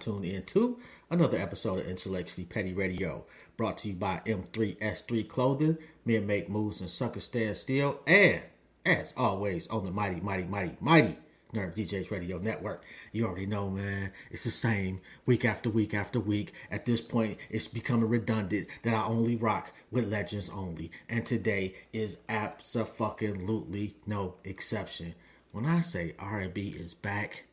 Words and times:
tuned 0.00 0.24
in 0.24 0.42
to 0.44 0.78
another 1.10 1.36
episode 1.36 1.80
of 1.80 1.86
Intellectually 1.86 2.46
Petty 2.46 2.72
Radio, 2.72 3.24
brought 3.56 3.78
to 3.78 3.88
you 3.88 3.94
by 3.94 4.20
M3S3 4.26 5.28
Clothing, 5.28 5.78
Men 6.04 6.26
Make 6.26 6.48
Moves 6.48 6.80
and 6.80 6.90
Suckers 6.90 7.24
Stand 7.24 7.56
Still, 7.56 8.00
and 8.06 8.40
as 8.84 9.12
always 9.16 9.66
on 9.68 9.84
the 9.84 9.90
mighty, 9.90 10.20
mighty, 10.20 10.44
mighty, 10.44 10.76
mighty 10.80 11.18
Nerve 11.52 11.74
DJs 11.74 12.10
Radio 12.10 12.38
Network. 12.38 12.84
You 13.12 13.26
already 13.26 13.46
know, 13.46 13.70
man. 13.70 14.12
It's 14.30 14.44
the 14.44 14.50
same 14.50 15.00
week 15.26 15.44
after 15.44 15.68
week 15.68 15.94
after 15.94 16.20
week. 16.20 16.52
At 16.70 16.86
this 16.86 17.00
point, 17.00 17.38
it's 17.50 17.66
becoming 17.66 18.08
redundant 18.08 18.68
that 18.82 18.94
I 18.94 19.04
only 19.04 19.36
rock 19.36 19.72
with 19.90 20.10
legends 20.10 20.48
only. 20.48 20.90
And 21.08 21.26
today 21.26 21.74
is 21.92 22.18
absolutely 22.28 23.96
no 24.06 24.36
exception. 24.44 25.14
When 25.52 25.66
I 25.66 25.80
say 25.80 26.14
R&B 26.18 26.68
is 26.68 26.94
back, 26.94 27.46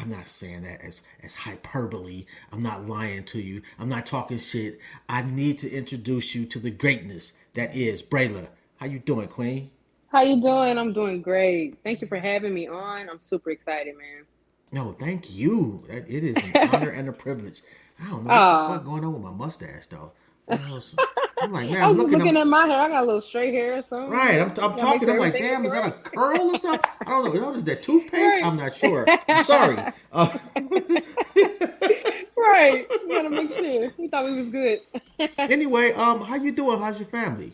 I'm 0.00 0.08
not 0.08 0.28
saying 0.28 0.62
that 0.62 0.80
as 0.82 1.02
as 1.22 1.34
hyperbole. 1.34 2.24
I'm 2.52 2.62
not 2.62 2.88
lying 2.88 3.24
to 3.24 3.40
you. 3.40 3.62
I'm 3.78 3.88
not 3.88 4.06
talking 4.06 4.38
shit. 4.38 4.80
I 5.08 5.22
need 5.22 5.58
to 5.58 5.70
introduce 5.70 6.34
you 6.34 6.46
to 6.46 6.58
the 6.58 6.70
greatness 6.70 7.34
that 7.54 7.76
is 7.76 8.02
Brayla. 8.02 8.48
How 8.78 8.86
you 8.86 8.98
doing, 8.98 9.28
Queen? 9.28 9.70
How 10.10 10.22
you 10.22 10.40
doing? 10.40 10.78
I'm 10.78 10.92
doing 10.92 11.20
great. 11.20 11.78
Thank 11.84 12.00
you 12.00 12.06
for 12.08 12.18
having 12.18 12.54
me 12.54 12.66
on. 12.66 13.10
I'm 13.10 13.20
super 13.20 13.50
excited, 13.50 13.94
man. 13.96 14.24
No, 14.72 14.96
thank 14.98 15.30
you. 15.30 15.84
It 15.88 16.24
is 16.24 16.36
an 16.38 16.56
honor 16.74 16.90
and 16.90 17.08
a 17.08 17.12
privilege. 17.12 17.62
I 18.00 18.10
don't 18.10 18.24
know 18.24 18.30
what 18.30 18.40
Aw. 18.40 18.68
the 18.68 18.74
fuck 18.74 18.84
going 18.86 19.04
on 19.04 19.12
with 19.12 19.22
my 19.22 19.30
mustache 19.32 19.86
though. 19.86 20.12
What 20.46 20.60
else? 20.62 20.96
I'm 21.40 21.52
like, 21.52 21.70
man, 21.70 21.82
I 21.82 21.84
I'm 21.84 21.88
was 21.90 21.98
looking, 21.98 22.18
looking 22.18 22.36
at 22.36 22.46
my 22.46 22.66
hair. 22.66 22.80
I 22.80 22.88
got 22.88 23.02
a 23.02 23.06
little 23.06 23.20
straight 23.20 23.54
hair 23.54 23.78
or 23.78 23.82
something. 23.82 24.10
Right, 24.10 24.40
I'm, 24.40 24.48
I'm 24.50 24.76
talking. 24.76 25.08
I'm 25.08 25.18
like, 25.18 25.38
damn, 25.38 25.64
is 25.64 25.72
that 25.72 25.86
a 25.86 25.92
curl 25.92 26.54
or 26.54 26.58
something? 26.58 26.90
I 27.06 27.10
don't 27.10 27.34
know. 27.34 27.54
Is 27.54 27.64
that 27.64 27.82
toothpaste? 27.82 28.36
Right. 28.36 28.44
I'm 28.44 28.56
not 28.56 28.74
sure. 28.74 29.06
I'm 29.28 29.44
sorry. 29.44 29.92
Uh, 30.12 30.36
Right. 32.36 32.86
You 32.90 33.08
gotta 33.08 33.30
make 33.30 33.52
sure. 33.52 33.92
We 33.98 34.08
thought 34.08 34.24
we 34.24 34.34
was 34.34 34.48
good. 34.48 34.80
anyway, 35.38 35.92
um, 35.92 36.20
how 36.22 36.36
you 36.36 36.52
doing? 36.52 36.78
How's 36.78 36.98
your 36.98 37.08
family? 37.08 37.52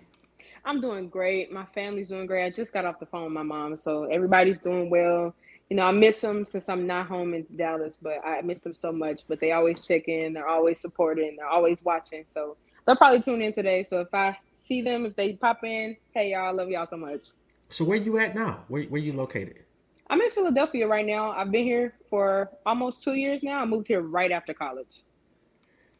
I'm 0.64 0.80
doing 0.80 1.08
great. 1.08 1.52
My 1.52 1.64
family's 1.74 2.08
doing 2.08 2.26
great. 2.26 2.44
I 2.44 2.50
just 2.50 2.72
got 2.72 2.84
off 2.84 2.98
the 3.00 3.06
phone 3.06 3.24
with 3.24 3.32
my 3.32 3.42
mom, 3.42 3.76
so 3.76 4.04
everybody's 4.04 4.58
doing 4.58 4.90
well. 4.90 5.34
You 5.70 5.76
know, 5.76 5.84
I 5.86 5.90
miss 5.90 6.20
them 6.20 6.44
since 6.44 6.68
I'm 6.68 6.86
not 6.86 7.06
home 7.08 7.34
in 7.34 7.46
Dallas, 7.56 7.98
but 8.00 8.18
I 8.24 8.40
miss 8.42 8.60
them 8.60 8.74
so 8.74 8.92
much. 8.92 9.22
But 9.28 9.40
they 9.40 9.52
always 9.52 9.80
check 9.80 10.08
in. 10.08 10.32
They're 10.32 10.48
always 10.48 10.80
supporting. 10.80 11.36
They're 11.36 11.48
always 11.48 11.82
watching. 11.84 12.24
So 12.32 12.56
they'll 12.86 12.96
probably 12.96 13.22
tune 13.22 13.42
in 13.42 13.52
today. 13.52 13.86
So 13.88 14.00
if 14.00 14.12
I 14.14 14.36
see 14.62 14.82
them, 14.82 15.06
if 15.06 15.16
they 15.16 15.34
pop 15.34 15.64
in, 15.64 15.96
hey 16.14 16.32
y'all, 16.32 16.46
I 16.46 16.50
love 16.50 16.68
y'all 16.70 16.86
so 16.88 16.96
much. 16.96 17.28
So 17.70 17.84
where 17.84 17.98
you 17.98 18.18
at 18.18 18.34
now? 18.34 18.64
Where 18.68 18.84
where 18.84 19.00
you 19.00 19.12
located? 19.12 19.64
I'm 20.08 20.20
in 20.20 20.30
Philadelphia 20.30 20.86
right 20.86 21.04
now. 21.06 21.32
I've 21.32 21.50
been 21.50 21.64
here 21.64 21.94
for 22.08 22.50
almost 22.64 23.02
two 23.02 23.14
years 23.14 23.42
now. 23.42 23.60
I 23.60 23.64
moved 23.64 23.88
here 23.88 24.00
right 24.02 24.30
after 24.30 24.54
college. 24.54 25.02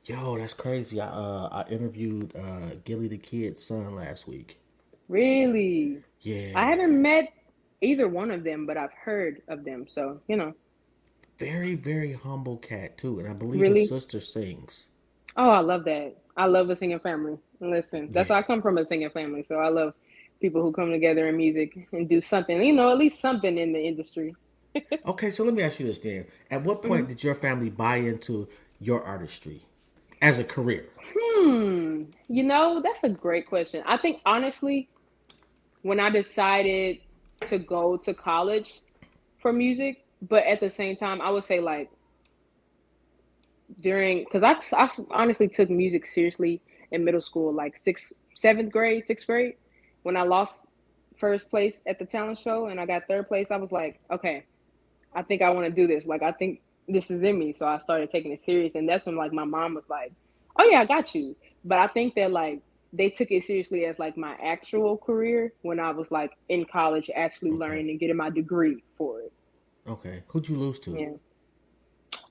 Yo, 0.04 0.38
that's 0.38 0.54
crazy. 0.54 1.00
I 1.00 1.06
uh 1.08 1.48
I 1.50 1.70
interviewed 1.70 2.34
uh 2.36 2.76
Gillie 2.84 3.08
Da 3.08 3.18
Kid's 3.18 3.64
son 3.64 3.97
last 3.97 4.28
week. 4.28 4.60
Really? 5.08 6.03
Yeah. 6.20 6.53
I 6.54 6.66
haven't 6.66 7.00
met 7.00 7.32
either 7.80 8.08
one 8.08 8.30
of 8.30 8.44
them, 8.44 8.66
but 8.66 8.76
I've 8.76 8.92
heard 8.92 9.42
of 9.48 9.64
them. 9.64 9.86
So, 9.88 10.20
you 10.28 10.36
know. 10.36 10.54
very, 11.38 11.74
very 11.74 12.12
humble 12.14 12.56
cat 12.58 12.97
too, 12.98 13.18
and 13.20 13.28
I 13.28 13.32
believe 13.34 13.60
Really? 13.60 13.80
his 13.80 13.88
sister 13.91 14.20
sings. 14.20 14.86
Oh, 15.36 15.50
I 15.50 15.60
love 15.60 15.84
that. 15.84 16.16
I 16.36 16.47
love 16.47 16.70
a 16.70 16.76
singing 16.76 17.00
family. 17.00 17.38
Listen, 17.60 18.10
that's 18.12 18.28
why 18.30 18.38
I 18.38 18.42
come 18.42 18.62
from 18.62 18.78
a 18.78 18.84
singing 18.84 19.10
family. 19.10 19.44
So 19.48 19.56
I 19.56 19.69
love 19.69 19.94
people 20.41 20.62
who 20.62 20.72
come 20.72 20.91
together 20.91 21.28
in 21.28 21.36
music 21.36 21.88
and 21.92 22.08
do 22.08 22.20
something, 22.20 22.62
you 22.62 22.72
know, 22.74 22.91
at 22.91 22.98
least 22.98 23.20
something 23.20 23.56
in 23.58 23.72
the 23.72 23.80
industry. 23.80 24.36
Okay, 25.06 25.30
so 25.30 25.44
let 25.44 25.54
me 25.54 25.62
ask 25.62 25.80
you 25.80 25.86
this 25.86 25.98
then. 26.00 26.26
At 26.50 26.62
what 26.64 26.82
Mm-hmm. 26.84 26.88
point 26.88 27.08
did 27.08 27.22
your 27.22 27.34
family 27.34 27.70
buy 27.70 27.97
into 27.97 28.48
your 28.78 29.02
artistry 29.04 29.66
as 30.20 30.38
a 30.38 30.44
career? 30.44 30.86
Hmm. 31.14 32.04
You 32.28 32.42
know, 32.44 32.80
that's 32.82 33.04
a 33.04 33.08
great 33.08 33.47
question. 33.47 33.82
I 33.86 33.97
think 33.97 34.20
honestly, 34.26 34.88
when 35.82 36.00
I 36.00 36.10
decided 36.10 36.98
to 37.47 37.58
go 37.58 37.97
to 37.98 38.14
college 38.14 38.82
for 39.41 39.53
music, 39.53 40.04
but 40.22 40.44
at 40.44 40.60
the 40.60 40.70
same 40.70 40.97
time, 40.97 41.20
I 41.20 41.30
would 41.30 41.44
say 41.44 41.60
like 41.60 41.91
during 43.81 44.25
because 44.25 44.43
I, 44.43 44.56
I 44.77 44.91
honestly 45.10 45.49
took 45.49 45.71
music 45.71 46.06
seriously 46.06 46.62
in 46.93 47.04
middle 47.04 47.21
school, 47.21 47.53
like 47.53 47.77
sixth, 47.77 48.12
seventh 48.34 48.72
grade, 48.72 49.04
sixth 49.04 49.27
grade. 49.27 49.54
When 50.03 50.16
I 50.16 50.22
lost 50.22 50.66
first 51.19 51.50
place 51.50 51.77
at 51.87 51.99
the 51.99 52.06
talent 52.06 52.38
show 52.38 52.66
and 52.66 52.81
I 52.81 52.87
got 52.87 53.03
third 53.09 53.28
place, 53.28 53.49
I 53.50 53.56
was 53.56 53.72
like, 53.72 54.00
okay, 54.12 54.44
I 55.15 55.22
think 55.22 55.43
I 55.43 55.50
want 55.50 55.66
to 55.66 55.72
do 55.72 55.87
this. 55.87 56.04
Like, 56.04 56.22
I 56.22 56.32
think 56.32 56.60
this 56.88 57.10
is 57.10 57.22
in 57.22 57.38
me. 57.38 57.54
So 57.59 57.66
I 57.66 57.78
started 57.78 58.10
taking 58.10 58.32
it 58.32 58.41
serious. 58.44 58.75
And 58.75 58.88
that's 58.88 59.06
when 59.06 59.16
like 59.16 59.32
my 59.32 59.44
mom 59.44 59.75
was 59.75 59.84
like, 59.88 60.12
oh 60.59 60.65
yeah, 60.65 60.81
I 60.81 60.84
got 60.84 61.15
you. 61.15 61.37
But 61.65 61.78
I 61.78 61.88
think 61.88 62.15
that 62.15 62.31
like 62.31 62.62
they 62.93 63.10
took 63.10 63.31
it 63.31 63.44
seriously 63.44 63.84
as 63.87 63.98
like 63.98 64.16
my 64.16 64.37
actual 64.43 64.97
career 64.97 65.53
when 65.62 65.81
I 65.81 65.91
was 65.91 66.10
like 66.10 66.31
in 66.48 66.65
college, 66.65 67.10
actually 67.15 67.50
Okay. 67.50 67.59
learning 67.59 67.91
and 67.91 68.00
getting 68.00 68.16
my 68.16 68.31
degree 68.31 68.83
for 68.97 69.21
it. 69.21 69.33
Okay, 69.88 70.22
who'd 70.28 70.48
you 70.48 70.56
lose 70.56 70.78
to? 70.81 70.97
Yeah. 70.98 71.16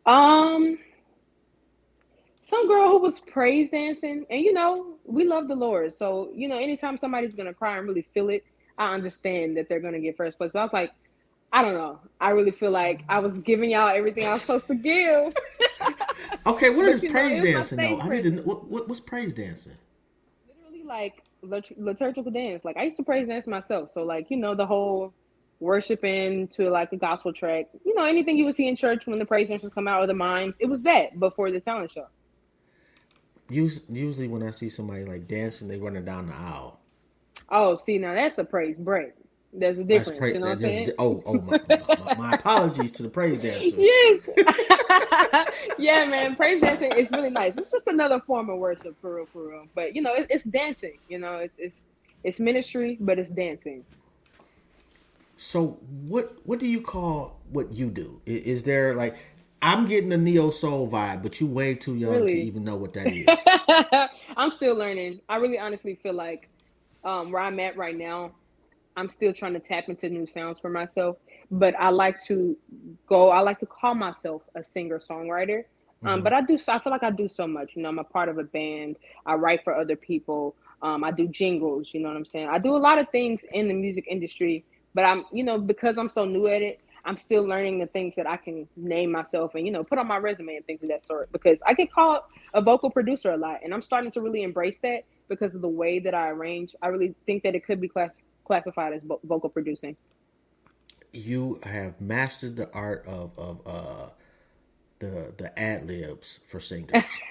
Um, 0.05 0.77
some 2.45 2.67
girl 2.67 2.89
who 2.89 2.99
was 2.99 3.19
praise 3.19 3.71
dancing, 3.71 4.25
and 4.29 4.41
you 4.41 4.53
know, 4.53 4.95
we 5.03 5.25
love 5.25 5.47
the 5.47 5.55
Lord, 5.55 5.91
so 5.93 6.29
you 6.33 6.47
know, 6.47 6.57
anytime 6.57 6.97
somebody's 6.97 7.35
gonna 7.35 7.53
cry 7.53 7.77
and 7.77 7.87
really 7.87 8.07
feel 8.13 8.29
it, 8.29 8.45
I 8.77 8.93
understand 8.93 9.57
that 9.57 9.67
they're 9.67 9.79
gonna 9.79 9.99
get 9.99 10.15
first 10.15 10.37
place. 10.37 10.51
But 10.53 10.59
I 10.59 10.63
was 10.63 10.73
like, 10.73 10.91
I 11.51 11.61
don't 11.61 11.73
know. 11.73 11.99
I 12.19 12.29
really 12.29 12.51
feel 12.51 12.71
like 12.71 13.03
I 13.09 13.19
was 13.19 13.37
giving 13.39 13.71
y'all 13.71 13.89
everything 13.89 14.27
I 14.27 14.33
was 14.33 14.41
supposed 14.41 14.67
to 14.67 14.75
give. 14.75 15.33
Okay, 16.47 16.69
what 16.69 16.85
is 16.87 17.01
you 17.01 17.09
know, 17.09 17.13
praise 17.13 17.41
dancing 17.41 17.77
though? 17.77 17.99
I 17.99 18.09
need 18.09 18.23
to 18.23 18.31
know 18.31 18.41
what, 18.43 18.67
what 18.67 18.87
what's 18.87 18.99
praise 18.99 19.33
dancing? 19.33 19.73
Literally, 20.47 20.83
like 20.83 21.23
liturgical 21.41 22.31
dance. 22.31 22.63
Like 22.63 22.77
I 22.77 22.83
used 22.83 22.97
to 22.97 23.03
praise 23.03 23.27
dance 23.27 23.47
myself, 23.47 23.91
so 23.91 24.03
like 24.03 24.29
you 24.29 24.37
know, 24.37 24.53
the 24.53 24.65
whole 24.65 25.11
worshiping 25.59 26.47
to 26.49 26.69
like 26.69 26.91
a 26.91 26.97
gospel 26.97 27.33
track. 27.33 27.67
You 27.83 27.95
know, 27.95 28.03
anything 28.03 28.37
you 28.37 28.45
would 28.45 28.55
see 28.55 28.67
in 28.67 28.75
church 28.75 29.07
when 29.07 29.17
the 29.17 29.25
praise 29.25 29.49
dancers 29.49 29.71
come 29.73 29.87
out 29.87 30.01
or 30.01 30.07
the 30.07 30.13
mimes. 30.13 30.55
It 30.59 30.67
was 30.67 30.83
that 30.83 31.19
before 31.19 31.51
the 31.51 31.59
talent 31.59 31.91
show. 31.91 32.07
Us- 33.49 33.81
Usually, 33.89 34.27
when 34.27 34.43
I 34.43 34.51
see 34.51 34.69
somebody 34.69 35.03
like 35.03 35.27
dancing, 35.27 35.67
they 35.67 35.77
running 35.77 36.05
down 36.05 36.27
the 36.27 36.35
aisle. 36.35 36.79
Oh, 37.49 37.75
see, 37.77 37.97
now 37.97 38.13
that's 38.13 38.37
a 38.37 38.43
praise 38.43 38.77
break. 38.77 39.13
There's 39.53 39.79
a 39.79 39.83
That's 39.83 40.09
difference. 40.09 40.19
pra- 40.19 40.33
you 40.33 40.39
know 40.39 40.47
what 40.47 40.55
I'm 40.57 40.61
saying? 40.63 40.85
di- 40.87 40.93
oh, 40.99 41.23
oh, 41.25 41.33
my, 41.35 41.61
my, 41.69 42.13
my 42.15 42.33
apologies 42.33 42.91
to 42.91 43.03
the 43.03 43.09
praise 43.09 43.39
dancers. 43.39 43.73
Yes. 43.77 44.19
yeah, 45.77 46.05
man. 46.05 46.35
Praise 46.35 46.59
dancing 46.59 46.91
is 46.93 47.09
really 47.11 47.29
nice. 47.29 47.53
It's 47.57 47.71
just 47.71 47.87
another 47.87 48.19
form 48.19 48.49
of 48.49 48.57
worship, 48.59 48.95
for 48.99 49.15
real, 49.15 49.27
for 49.31 49.47
real. 49.49 49.65
But 49.73 49.95
you 49.95 50.01
know, 50.01 50.13
it, 50.13 50.27
it's 50.29 50.43
dancing. 50.43 50.97
You 51.07 51.19
know, 51.19 51.35
it's 51.35 51.53
it's 51.57 51.79
it's 52.23 52.39
ministry, 52.39 52.97
but 52.99 53.17
it's 53.19 53.31
dancing. 53.31 53.85
So, 55.37 55.77
what 56.07 56.35
what 56.45 56.59
do 56.59 56.67
you 56.67 56.81
call 56.81 57.39
what 57.49 57.73
you 57.73 57.89
do? 57.89 58.21
I- 58.27 58.31
Is 58.31 58.63
there 58.63 58.93
like 58.95 59.25
I'm 59.65 59.87
getting 59.87 60.09
the 60.09 60.17
neo 60.17 60.51
soul 60.51 60.87
vibe, 60.87 61.23
but 61.23 61.41
you 61.41 61.47
way 61.47 61.73
too 61.73 61.95
young 61.95 62.27
to 62.27 62.37
even 62.37 62.63
know 62.63 62.75
what 62.75 62.93
that 62.93 63.09
is. 63.09 63.49
I'm 64.37 64.51
still 64.51 64.75
learning. 64.75 65.21
I 65.27 65.37
really 65.37 65.57
honestly 65.57 65.95
feel 66.03 66.13
like 66.13 66.49
um, 67.03 67.31
where 67.31 67.41
I'm 67.41 67.59
at 67.59 67.75
right 67.75 67.97
now, 67.97 68.35
I'm 68.95 69.09
still 69.09 69.33
trying 69.33 69.53
to 69.53 69.59
tap 69.59 69.89
into 69.89 70.07
new 70.09 70.27
sounds 70.27 70.59
for 70.59 70.69
myself. 70.69 71.17
But 71.49 71.73
I 71.79 71.89
like 71.89 72.23
to 72.25 72.55
go. 73.07 73.29
I 73.29 73.39
like 73.39 73.57
to 73.59 73.65
call 73.65 73.95
myself 73.95 74.43
a 74.55 74.63
singer 74.63 74.99
songwriter. 74.99 75.63
Um, 76.03 76.19
Mhm. 76.19 76.23
but 76.23 76.33
I 76.33 76.41
do. 76.41 76.59
so 76.59 76.71
I 76.73 76.79
feel 76.79 76.91
like 76.91 77.03
I 77.03 77.09
do 77.09 77.27
so 77.27 77.47
much. 77.47 77.75
You 77.75 77.81
know, 77.81 77.89
I'm 77.89 77.97
a 77.99 78.03
part 78.03 78.29
of 78.29 78.37
a 78.37 78.43
band. 78.43 78.97
I 79.25 79.33
write 79.33 79.63
for 79.63 79.75
other 79.75 79.95
people. 79.95 80.55
Um, 80.83 81.03
I 81.03 81.09
do 81.09 81.27
jingles. 81.27 81.89
You 81.91 82.01
know 82.01 82.09
what 82.09 82.17
I'm 82.17 82.25
saying? 82.25 82.49
I 82.49 82.59
do 82.59 82.75
a 82.75 82.77
lot 82.77 82.99
of 82.99 83.09
things 83.09 83.41
in 83.51 83.67
the 83.67 83.73
music 83.73 84.05
industry. 84.07 84.63
But 84.93 85.05
I'm, 85.05 85.25
you 85.33 85.43
know, 85.43 85.57
because 85.57 85.97
I'm 85.97 86.07
so 86.09 86.23
new 86.23 86.47
at 86.47 86.61
it, 86.61 86.79
I'm 87.05 87.17
still 87.17 87.43
learning 87.47 87.79
the 87.79 87.87
things 87.87 88.15
that 88.15 88.27
I 88.27 88.37
can 88.37 88.67
name 88.75 89.11
myself 89.11 89.55
and 89.55 89.65
you 89.65 89.71
know 89.71 89.83
put 89.83 89.99
on 89.99 90.07
my 90.07 90.17
resume 90.17 90.55
and 90.55 90.65
things 90.65 90.83
of 90.83 90.89
that 90.89 91.05
sort. 91.07 91.31
Because 91.31 91.59
I 91.65 91.73
get 91.73 91.91
called 91.91 92.21
a 92.53 92.61
vocal 92.61 92.89
producer 92.89 93.31
a 93.33 93.37
lot, 93.37 93.59
and 93.63 93.73
I'm 93.73 93.81
starting 93.83 94.11
to 94.11 94.21
really 94.21 94.43
embrace 94.43 94.77
that 94.83 95.01
because 95.29 95.55
of 95.55 95.61
the 95.61 95.69
way 95.69 95.99
that 95.99 96.13
I 96.15 96.29
arrange. 96.29 96.75
I 96.81 96.87
really 96.87 97.15
think 97.25 97.43
that 97.43 97.55
it 97.55 97.65
could 97.65 97.81
be 97.81 97.87
class- 97.89 98.17
classified 98.45 98.93
as 98.93 99.03
vo- 99.03 99.19
vocal 99.23 99.49
producing. 99.49 99.95
you 101.13 101.59
have 101.63 101.99
mastered 102.01 102.55
the 102.57 102.71
art 102.73 103.05
of 103.07 103.37
of 103.37 103.61
uh 103.65 104.09
the 104.99 105.33
the 105.37 105.57
ad 105.59 105.85
libs 105.87 106.39
for 106.45 106.59
singers. 106.59 107.21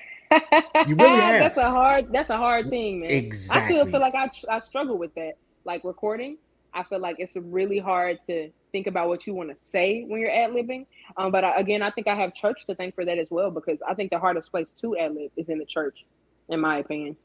You 0.83 0.97
really 0.97 1.23
have. 1.23 1.39
that's 1.39 1.57
a 1.59 1.71
hard. 1.71 2.13
That's 2.13 2.31
a 2.31 2.37
hard 2.37 2.69
thing, 2.71 3.01
man. 3.01 3.11
Exactly. 3.11 3.77
I 3.77 3.83
still 3.83 3.87
feel 3.87 4.01
like 4.01 4.15
I 4.15 4.31
I 4.49 4.61
struggle 4.61 4.99
with 4.99 5.15
that. 5.15 5.35
Like 5.65 5.85
recording, 5.85 6.39
I 6.75 6.83
feel 6.85 6.99
like 7.01 7.17
it's 7.19 7.37
really 7.37 7.79
hard 7.79 8.19
to 8.29 8.51
think 8.75 8.89
about 8.89 9.07
what 9.07 9.25
you 9.25 9.35
want 9.35 9.51
to 9.51 9.55
say 9.55 10.05
when 10.09 10.21
you're 10.21 10.33
ad 10.33 10.51
libbing. 10.51 10.85
Um, 11.17 11.31
but 11.31 11.45
I, 11.45 11.55
again, 11.61 11.81
I 11.81 11.91
think 11.91 12.09
I 12.09 12.17
have 12.17 12.35
church 12.35 12.65
to 12.67 12.75
thank 12.75 12.97
for 12.97 13.05
that 13.05 13.19
as 13.19 13.31
well 13.31 13.53
because 13.53 13.79
I 13.89 13.95
think 13.95 14.11
the 14.11 14.19
hardest 14.19 14.51
place 14.51 14.73
to 14.81 14.97
ad 14.99 15.15
lib 15.15 15.31
is 15.37 15.49
in 15.49 15.59
the 15.59 15.65
church, 15.65 16.05
in 16.49 16.59
my 16.59 16.79
opinion. 16.79 17.17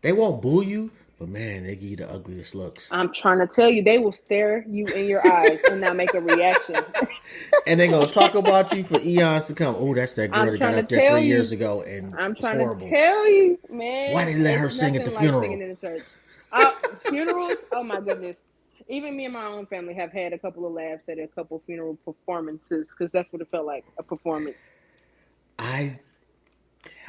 They 0.00 0.12
won't 0.12 0.40
boo 0.40 0.64
you, 0.64 0.90
but 1.18 1.28
man, 1.28 1.64
they 1.64 1.76
give 1.76 1.90
you 1.90 1.96
the 1.96 2.10
ugliest 2.10 2.54
looks. 2.54 2.90
I'm 2.90 3.12
trying 3.12 3.40
to 3.40 3.46
tell 3.46 3.68
you, 3.68 3.82
they 3.84 3.98
will 3.98 4.14
stare 4.14 4.64
you 4.66 4.86
in 4.86 5.06
your 5.08 5.30
eyes 5.30 5.60
and 5.70 5.78
not 5.78 5.94
make 5.94 6.14
a 6.14 6.20
reaction. 6.20 6.76
and 7.66 7.78
they're 7.78 7.88
gonna 7.88 8.10
talk 8.10 8.34
about 8.34 8.72
you 8.72 8.82
for 8.82 8.98
eons 8.98 9.44
to 9.44 9.54
come. 9.54 9.76
Oh, 9.78 9.94
that's 9.94 10.14
that 10.14 10.30
girl 10.30 10.50
that 10.50 10.58
got 10.58 10.74
up 10.74 10.88
there 10.88 11.10
three 11.10 11.20
you. 11.20 11.34
years 11.34 11.52
ago, 11.52 11.82
and 11.82 12.14
I'm 12.18 12.34
trying 12.34 12.58
horrible. 12.58 12.86
to 12.86 12.90
tell 12.90 13.28
you, 13.28 13.58
man. 13.68 14.14
Why 14.14 14.24
did 14.24 14.38
they 14.38 14.40
let 14.40 14.58
her 14.58 14.70
sing 14.70 14.96
at 14.96 15.04
the 15.04 15.10
like 15.10 15.20
funeral? 15.20 15.42
singing 15.42 15.60
in 15.60 15.68
the 15.68 15.76
church. 15.76 16.02
Uh, 16.50 16.72
funerals? 17.04 17.58
Oh 17.72 17.84
my 17.84 18.00
goodness. 18.00 18.36
Even 18.88 19.16
me 19.16 19.24
and 19.24 19.34
my 19.34 19.46
own 19.46 19.66
family 19.66 19.94
have 19.94 20.12
had 20.12 20.32
a 20.32 20.38
couple 20.38 20.66
of 20.66 20.72
laughs 20.72 21.08
at 21.08 21.18
a 21.18 21.26
couple 21.26 21.62
funeral 21.66 21.96
performances 22.04 22.88
because 22.88 23.12
that's 23.12 23.32
what 23.32 23.42
it 23.42 23.48
felt 23.50 23.66
like 23.66 23.84
a 23.98 24.02
performance. 24.02 24.56
I, 25.58 25.98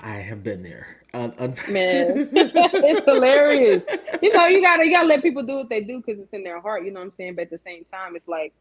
I 0.01 0.15
have 0.15 0.43
been 0.43 0.63
there. 0.63 0.97
Un- 1.13 1.33
un- 1.37 1.55
Man, 1.69 2.29
it's 2.33 3.05
hilarious. 3.05 3.83
You 4.21 4.33
know, 4.33 4.47
you 4.47 4.61
gotta 4.61 4.85
you 4.85 4.91
gotta 4.91 5.07
let 5.07 5.21
people 5.21 5.43
do 5.43 5.55
what 5.55 5.69
they 5.69 5.81
do 5.81 6.01
because 6.05 6.21
it's 6.21 6.33
in 6.33 6.43
their 6.43 6.59
heart. 6.59 6.85
You 6.85 6.91
know 6.91 6.99
what 6.99 7.07
I'm 7.07 7.11
saying? 7.13 7.35
But 7.35 7.43
at 7.43 7.49
the 7.51 7.57
same 7.57 7.85
time, 7.91 8.15
it's 8.15 8.27
like, 8.27 8.53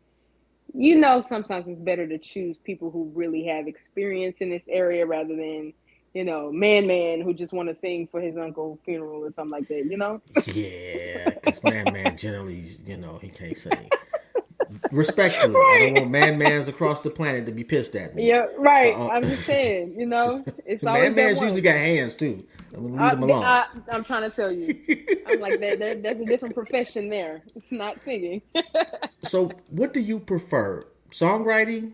you 0.75 0.97
know, 0.97 1.21
sometimes 1.21 1.67
it's 1.69 1.81
better 1.81 2.07
to 2.07 2.19
choose 2.19 2.57
people 2.59 2.91
who 2.91 3.11
really 3.15 3.45
have 3.45 3.67
experience 3.67 4.37
in 4.41 4.51
this 4.51 4.63
area 4.69 5.07
rather 5.07 5.37
than, 5.37 5.73
you 6.15 6.25
know, 6.25 6.53
man 6.53 6.87
man 6.87 7.21
who 7.21 7.33
just 7.33 7.53
want 7.53 7.69
to 7.69 7.75
sing 7.75 8.07
for 8.07 8.21
his 8.21 8.37
uncle 8.37 8.79
funeral 8.85 9.25
or 9.25 9.31
something 9.31 9.59
like 9.59 9.69
that. 9.69 9.87
You 9.87 9.97
know? 9.97 10.21
yeah, 10.47 11.31
because 11.31 11.63
man, 11.65 11.93
man, 11.93 12.17
generally, 12.17 12.65
you 12.87 12.97
know, 12.97 13.19
he 13.21 13.29
can't 13.29 13.57
sing. 13.57 13.91
Respectfully, 14.91 15.55
I 15.55 15.79
don't 15.81 15.95
want 15.95 16.11
man 16.11 16.39
mans 16.39 16.69
across 16.69 17.01
the 17.01 17.11
planet 17.11 17.47
to 17.47 17.53
be 17.53 17.65
pissed 17.65 17.95
at 17.95 18.15
me. 18.15 18.29
Yeah, 18.29 18.47
right. 18.57 18.95
Uh-uh. 18.95 19.09
I'm 19.09 19.23
just 19.23 19.45
saying. 19.45 19.95
You 19.99 20.07
know, 20.07 20.45
it's 20.67 20.83
Man, 20.83 21.15
man's 21.15 21.41
usually 21.41 21.61
got 21.61 21.77
hands 21.77 22.17
too. 22.17 22.45
I'm 22.75 22.83
gonna 22.83 22.93
leave 22.93 23.01
I, 23.01 23.15
them 23.15 23.23
alone. 23.25 23.45
I, 23.45 23.67
am 23.91 24.05
trying 24.05 24.31
to 24.31 24.35
tell 24.35 24.51
you. 24.51 24.79
I'm 25.27 25.41
like 25.41 25.61
that. 25.61 25.79
There, 25.79 25.95
there's 25.95 26.21
a 26.21 26.25
different 26.25 26.55
profession 26.55 27.09
there. 27.11 27.43
It's 27.55 27.71
not 27.71 27.99
singing. 28.05 28.43
so, 29.23 29.51
what 29.71 29.93
do 29.93 30.01
you 30.01 30.19
prefer? 30.19 30.87
Songwriting, 31.11 31.93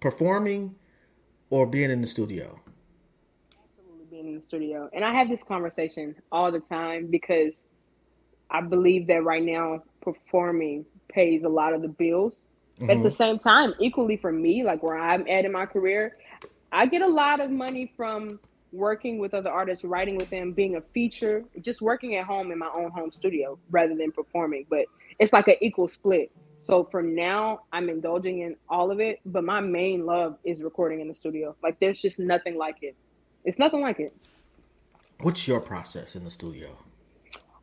performing, 0.00 0.76
or 1.50 1.66
being 1.66 1.90
in 1.90 2.00
the 2.00 2.06
studio? 2.06 2.58
In 4.24 4.34
the 4.36 4.42
studio. 4.42 4.88
And 4.92 5.04
I 5.04 5.12
have 5.12 5.28
this 5.28 5.42
conversation 5.42 6.14
all 6.32 6.50
the 6.50 6.60
time 6.60 7.06
because 7.06 7.52
I 8.50 8.60
believe 8.60 9.06
that 9.08 9.24
right 9.24 9.42
now 9.42 9.82
performing 10.00 10.84
pays 11.08 11.44
a 11.44 11.48
lot 11.48 11.72
of 11.72 11.82
the 11.82 11.88
bills. 11.88 12.42
At 12.80 12.88
the 12.88 12.94
mm-hmm. 12.94 13.16
same 13.16 13.38
time, 13.38 13.72
equally 13.78 14.16
for 14.16 14.32
me, 14.32 14.64
like 14.64 14.82
where 14.82 14.98
I'm 14.98 15.24
at 15.28 15.44
in 15.44 15.52
my 15.52 15.64
career, 15.64 16.16
I 16.72 16.86
get 16.86 17.02
a 17.02 17.06
lot 17.06 17.38
of 17.38 17.50
money 17.50 17.92
from 17.96 18.40
working 18.72 19.18
with 19.18 19.32
other 19.32 19.50
artists, 19.50 19.84
writing 19.84 20.16
with 20.16 20.28
them, 20.30 20.52
being 20.52 20.74
a 20.74 20.80
feature, 20.80 21.44
just 21.60 21.80
working 21.80 22.16
at 22.16 22.26
home 22.26 22.50
in 22.50 22.58
my 22.58 22.68
own 22.74 22.90
home 22.90 23.12
studio 23.12 23.56
rather 23.70 23.94
than 23.94 24.10
performing. 24.10 24.66
But 24.68 24.86
it's 25.20 25.32
like 25.32 25.46
an 25.46 25.54
equal 25.60 25.86
split. 25.86 26.32
So 26.56 26.84
for 26.84 27.02
now, 27.02 27.60
I'm 27.72 27.88
indulging 27.88 28.40
in 28.40 28.56
all 28.68 28.90
of 28.90 28.98
it, 28.98 29.20
but 29.24 29.44
my 29.44 29.60
main 29.60 30.04
love 30.04 30.38
is 30.44 30.62
recording 30.62 31.00
in 31.00 31.08
the 31.08 31.14
studio. 31.14 31.54
Like 31.62 31.78
there's 31.78 32.00
just 32.00 32.18
nothing 32.18 32.56
like 32.56 32.78
it. 32.82 32.96
It's 33.44 33.58
nothing 33.58 33.80
like 33.80 34.00
it. 34.00 34.14
What's 35.20 35.46
your 35.46 35.60
process 35.60 36.16
in 36.16 36.24
the 36.24 36.30
studio? 36.30 36.78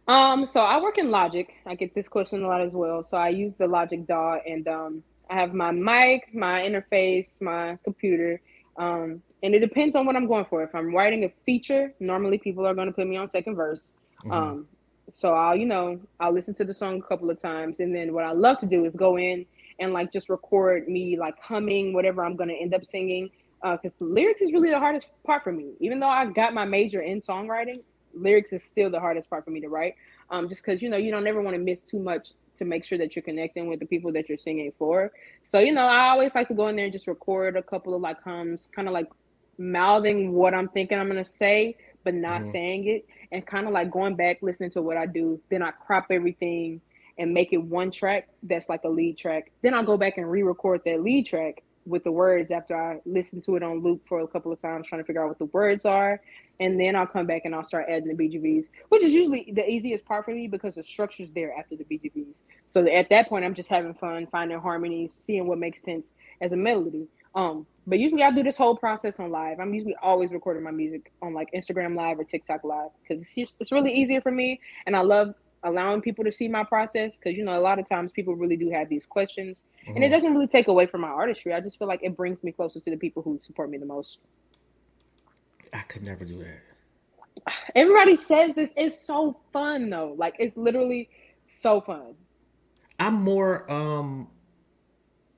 Um, 0.07 0.45
so 0.45 0.61
I 0.61 0.81
work 0.81 0.97
in 0.97 1.11
Logic. 1.11 1.53
I 1.65 1.75
get 1.75 1.93
this 1.93 2.07
question 2.07 2.43
a 2.43 2.47
lot 2.47 2.61
as 2.61 2.73
well. 2.73 3.05
So 3.07 3.17
I 3.17 3.29
use 3.29 3.53
the 3.57 3.67
Logic 3.67 4.05
DAW, 4.05 4.39
and 4.47 4.67
um, 4.67 5.03
I 5.29 5.35
have 5.35 5.53
my 5.53 5.71
mic, 5.71 6.33
my 6.33 6.61
interface, 6.61 7.39
my 7.39 7.77
computer, 7.83 8.41
um, 8.77 9.21
and 9.43 9.55
it 9.55 9.59
depends 9.59 9.95
on 9.95 10.05
what 10.05 10.15
I'm 10.15 10.27
going 10.27 10.45
for. 10.45 10.63
If 10.63 10.73
I'm 10.75 10.93
writing 10.93 11.23
a 11.23 11.31
feature, 11.45 11.93
normally 11.99 12.37
people 12.37 12.65
are 12.65 12.73
going 12.73 12.87
to 12.87 12.93
put 12.93 13.07
me 13.07 13.17
on 13.17 13.29
second 13.29 13.55
verse. 13.55 13.93
Um, 14.29 14.67
so 15.13 15.33
I'll, 15.33 15.55
you 15.55 15.65
know, 15.65 15.99
I'll 16.19 16.33
listen 16.33 16.53
to 16.55 16.63
the 16.63 16.73
song 16.73 16.99
a 16.99 17.07
couple 17.07 17.29
of 17.29 17.39
times, 17.41 17.79
and 17.79 17.95
then 17.95 18.13
what 18.13 18.23
I 18.23 18.31
love 18.31 18.57
to 18.59 18.65
do 18.65 18.85
is 18.85 18.95
go 18.95 19.17
in 19.17 19.45
and 19.79 19.93
like 19.93 20.11
just 20.13 20.29
record 20.29 20.87
me 20.87 21.17
like 21.17 21.35
humming 21.41 21.93
whatever 21.93 22.23
I'm 22.23 22.35
going 22.35 22.49
to 22.49 22.55
end 22.55 22.73
up 22.73 22.85
singing. 22.85 23.29
Because 23.63 23.93
lyrics 23.99 24.41
is 24.41 24.51
really 24.53 24.69
the 24.69 24.79
hardest 24.79 25.07
part 25.23 25.43
for 25.43 25.51
me. 25.51 25.73
Even 25.79 25.99
though 25.99 26.07
I 26.07 26.25
got 26.25 26.53
my 26.53 26.65
major 26.65 27.01
in 27.01 27.21
songwriting, 27.21 27.81
lyrics 28.13 28.53
is 28.53 28.63
still 28.63 28.89
the 28.89 28.99
hardest 28.99 29.29
part 29.29 29.45
for 29.45 29.51
me 29.51 29.61
to 29.61 29.69
write. 29.69 29.95
Um, 30.29 30.47
just 30.49 30.63
because 30.63 30.81
you 30.81 30.89
know 30.89 30.97
you 30.97 31.11
don't 31.11 31.27
ever 31.27 31.41
want 31.41 31.55
to 31.55 31.61
miss 31.61 31.81
too 31.81 31.99
much 31.99 32.29
to 32.57 32.65
make 32.65 32.85
sure 32.85 32.97
that 32.97 33.15
you're 33.15 33.23
connecting 33.23 33.67
with 33.67 33.79
the 33.79 33.85
people 33.85 34.11
that 34.13 34.29
you're 34.29 34.37
singing 34.37 34.71
for. 34.77 35.11
So 35.47 35.59
you 35.59 35.73
know 35.73 35.85
I 35.85 36.09
always 36.09 36.33
like 36.35 36.47
to 36.49 36.53
go 36.53 36.67
in 36.67 36.75
there 36.75 36.85
and 36.85 36.93
just 36.93 37.07
record 37.07 37.57
a 37.57 37.63
couple 37.63 37.93
of 37.95 38.01
like 38.01 38.21
hums, 38.21 38.67
kind 38.75 38.87
of 38.87 38.93
like 38.93 39.07
mouthing 39.57 40.31
what 40.33 40.53
I'm 40.53 40.69
thinking 40.69 40.97
I'm 40.97 41.07
gonna 41.07 41.25
say, 41.25 41.75
but 42.03 42.13
not 42.13 42.43
saying 42.51 42.87
it, 42.87 43.05
and 43.31 43.45
kind 43.45 43.67
of 43.67 43.73
like 43.73 43.91
going 43.91 44.15
back 44.15 44.37
listening 44.41 44.71
to 44.71 44.81
what 44.81 44.97
I 44.97 45.05
do. 45.05 45.39
Then 45.49 45.61
I 45.61 45.71
crop 45.71 46.07
everything 46.09 46.81
and 47.17 47.33
make 47.33 47.53
it 47.53 47.57
one 47.57 47.91
track 47.91 48.29
that's 48.43 48.69
like 48.69 48.83
a 48.83 48.89
lead 48.89 49.17
track. 49.17 49.51
Then 49.61 49.73
I'll 49.73 49.85
go 49.85 49.97
back 49.97 50.17
and 50.17 50.29
re-record 50.29 50.81
that 50.85 51.03
lead 51.03 51.25
track 51.27 51.61
with 51.85 52.03
the 52.03 52.11
words 52.11 52.51
after 52.51 52.75
I 52.75 52.99
listen 53.05 53.41
to 53.43 53.55
it 53.55 53.63
on 53.63 53.81
loop 53.81 54.01
for 54.07 54.19
a 54.19 54.27
couple 54.27 54.51
of 54.51 54.61
times, 54.61 54.87
trying 54.87 55.01
to 55.01 55.05
figure 55.05 55.23
out 55.23 55.29
what 55.29 55.39
the 55.39 55.45
words 55.45 55.85
are. 55.85 56.21
And 56.59 56.79
then 56.79 56.95
I'll 56.95 57.07
come 57.07 57.25
back 57.25 57.43
and 57.45 57.55
I'll 57.55 57.63
start 57.63 57.87
adding 57.89 58.15
the 58.15 58.23
BGVs, 58.23 58.67
which 58.89 59.03
is 59.03 59.11
usually 59.11 59.51
the 59.55 59.67
easiest 59.67 60.05
part 60.05 60.25
for 60.25 60.31
me 60.31 60.47
because 60.47 60.75
the 60.75 60.83
structure's 60.83 61.31
there 61.31 61.53
after 61.57 61.75
the 61.75 61.83
BGVs. 61.83 62.35
So 62.69 62.85
at 62.85 63.09
that 63.09 63.27
point, 63.29 63.45
I'm 63.45 63.55
just 63.55 63.69
having 63.69 63.93
fun, 63.95 64.27
finding 64.31 64.59
harmonies, 64.59 65.13
seeing 65.25 65.47
what 65.47 65.57
makes 65.57 65.81
sense 65.81 66.11
as 66.41 66.51
a 66.51 66.57
melody. 66.57 67.07
Um, 67.33 67.65
but 67.87 67.97
usually 67.97 68.23
I 68.23 68.31
do 68.31 68.43
this 68.43 68.57
whole 68.57 68.75
process 68.75 69.19
on 69.19 69.31
live. 69.31 69.59
I'm 69.59 69.73
usually 69.73 69.95
always 70.01 70.31
recording 70.31 70.63
my 70.63 70.71
music 70.71 71.11
on 71.21 71.33
like 71.33 71.49
Instagram 71.55 71.95
Live 71.95 72.19
or 72.19 72.23
TikTok 72.23 72.63
Live 72.63 72.89
because 73.01 73.25
it's 73.35 73.53
it's 73.59 73.71
really 73.71 73.93
easier 73.93 74.21
for 74.21 74.31
me, 74.31 74.59
and 74.85 74.95
I 74.95 75.01
love 75.01 75.33
allowing 75.63 76.01
people 76.01 76.23
to 76.23 76.31
see 76.31 76.47
my 76.47 76.63
process 76.63 77.15
because 77.15 77.37
you 77.37 77.43
know 77.43 77.57
a 77.57 77.61
lot 77.61 77.79
of 77.79 77.87
times 77.87 78.11
people 78.11 78.35
really 78.35 78.57
do 78.57 78.69
have 78.69 78.89
these 78.89 79.05
questions, 79.05 79.61
and 79.87 80.03
it 80.03 80.09
doesn't 80.09 80.33
really 80.33 80.47
take 80.47 80.67
away 80.67 80.85
from 80.85 81.01
my 81.01 81.09
artistry. 81.09 81.53
I 81.53 81.61
just 81.61 81.77
feel 81.77 81.87
like 81.87 82.01
it 82.03 82.15
brings 82.15 82.43
me 82.43 82.51
closer 82.51 82.79
to 82.79 82.89
the 82.89 82.97
people 82.97 83.21
who 83.21 83.39
support 83.43 83.69
me 83.69 83.77
the 83.77 83.85
most. 83.85 84.17
I 85.73 85.79
could 85.79 86.03
never 86.03 86.25
do 86.25 86.35
that. 86.35 86.61
Everybody 87.75 88.17
says 88.17 88.55
this. 88.55 88.69
It's 88.75 89.05
so 89.05 89.37
fun 89.53 89.89
though. 89.89 90.15
Like 90.17 90.35
it's 90.39 90.55
literally 90.57 91.09
so 91.47 91.81
fun. 91.81 92.15
I'm 92.99 93.15
more 93.15 93.71
um 93.71 94.27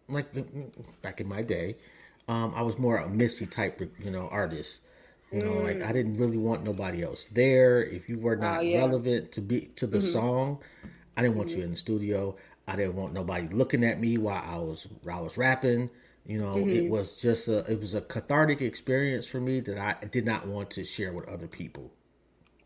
like 0.10 0.28
back 1.02 1.22
in 1.22 1.28
my 1.28 1.42
day, 1.42 1.78
um, 2.28 2.54
I 2.56 2.62
was 2.62 2.78
more 2.78 2.98
a 2.98 3.10
Missy 3.10 3.46
type, 3.46 3.82
you 4.00 4.12
know, 4.12 4.28
artist. 4.30 4.84
You 5.34 5.42
know, 5.42 5.54
like 5.54 5.82
I 5.82 5.90
mm. 5.90 5.94
didn't 5.94 6.18
really 6.18 6.38
want 6.38 6.64
nobody 6.64 7.02
else 7.02 7.26
there. 7.32 7.84
If 7.84 8.08
you 8.08 8.20
were 8.20 8.36
not 8.36 8.60
Oh, 8.60 8.62
yeah. 8.62 8.78
relevant 8.78 9.32
to 9.34 9.42
be 9.42 9.72
to 9.78 9.88
the 9.88 9.98
mm-hmm. 9.98 10.12
song, 10.12 10.60
I 11.18 11.24
didn't 11.24 11.38
want 11.38 11.50
you 11.50 11.58
mm-hmm. 11.58 11.66
in 11.66 11.72
the 11.72 11.78
studio. 11.78 12.36
I 12.68 12.76
didn't 12.76 12.96
want 12.96 13.14
nobody 13.14 13.48
looking 13.48 13.84
at 13.84 14.00
me 14.00 14.18
while 14.18 14.44
I 14.46 14.58
was 14.58 14.88
I 15.10 15.20
was 15.20 15.38
rapping. 15.38 15.90
You 16.26 16.40
know, 16.40 16.56
it 16.56 16.66
mm-hmm. 16.66 16.90
was 16.90 17.18
just 17.20 17.48
a 17.48 17.60
it 17.72 17.80
was 17.80 17.96
a 17.96 18.02
cathartic 18.02 18.62
experience 18.62 19.26
for 19.26 19.42
me 19.42 19.60
that 19.62 19.78
I 19.78 20.06
did 20.06 20.26
not 20.26 20.48
want 20.48 20.70
to 20.72 20.84
share 20.84 21.12
with 21.12 21.28
other 21.28 21.48
people. 21.48 21.92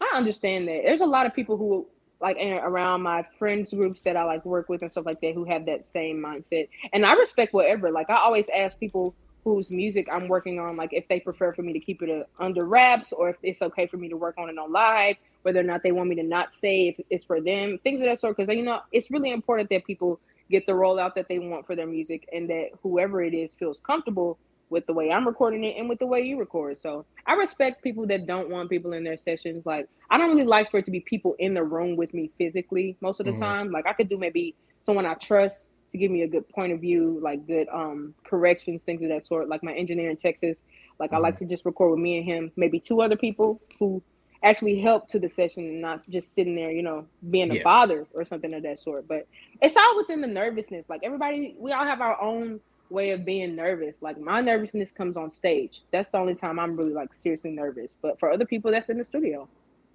I 0.01 0.17
understand 0.17 0.67
that. 0.67 0.81
There's 0.83 1.01
a 1.01 1.05
lot 1.05 1.25
of 1.25 1.33
people 1.33 1.57
who 1.57 1.87
like 2.19 2.37
around 2.37 3.01
my 3.01 3.25
friends 3.37 3.71
groups 3.73 4.01
that 4.01 4.17
I 4.17 4.23
like 4.23 4.43
work 4.43 4.69
with 4.69 4.81
and 4.81 4.91
stuff 4.91 5.05
like 5.05 5.21
that 5.21 5.33
who 5.33 5.45
have 5.45 5.65
that 5.67 5.85
same 5.85 6.17
mindset. 6.17 6.67
And 6.91 7.05
I 7.05 7.13
respect 7.13 7.53
whatever. 7.53 7.91
Like 7.91 8.09
I 8.09 8.17
always 8.17 8.49
ask 8.49 8.79
people 8.79 9.15
whose 9.47 9.69
music 9.69 10.07
I'm 10.11 10.27
working 10.27 10.59
on, 10.59 10.77
like 10.77 10.91
if 10.93 11.07
they 11.07 11.19
prefer 11.19 11.53
for 11.53 11.61
me 11.61 11.73
to 11.73 11.79
keep 11.79 12.01
it 12.01 12.09
uh, 12.09 12.43
under 12.43 12.65
wraps 12.65 13.11
or 13.11 13.29
if 13.29 13.37
it's 13.43 13.61
okay 13.61 13.87
for 13.87 13.97
me 13.97 14.09
to 14.09 14.17
work 14.17 14.35
on 14.37 14.49
it 14.49 14.57
on 14.57 14.71
live, 14.71 15.15
whether 15.43 15.59
or 15.59 15.63
not 15.63 15.83
they 15.83 15.91
want 15.91 16.09
me 16.09 16.15
to 16.15 16.23
not 16.23 16.53
say 16.53 16.89
if 16.89 17.05
it's 17.09 17.25
for 17.25 17.41
them, 17.41 17.79
things 17.83 18.01
of 18.01 18.07
that 18.07 18.19
sort. 18.19 18.37
Because 18.37 18.53
you 18.55 18.63
know, 18.63 18.81
it's 18.91 19.11
really 19.11 19.31
important 19.31 19.69
that 19.69 19.85
people 19.85 20.19
get 20.49 20.65
the 20.65 20.73
rollout 20.73 21.15
that 21.15 21.27
they 21.27 21.39
want 21.39 21.65
for 21.65 21.75
their 21.75 21.87
music 21.87 22.27
and 22.31 22.49
that 22.49 22.69
whoever 22.81 23.21
it 23.21 23.33
is 23.33 23.53
feels 23.53 23.79
comfortable 23.79 24.37
with 24.69 24.85
the 24.85 24.93
way 24.93 25.11
I'm 25.11 25.25
recording 25.25 25.63
it 25.63 25.77
and 25.77 25.87
with 25.87 25.99
the 25.99 26.07
way 26.07 26.21
you 26.21 26.37
record. 26.37 26.77
So 26.77 27.05
I 27.25 27.33
respect 27.33 27.83
people 27.83 28.05
that 28.07 28.27
don't 28.27 28.49
want 28.49 28.69
people 28.69 28.93
in 28.93 29.03
their 29.03 29.17
sessions. 29.17 29.65
Like 29.65 29.87
I 30.09 30.17
don't 30.17 30.29
really 30.29 30.45
like 30.45 30.71
for 30.71 30.77
it 30.77 30.85
to 30.85 30.91
be 30.91 30.99
people 31.01 31.35
in 31.39 31.53
the 31.53 31.63
room 31.63 31.95
with 31.95 32.13
me 32.13 32.31
physically 32.37 32.97
most 33.01 33.19
of 33.19 33.25
the 33.25 33.37
time. 33.37 33.71
Like 33.71 33.85
I 33.85 33.93
could 33.93 34.09
do 34.09 34.17
maybe 34.17 34.55
someone 34.83 35.05
I 35.05 35.13
trust 35.15 35.69
to 35.97 36.03
give 36.03 36.11
me 36.11 36.23
a 36.23 36.27
good 36.27 36.47
point 36.49 36.71
of 36.71 36.79
view, 36.79 37.19
like 37.21 37.45
good 37.47 37.67
um 37.73 38.13
corrections, 38.25 38.83
things 38.83 39.01
of 39.01 39.09
that 39.09 39.25
sort. 39.25 39.49
Like 39.49 39.63
my 39.63 39.73
engineer 39.73 40.09
in 40.09 40.17
Texas, 40.17 40.63
like 40.99 41.13
I 41.13 41.17
like 41.17 41.37
to 41.37 41.45
just 41.45 41.65
record 41.65 41.91
with 41.91 41.99
me 41.99 42.17
and 42.17 42.25
him, 42.25 42.51
maybe 42.55 42.79
two 42.79 43.01
other 43.01 43.15
people 43.17 43.61
who 43.79 44.01
actually 44.43 44.79
help 44.79 45.07
to 45.09 45.19
the 45.19 45.27
session 45.27 45.63
and 45.63 45.81
not 45.81 46.07
just 46.09 46.33
sitting 46.33 46.55
there, 46.55 46.71
you 46.71 46.83
know, 46.83 47.07
being 47.29 47.51
a 47.51 47.55
Yeah. 47.55 47.63
bother 47.63 48.07
or 48.13 48.23
something 48.23 48.53
of 48.53 48.63
that 48.63 48.79
sort. 48.79 49.07
But 49.07 49.27
it's 49.61 49.75
all 49.75 49.97
within 49.97 50.21
the 50.21 50.27
nervousness. 50.27 50.85
Like 50.89 51.01
everybody, 51.03 51.55
we 51.57 51.71
all 51.71 51.85
have 51.85 52.01
our 52.01 52.21
own 52.21 52.59
way 52.89 53.11
of 53.11 53.25
being 53.25 53.55
nervous. 53.55 53.95
Like 54.01 54.19
my 54.19 54.41
nervousness 54.41 54.91
comes 54.91 55.17
on 55.17 55.31
stage. 55.31 55.81
That's 55.91 56.09
the 56.09 56.17
only 56.17 56.35
time 56.35 56.59
I'm 56.59 56.75
really 56.77 56.93
like 56.93 57.13
seriously 57.15 57.51
nervous. 57.51 57.93
But 58.01 58.19
for 58.19 58.31
other 58.31 58.45
people, 58.45 58.71
that's 58.71 58.89
in 58.89 58.97
the 58.97 59.03
studio. 59.05 59.49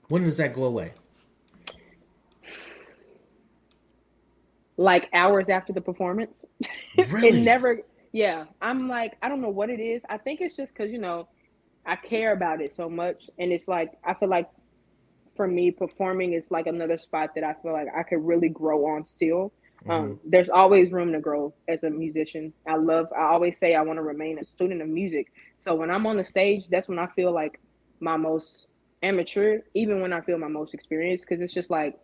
When 0.09 0.25
does 0.25 0.37
that 0.39 0.53
go 0.53 0.65
away? 0.65 0.93
Like 4.83 5.09
hours 5.13 5.49
after 5.49 5.73
the 5.73 5.81
performance. 5.81 6.45
Really? 6.99 7.29
it 7.29 7.35
never 7.37 7.81
yeah 8.13 8.45
i'm 8.61 8.87
like 8.87 9.17
i 9.23 9.29
don't 9.31 9.41
know 9.41 9.49
what 9.49 9.71
it 9.71 9.81
is 9.81 10.03
i 10.11 10.19
think 10.19 10.43
it's 10.43 10.55
just 10.55 10.75
because 10.75 10.93
you 10.93 10.99
know 10.99 11.27
i 11.87 11.97
care 11.97 12.35
about 12.35 12.61
it 12.61 12.71
so 12.71 12.87
much 12.87 13.31
and 13.39 13.51
it's 13.51 13.67
like 13.67 13.93
i 14.05 14.13
feel 14.13 14.29
like 14.29 14.51
for 15.37 15.47
me, 15.47 15.71
performing 15.71 16.35
is 16.35 16.51
like 16.51 16.67
another 16.67 16.99
spot 16.99 17.35
that 17.35 17.45
I 17.45 17.55
feel 17.63 17.73
like 17.73 17.89
I 17.97 18.03
could 18.03 18.25
really 18.25 18.49
grow 18.49 18.87
on 18.87 19.05
still. 19.05 19.53
Um, 19.89 20.21
there's 20.25 20.49
always 20.49 20.93
room 20.93 21.13
to 21.13 21.19
grow 21.19 21.53
as 21.67 21.83
a 21.83 21.91
musician. 21.91 22.53
I 22.69 22.77
love. 22.77 23.09
I 23.17 23.23
always 23.23 23.59
say 23.59 23.75
I 23.75 23.83
want 23.83 23.97
to 23.97 24.03
remain 24.03 24.39
a 24.39 24.45
student 24.45 24.81
of 24.81 24.89
music. 24.89 25.33
So 25.59 25.75
when 25.75 25.91
I'm 25.91 26.07
on 26.07 26.17
the 26.17 26.25
stage, 26.25 26.69
that's 26.69 26.87
when 26.87 27.01
I 27.01 27.09
feel 27.17 27.33
like 27.33 27.59
my 27.99 28.17
most 28.17 28.69
amateur, 29.03 29.59
even 29.75 30.01
when 30.01 30.13
I 30.13 30.21
feel 30.21 30.39
my 30.39 30.47
most 30.47 30.73
experienced, 30.73 31.25
because 31.29 31.43
it's 31.43 31.53
just 31.53 31.69
like 31.69 31.99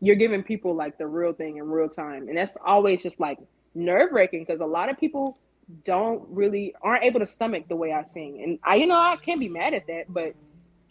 you're 0.00 0.16
giving 0.16 0.42
people 0.42 0.74
like 0.74 0.98
the 0.98 1.06
real 1.06 1.32
thing 1.32 1.56
in 1.56 1.68
real 1.68 1.88
time, 1.88 2.28
and 2.28 2.36
that's 2.36 2.56
always 2.64 3.02
just 3.02 3.18
like 3.20 3.38
nerve 3.74 4.12
wracking 4.12 4.44
because 4.44 4.60
a 4.60 4.66
lot 4.66 4.88
of 4.88 4.98
people 4.98 5.38
don't 5.84 6.22
really 6.28 6.74
aren't 6.82 7.02
able 7.02 7.20
to 7.20 7.26
stomach 7.26 7.64
the 7.68 7.76
way 7.76 7.92
I 7.92 8.04
sing, 8.04 8.42
and 8.42 8.58
I, 8.62 8.76
you 8.76 8.86
know, 8.86 8.96
I 8.96 9.16
can't 9.16 9.40
be 9.40 9.48
mad 9.48 9.74
at 9.74 9.86
that, 9.86 10.12
but 10.12 10.34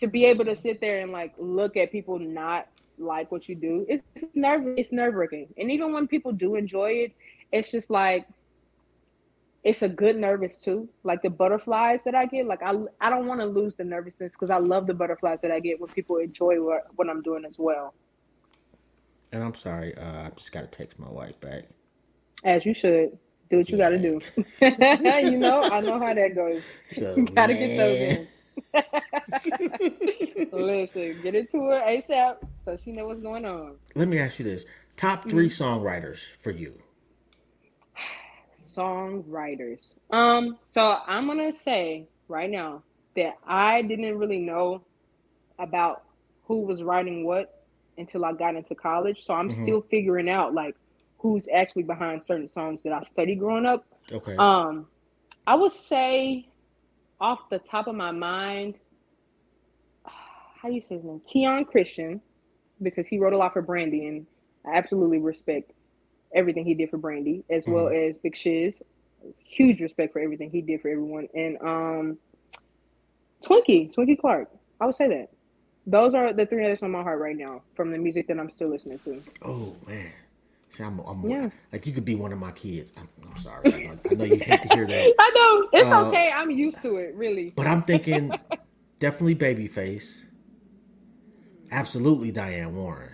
to 0.01 0.07
be 0.07 0.25
able 0.25 0.45
to 0.45 0.55
sit 0.55 0.81
there 0.81 0.99
and 0.99 1.11
like 1.11 1.33
look 1.37 1.77
at 1.77 1.91
people 1.91 2.19
not 2.19 2.67
like 2.97 3.31
what 3.31 3.47
you 3.47 3.55
do, 3.55 3.85
it's, 3.87 4.03
it's 4.15 4.25
nerve 4.35 4.65
it's 4.77 4.91
nerve 4.91 5.13
wracking, 5.13 5.47
and 5.57 5.71
even 5.71 5.93
when 5.93 6.07
people 6.07 6.31
do 6.31 6.55
enjoy 6.55 6.91
it, 6.91 7.13
it's 7.51 7.71
just 7.71 7.89
like 7.89 8.27
it's 9.63 9.81
a 9.81 9.89
good 9.89 10.15
nervous 10.15 10.57
too. 10.57 10.87
Like 11.03 11.23
the 11.23 11.29
butterflies 11.29 12.03
that 12.03 12.13
I 12.13 12.27
get, 12.27 12.45
like 12.45 12.61
I 12.61 12.73
I 13.01 13.09
don't 13.09 13.25
want 13.27 13.39
to 13.39 13.45
lose 13.47 13.75
the 13.75 13.83
nervousness 13.83 14.31
because 14.31 14.51
I 14.51 14.57
love 14.57 14.87
the 14.87 14.93
butterflies 14.93 15.39
that 15.41 15.51
I 15.51 15.59
get 15.59 15.81
when 15.81 15.89
people 15.89 16.17
enjoy 16.17 16.61
what, 16.61 16.87
what 16.95 17.09
I'm 17.09 17.21
doing 17.23 17.45
as 17.45 17.57
well. 17.57 17.93
And 19.35 19.43
I'm 19.43 19.53
sorry, 19.53 19.93
uh, 19.97 20.27
I 20.27 20.29
just 20.37 20.53
got 20.53 20.61
to 20.61 20.67
text 20.67 20.97
my 20.97 21.09
wife 21.09 21.41
back. 21.41 21.65
As 22.45 22.65
you 22.65 22.73
should. 22.73 23.17
Do 23.49 23.57
what 23.57 23.67
you 23.69 23.77
got 23.77 23.89
to 23.89 23.99
do. 23.99 24.21
you 24.61 25.37
know, 25.37 25.61
I 25.61 25.81
know 25.81 25.99
how 25.99 26.13
that 26.13 26.33
goes. 26.33 26.63
You 26.95 27.25
gotta 27.35 27.53
get 27.53 27.75
those 27.75 27.99
in. 27.99 28.27
Listen, 30.53 31.19
get 31.21 31.35
it 31.35 31.51
to 31.51 31.65
her 31.65 31.81
ASAP 31.85 32.37
so 32.63 32.77
she 32.81 32.93
know 32.93 33.07
what's 33.07 33.19
going 33.19 33.43
on. 33.45 33.75
Let 33.93 34.07
me 34.07 34.17
ask 34.19 34.39
you 34.39 34.45
this: 34.45 34.63
top 34.95 35.25
Mm. 35.25 35.31
3 35.31 35.49
songwriters 35.49 36.19
for 36.39 36.51
you. 36.51 36.75
Songwriters. 38.61 39.95
Um, 40.11 40.57
so 40.63 40.99
I'm 41.05 41.27
gonna 41.27 41.51
say 41.51 42.07
right 42.29 42.49
now 42.49 42.83
that 43.17 43.33
I 43.45 43.81
didn't 43.81 44.17
really 44.17 44.39
know 44.39 44.81
about 45.59 46.03
who 46.45 46.61
was 46.61 46.81
writing 46.81 47.25
what 47.25 47.64
until 47.97 48.25
I 48.25 48.33
got 48.33 48.55
into 48.55 48.75
college. 48.75 49.23
So 49.23 49.33
I'm 49.33 49.49
Mhm. 49.49 49.53
still 49.63 49.81
figuring 49.81 50.29
out 50.29 50.53
like 50.53 50.75
who's 51.17 51.47
actually 51.53 51.83
behind 51.83 52.21
certain 52.23 52.47
songs 52.47 52.83
that 52.83 52.93
I 52.93 53.01
studied 53.01 53.39
growing 53.39 53.65
up. 53.65 53.85
Okay. 54.11 54.35
Um, 54.37 54.87
I 55.47 55.55
would 55.55 55.73
say 55.73 56.49
off 57.19 57.49
the 57.49 57.59
top 57.59 57.87
of 57.87 57.95
my 57.95 58.11
mind, 58.11 58.75
how 60.05 60.69
do 60.69 60.73
you 60.73 60.81
say 60.81 60.95
his 60.95 61.03
name? 61.03 61.21
Tion 61.31 61.65
Christian, 61.65 62.21
because 62.81 63.07
he 63.07 63.17
wrote 63.17 63.33
a 63.33 63.37
lot 63.37 63.53
for 63.53 63.61
Brandy, 63.61 64.07
and 64.07 64.27
I 64.65 64.75
absolutely 64.75 65.19
respect 65.19 65.71
everything 66.33 66.65
he 66.65 66.73
did 66.73 66.89
for 66.89 66.97
Brandy, 66.97 67.43
as 67.49 67.65
well 67.67 67.87
as 67.87 68.17
Big 68.17 68.35
Shiz. 68.35 68.81
Huge 69.43 69.79
respect 69.81 70.13
for 70.13 70.19
everything 70.19 70.51
he 70.51 70.61
did 70.61 70.81
for 70.81 70.89
everyone, 70.89 71.27
and 71.33 71.57
um, 71.61 72.19
Twinkie, 73.43 73.93
Twinkie 73.93 74.19
Clark. 74.19 74.49
I 74.79 74.85
would 74.85 74.95
say 74.95 75.07
that. 75.07 75.29
Those 75.87 76.15
are 76.15 76.33
the 76.33 76.45
three 76.45 76.67
that's 76.67 76.83
on 76.83 76.91
my 76.91 77.03
heart 77.03 77.19
right 77.19 77.37
now 77.37 77.61
from 77.75 77.91
the 77.91 77.97
music 77.97 78.27
that 78.27 78.39
I'm 78.39 78.49
still 78.51 78.69
listening 78.69 78.99
to. 79.05 79.21
oh 79.43 79.75
man. 79.87 80.11
See, 80.69 80.83
I'm, 80.83 80.99
I'm 80.99 81.23
Yeah. 81.29 81.49
like 81.71 81.85
you 81.85 81.93
could 81.93 82.05
be 82.05 82.15
one 82.15 82.33
of 82.33 82.39
my 82.39 82.51
kids. 82.51 82.91
I'm, 82.97 83.07
I'm 83.29 83.37
sorry. 83.37 83.71
I 83.71 83.77
know, 83.79 83.99
I 84.09 84.13
know 84.15 84.25
you 84.25 84.39
hate 84.39 84.61
to 84.63 84.69
hear 84.69 84.85
that, 84.87 85.13
I 85.19 85.31
know 85.35 85.69
it's 85.73 85.91
Uh, 85.91 86.07
okay. 86.07 86.31
I'm 86.35 86.49
used 86.51 86.81
to 86.81 86.95
it, 86.97 87.15
really. 87.15 87.53
but 87.55 87.67
I'm 87.67 87.83
thinking 87.83 88.35
definitely 88.99 89.35
Babyface. 89.35 90.23
Absolutely 91.71 92.31
Diane 92.31 92.75
Warren. 92.75 93.11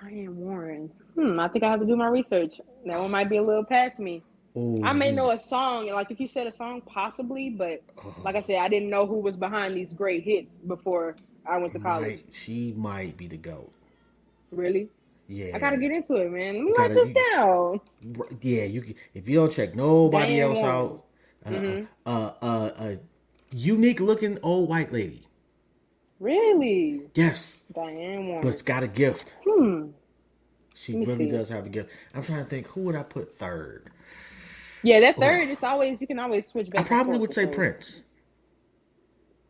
Diane 0.00 0.36
Warren. 0.36 0.90
Hmm, 1.16 1.38
I 1.40 1.48
think 1.48 1.64
I 1.64 1.70
have 1.70 1.80
to 1.80 1.86
do 1.86 1.96
my 1.96 2.08
research. 2.08 2.54
That 2.86 2.98
one 3.00 3.10
might 3.10 3.28
be 3.28 3.36
a 3.36 3.42
little 3.42 3.64
past 3.64 3.98
me. 3.98 4.22
Ooh, 4.56 4.82
I 4.84 4.92
may 4.92 5.12
know 5.12 5.30
a 5.30 5.38
song, 5.38 5.88
like 5.90 6.10
if 6.10 6.18
you 6.18 6.26
said 6.26 6.46
a 6.48 6.52
song, 6.52 6.82
possibly, 6.84 7.50
but 7.50 7.82
oh, 8.04 8.14
like 8.24 8.34
I 8.34 8.40
said, 8.40 8.56
I 8.58 8.68
didn't 8.68 8.90
know 8.90 9.06
who 9.06 9.18
was 9.20 9.36
behind 9.36 9.76
these 9.76 9.92
great 9.92 10.24
hits 10.24 10.56
before 10.58 11.14
I 11.46 11.58
went 11.58 11.72
to 11.74 11.78
college. 11.78 12.16
might- 12.24 12.34
she 12.34 12.74
might 12.76 13.16
be 13.16 13.28
the 13.28 13.36
goat. 13.36 13.72
Really? 14.50 14.88
Yeah. 15.28 15.54
I 15.54 15.60
gotta 15.60 15.76
get 15.76 15.92
into 15.92 16.16
it, 16.16 16.30
man. 16.32 16.56
Let 16.56 16.64
me 16.64 16.72
write 16.76 16.94
this 16.94 17.14
down. 17.32 17.80
Yeah, 18.42 18.64
you 18.64 18.94
if 19.14 19.28
you 19.28 19.36
don't 19.36 19.52
check 19.52 19.76
nobody 19.76 20.38
Diane 20.38 20.42
else 20.56 20.58
out, 20.58 21.04
uh, 21.46 21.50
Mhm. 21.50 21.88
uh, 22.04 22.32
uh, 22.42 22.70
a 22.80 22.98
unique 23.54 24.00
looking 24.00 24.38
old 24.42 24.68
white 24.68 24.92
lady. 24.92 25.28
Really? 26.18 27.02
Yes, 27.14 27.60
Diane 27.72 28.26
Warren. 28.26 28.42
but's 28.42 28.62
got 28.62 28.82
a 28.82 28.88
gift. 28.88 29.34
hmm. 29.44 29.90
She 30.74 30.94
really 30.94 31.26
see. 31.26 31.30
does 31.30 31.48
have 31.50 31.66
a 31.66 31.68
gift. 31.68 31.90
I'm 32.14 32.22
trying 32.22 32.42
to 32.44 32.48
think 32.48 32.66
who 32.68 32.82
would 32.82 32.96
I 32.96 33.02
put 33.02 33.34
third. 33.34 33.90
Yeah, 34.82 35.00
that 35.00 35.16
third 35.18 35.48
is 35.50 35.62
always 35.62 36.00
you 36.00 36.06
can 36.06 36.18
always 36.18 36.46
switch 36.48 36.70
back. 36.70 36.84
I 36.84 36.88
probably 36.88 37.18
would 37.18 37.32
say. 37.32 37.46
Prince. 37.46 38.02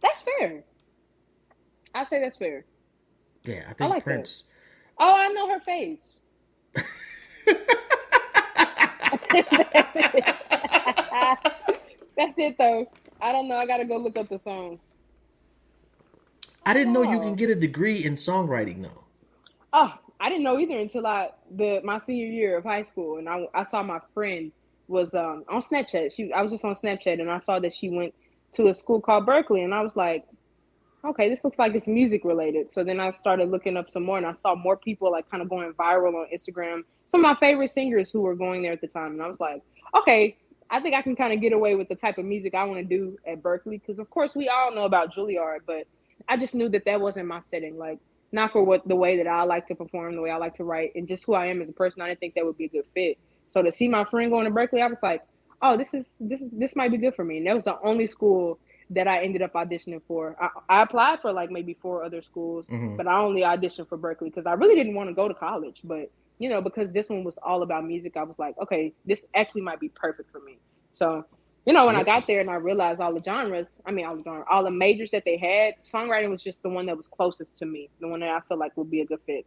That's 0.03 0.23
fair. 0.23 0.65
I 1.95 2.05
say 2.05 2.21
that's 2.21 2.37
fair. 2.37 2.65
Yeah, 3.45 3.65
I 3.69 3.75
think 3.75 3.91
like 3.91 4.05
that. 4.05 4.05
Prince. 4.05 4.45
Oh, 4.99 5.15
I 5.15 5.29
know 5.29 5.49
her 5.49 5.61
face. 5.61 6.19
That's 9.73 9.97
it. 9.97 10.37
That's 12.17 12.39
it 12.39 12.57
though. 12.59 12.87
I 13.21 13.33
don't 13.33 13.49
know. 13.49 13.57
I 13.57 13.67
gotta 13.67 13.85
go 13.87 13.97
look 13.97 14.19
up 14.19 14.29
the 14.29 14.39
songs. 14.39 14.81
I 16.67 16.75
didn't 16.75 16.93
know 16.93 17.03
you 17.03 17.19
Oh. 17.19 17.21
can 17.21 17.35
get 17.35 17.51
a 17.51 17.55
degree 17.55 18.05
in 18.05 18.17
songwriting 18.17 18.83
though. 18.83 19.05
Oh, 19.73 19.93
I 20.21 20.29
didn't 20.29 20.45
know 20.45 20.59
either 20.59 20.77
until 20.77 21.07
I 21.07 21.31
the 21.51 21.81
my 21.85 21.99
senior 21.99 22.27
year 22.27 22.59
of 22.59 22.65
high 22.65 22.85
school, 22.85 23.19
and 23.19 23.29
I 23.29 23.47
I 23.55 23.63
saw 23.65 23.83
my 23.83 24.01
friend 24.15 24.53
was 24.91 25.15
um 25.15 25.45
on 25.49 25.63
Snapchat. 25.63 26.15
She 26.15 26.33
I 26.33 26.43
was 26.43 26.53
just 26.53 26.65
on 26.65 26.75
Snapchat, 26.75 27.21
and 27.21 27.31
I 27.31 27.39
saw 27.39 27.59
that 27.61 27.73
she 27.75 27.89
went 27.89 28.15
to 28.53 28.69
a 28.69 28.75
school 28.75 29.01
called 29.01 29.27
Berklee, 29.27 29.65
and 29.65 29.75
I 29.75 29.83
was 29.83 29.97
like, 29.97 30.27
okay, 31.05 31.29
this 31.29 31.45
looks 31.45 31.59
like 31.59 31.75
it's 31.75 31.87
music 31.87 32.25
related. 32.25 32.71
So 32.71 32.85
then 32.85 33.01
I 33.01 33.13
started 33.13 33.51
looking 33.51 33.77
up 33.77 33.91
some 33.91 34.03
more, 34.03 34.19
and 34.19 34.27
I 34.27 34.33
saw 34.33 34.55
more 34.55 34.77
people 34.77 35.11
like 35.11 35.31
kind 35.31 35.43
of 35.43 35.49
going 35.49 35.73
viral 35.75 36.15
on 36.15 36.27
Instagram. 36.35 36.83
Some 37.11 37.25
of 37.25 37.31
my 37.31 37.37
favorite 37.41 37.71
singers 37.71 38.11
who 38.11 38.21
were 38.21 38.35
going 38.35 38.63
there 38.63 38.73
at 38.73 38.81
the 38.81 38.89
time, 38.89 39.13
and 39.13 39.23
I 39.23 39.29
was 39.29 39.41
like, 39.41 39.63
okay, 39.97 40.37
I 40.71 40.81
think 40.81 40.95
I 40.95 41.03
can 41.03 41.17
kind 41.17 41.33
of 41.33 41.41
get 41.41 41.53
away 41.53 41.75
with 41.75 41.89
the 41.89 41.97
type 41.97 42.19
of 42.19 42.25
music 42.25 42.55
I 42.55 42.65
want 42.65 42.79
to 42.79 42.85
do 42.85 43.17
at 43.27 43.43
Berklee, 43.43 43.81
because 43.81 43.99
of 43.99 44.11
course 44.11 44.35
we 44.35 44.49
all 44.49 44.75
know 44.75 44.85
about 44.85 45.15
Juilliard, 45.15 45.61
but 45.67 45.87
I 46.29 46.37
just 46.37 46.55
knew 46.55 46.69
that 46.69 46.85
that 46.85 47.01
wasn't 47.01 47.27
my 47.27 47.41
setting. 47.41 47.77
Like 47.79 47.99
not 48.33 48.53
for 48.53 48.63
what 48.63 48.87
the 48.87 48.97
way 48.97 49.17
that 49.17 49.27
I 49.27 49.43
like 49.43 49.67
to 49.69 49.75
perform, 49.75 50.15
the 50.15 50.23
way 50.23 50.31
I 50.31 50.37
like 50.37 50.55
to 50.57 50.65
write, 50.65 50.93
and 50.95 51.09
just 51.09 51.25
who 51.25 51.35
I 51.35 51.47
am 51.47 51.61
as 51.61 51.69
a 51.69 51.73
person. 51.73 52.03
I 52.03 52.09
didn't 52.09 52.21
think 52.21 52.35
that 52.35 52.45
would 52.45 52.57
be 52.57 52.67
a 52.67 52.69
good 52.69 52.85
fit. 52.95 53.19
So 53.51 53.63
to 53.63 53.71
see 53.71 53.89
my 53.89 54.05
friend 54.05 54.31
going 54.31 54.47
to 54.47 54.51
Berklee, 54.51 54.83
I 54.83 54.87
was 54.87 55.03
like, 55.03 55.23
oh, 55.63 55.77
this 55.77 55.93
is 55.93 56.07
this 56.19 56.41
is 56.41 56.51
this 56.53 56.75
might 56.77 56.91
be 56.91 56.97
good 56.97 57.15
for 57.15 57.25
me. 57.25 57.39
And 57.39 57.47
that 57.47 57.55
was 57.55 57.65
the 57.65 57.79
only 57.83 58.07
school 58.07 58.59
that 58.91 59.07
I 59.07 59.23
ended 59.23 59.43
up 59.43 59.53
auditioning 59.53 60.01
for. 60.09 60.37
I, 60.41 60.79
I 60.79 60.83
applied 60.83 61.21
for 61.21 61.33
like 61.33 61.51
maybe 61.51 61.75
four 61.81 62.03
other 62.03 62.23
schools, 62.23 62.67
Mhm. 62.67 62.97
but 62.97 63.07
I 63.07 63.19
only 63.21 63.43
auditioned 63.43 63.89
for 63.89 63.99
Berklee 63.99 64.25
because 64.33 64.47
I 64.47 64.55
really 64.55 64.75
didn't 64.75 64.95
want 64.95 65.09
to 65.11 65.15
go 65.15 65.29
to 65.29 65.35
college. 65.35 65.81
But 65.85 66.11
you 66.39 66.49
know, 66.49 66.63
because 66.63 66.91
this 66.91 67.09
one 67.09 67.23
was 67.23 67.39
all 67.43 67.63
about 67.63 67.85
music, 67.85 68.17
I 68.17 68.23
was 68.23 68.39
like, 68.39 68.57
okay, 68.59 68.95
this 69.05 69.27
actually 69.35 69.61
might 69.61 69.79
be 69.81 69.91
perfect 69.91 70.31
for 70.33 70.41
me. 70.41 70.59
So. 70.95 71.25
You 71.67 71.75
know, 71.75 71.85
when 71.85 71.95
I 71.95 72.03
got 72.03 72.27
there 72.27 72.41
and 72.41 72.49
I 72.49 72.55
realized 72.55 73.03
all 73.03 73.13
the 73.13 73.23
genres, 73.23 73.81
I 73.85 73.91
mean, 73.91 74.07
all 74.07 74.17
the 74.17 74.23
genres, 74.23 74.47
all 74.51 74.65
the 74.65 74.71
majors 74.71 75.11
that 75.11 75.27
they 75.27 75.37
had, 75.37 75.75
songwriting 75.85 76.31
was 76.31 76.43
just 76.43 76.61
the 76.63 76.71
one 76.71 76.87
that 76.87 76.97
was 76.97 77.07
closest 77.07 77.55
to 77.59 77.67
me, 77.67 77.91
the 78.01 78.09
one 78.09 78.21
that 78.21 78.31
I 78.31 78.41
feel 78.49 78.57
like 78.57 78.75
would 78.79 78.91
be 78.91 79.03
a 79.03 79.05
good 79.05 79.21
fit. 79.27 79.45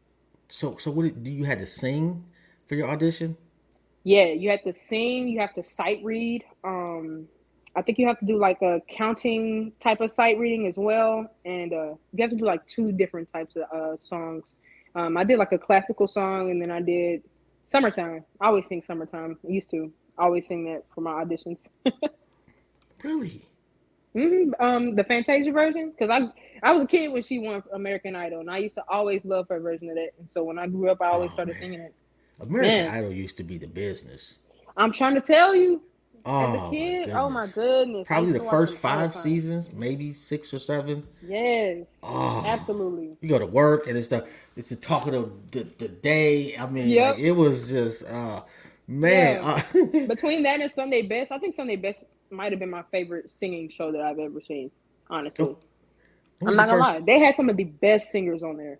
So, 0.47 0.77
so 0.77 0.91
what 0.91 1.23
do 1.23 1.31
you 1.31 1.45
had 1.45 1.57
to 1.57 1.65
sing 1.65 2.23
for 2.67 2.75
your 2.75 2.87
audition? 2.87 3.35
Yeah, 4.03 4.25
you 4.25 4.49
have 4.51 4.63
to 4.63 4.73
sing, 4.73 5.27
you 5.29 5.39
have 5.39 5.53
to 5.55 5.63
sight 5.63 5.99
read. 6.03 6.43
Um, 6.63 7.27
I 7.75 7.81
think 7.81 7.97
you 7.97 8.07
have 8.07 8.19
to 8.19 8.25
do 8.25 8.37
like 8.37 8.57
a 8.61 8.81
counting 8.89 9.73
type 9.81 10.01
of 10.01 10.11
sight 10.11 10.37
reading 10.37 10.67
as 10.67 10.75
well, 10.77 11.25
and 11.45 11.73
uh, 11.73 11.93
you 12.11 12.21
have 12.21 12.29
to 12.31 12.35
do 12.37 12.45
like 12.45 12.65
two 12.67 12.91
different 12.91 13.29
types 13.31 13.55
of 13.55 13.63
uh, 13.75 13.97
songs. 13.97 14.53
Um, 14.95 15.17
I 15.17 15.23
did 15.23 15.39
like 15.39 15.51
a 15.53 15.57
classical 15.57 16.07
song, 16.07 16.51
and 16.51 16.61
then 16.61 16.71
I 16.71 16.81
did 16.81 17.21
"Summertime." 17.69 18.25
I 18.41 18.47
always 18.47 18.67
sing 18.67 18.83
"Summertime." 18.85 19.37
I 19.45 19.51
used 19.51 19.69
to 19.71 19.91
always 20.17 20.47
sing 20.47 20.65
that 20.65 20.83
for 20.93 21.01
my 21.01 21.23
auditions. 21.23 21.57
Really? 23.03 23.49
hmm 24.15 24.51
Um, 24.59 24.95
the 24.95 25.03
Fantasia 25.03 25.51
version, 25.51 25.91
because 25.91 26.09
I 26.09 26.27
I 26.67 26.71
was 26.73 26.83
a 26.83 26.87
kid 26.87 27.09
when 27.11 27.23
she 27.23 27.39
won 27.39 27.63
American 27.73 28.15
Idol, 28.15 28.41
and 28.41 28.49
I 28.49 28.57
used 28.59 28.75
to 28.75 28.83
always 28.89 29.23
love 29.25 29.47
her 29.49 29.59
version 29.59 29.89
of 29.89 29.95
that. 29.95 30.11
And 30.19 30.29
so 30.29 30.43
when 30.43 30.59
I 30.59 30.67
grew 30.67 30.89
up, 30.91 30.99
I 31.01 31.07
always 31.07 31.31
Oh, 31.31 31.33
started 31.33 31.55
man. 31.55 31.57
singing 31.57 31.81
it. 31.81 31.93
American 32.39 32.85
Man. 32.85 32.93
Idol 32.93 33.11
used 33.11 33.37
to 33.37 33.43
be 33.43 33.57
the 33.57 33.67
business. 33.67 34.39
I'm 34.77 34.91
trying 34.91 35.15
to 35.15 35.21
tell 35.21 35.55
you, 35.55 35.81
Oh, 36.25 36.53
as 36.53 36.55
a 36.55 36.69
kid, 36.71 37.09
my 37.09 37.19
oh 37.19 37.29
my 37.29 37.47
goodness. 37.47 38.07
Probably 38.07 38.31
the 38.31 38.39
first 38.39 38.81
them 38.81 38.91
all 38.91 39.07
the 39.07 39.09
five 39.09 39.15
seasons, 39.15 39.73
maybe 39.73 40.13
six 40.13 40.53
or 40.53 40.59
seven. 40.59 41.05
Yes, 41.21 41.87
Oh, 42.01 42.43
absolutely. 42.45 43.17
You 43.21 43.29
go 43.29 43.39
to 43.39 43.45
work 43.45 43.87
and 43.87 43.97
it's 43.97 44.07
the 44.07 44.25
it's 44.55 44.69
the 44.69 44.77
talk 44.77 45.05
of 45.07 45.13
the 45.51 45.59
the, 45.63 45.63
the 45.79 45.87
day. 45.89 46.55
I 46.57 46.65
mean, 46.67 46.87
Yep. 46.87 47.15
like, 47.15 47.19
it 47.19 47.31
was 47.33 47.67
just 47.67 48.05
uh 48.09 48.41
man. 48.87 49.41
uh, 49.43 49.61
Between 50.07 50.43
that 50.43 50.61
and 50.61 50.71
Sunday 50.71 51.01
Best, 51.01 51.31
I 51.31 51.39
think 51.39 51.55
Sunday 51.55 51.75
Best 51.75 52.03
might 52.31 52.51
have 52.53 52.59
been 52.59 52.69
my 52.69 52.83
favorite 52.91 53.29
singing 53.29 53.69
show 53.69 53.91
that 53.91 54.01
I've 54.01 54.19
ever 54.19 54.41
seen. 54.41 54.71
Honestly, 55.09 55.45
Oh, 55.45 55.59
I'm 56.45 56.55
not 56.55 56.69
gonna 56.69 56.83
first... 56.83 56.89
lie. 56.95 56.99
They 57.01 57.19
had 57.19 57.35
some 57.35 57.49
of 57.49 57.57
the 57.57 57.65
best 57.65 58.11
singers 58.11 58.43
on 58.43 58.55
there. 58.57 58.79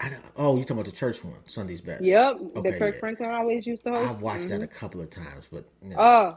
I 0.00 0.08
don't, 0.08 0.22
oh, 0.36 0.56
you 0.56 0.62
talking 0.62 0.78
about 0.78 0.86
the 0.86 0.92
church 0.92 1.22
one, 1.24 1.36
Sunday's 1.46 1.80
Best? 1.80 2.02
Yep, 2.02 2.40
okay, 2.56 2.70
the 2.70 2.78
Kirk 2.78 2.94
yeah. 2.94 3.00
Franklin 3.00 3.30
always 3.30 3.66
used 3.66 3.84
to 3.84 3.90
host. 3.90 4.10
I've 4.10 4.20
watched 4.20 4.40
mm-hmm. 4.40 4.60
that 4.60 4.62
a 4.62 4.66
couple 4.66 5.00
of 5.00 5.10
times, 5.10 5.46
but 5.50 5.64
oh, 5.84 5.86
no. 5.86 5.96
uh, 5.96 6.36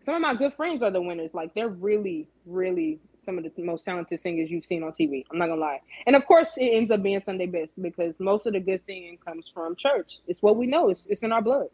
some 0.00 0.14
of 0.14 0.20
my 0.20 0.34
good 0.34 0.52
friends 0.52 0.82
are 0.82 0.90
the 0.90 1.02
winners. 1.02 1.34
Like 1.34 1.52
they're 1.54 1.68
really, 1.68 2.28
really 2.46 3.00
some 3.24 3.38
of 3.38 3.44
the 3.44 3.62
most 3.62 3.84
talented 3.84 4.20
singers 4.20 4.50
you've 4.50 4.64
seen 4.64 4.84
on 4.84 4.92
TV. 4.92 5.24
I'm 5.32 5.38
not 5.38 5.48
gonna 5.48 5.60
lie, 5.60 5.80
and 6.06 6.14
of 6.14 6.24
course, 6.26 6.56
it 6.56 6.66
ends 6.66 6.92
up 6.92 7.02
being 7.02 7.20
Sunday 7.20 7.46
Best 7.46 7.82
because 7.82 8.14
most 8.20 8.46
of 8.46 8.52
the 8.52 8.60
good 8.60 8.80
singing 8.80 9.18
comes 9.18 9.50
from 9.52 9.74
church. 9.74 10.20
It's 10.28 10.40
what 10.40 10.56
we 10.56 10.66
know. 10.66 10.90
It's 10.90 11.06
it's 11.06 11.24
in 11.24 11.32
our 11.32 11.42
blood. 11.42 11.68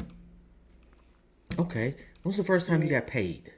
Okay, 1.59 1.95
when's 2.23 2.39
the 2.39 2.45
first 2.45 2.69
time 2.69 2.83
you 2.83 2.89
got 2.89 3.07
paid? 3.07 3.53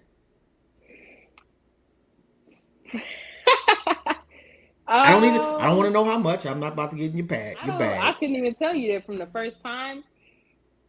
I 4.86 5.10
don't 5.10 5.24
even. 5.24 5.40
I 5.40 5.66
don't 5.66 5.76
want 5.76 5.88
to 5.88 5.92
know 5.92 6.04
how 6.04 6.18
much. 6.18 6.46
I'm 6.46 6.60
not 6.60 6.72
about 6.72 6.90
to 6.90 6.96
get 6.96 7.10
in 7.10 7.16
your 7.16 7.26
bag. 7.26 7.56
Your 7.64 7.78
bag. 7.78 8.00
I 8.02 8.12
couldn't 8.18 8.36
even 8.36 8.54
tell 8.54 8.74
you 8.74 8.92
that 8.92 9.06
from 9.06 9.18
the 9.18 9.26
first 9.26 9.62
time. 9.62 10.04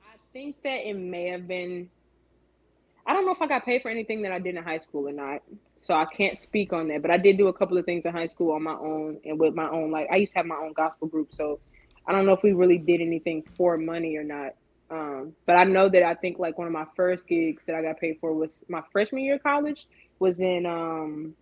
I 0.04 0.18
think 0.34 0.62
that 0.64 0.88
it 0.88 0.96
may 0.96 1.30
have 1.30 1.48
been. 1.48 1.90
I 3.08 3.14
don't 3.14 3.26
know 3.26 3.32
if 3.32 3.42
I 3.42 3.48
got 3.48 3.64
paid 3.64 3.82
for 3.82 3.90
anything 3.90 4.24
that 4.24 4.32
I 4.32 4.40
did 4.40 4.56
in 4.56 4.64
high 4.64 4.80
school 4.80 5.08
or 5.08 5.12
not, 5.12 5.44
so 5.78 5.94
I 5.94 6.06
can't 6.06 6.38
speak 6.40 6.74
on 6.74 6.88
that. 6.90 7.02
But 7.02 7.12
I 7.12 7.18
did 7.18 7.38
do 7.38 7.48
a 7.48 7.54
couple 7.54 7.78
of 7.78 7.86
things 7.86 8.06
in 8.06 8.12
high 8.12 8.28
school 8.28 8.52
on 8.54 8.64
my 8.64 8.74
own 8.74 9.20
and 9.24 9.40
with 9.40 9.54
my 9.54 9.70
own. 9.70 9.92
Like 9.92 10.08
I 10.12 10.18
used 10.18 10.34
to 10.34 10.40
have 10.40 10.46
my 10.46 10.56
own 10.56 10.74
gospel 10.74 11.08
group, 11.08 11.30
so 11.34 11.60
I 12.06 12.12
don't 12.12 12.26
know 12.26 12.34
if 12.34 12.44
we 12.44 12.54
really 12.54 12.78
did 12.78 13.02
anything 13.02 13.44
for 13.56 13.78
money 13.78 14.18
or 14.18 14.24
not. 14.24 14.56
Um, 14.90 15.34
but 15.46 15.56
I 15.56 15.64
know 15.64 15.90
that 15.90 16.04
I 16.04 16.14
think 16.16 16.38
like 16.38 16.58
one 16.58 16.68
of 16.68 16.74
my 16.74 16.86
first 16.96 17.28
gigs 17.28 17.64
that 17.66 17.76
I 17.76 17.82
got 17.82 18.00
paid 18.00 18.18
for 18.20 18.34
was 18.34 18.60
my 18.68 18.82
freshman 18.92 19.24
year 19.24 19.36
of 19.36 19.44
college 19.44 19.88
was 20.20 20.40
in 20.40 20.66
um 20.66 21.34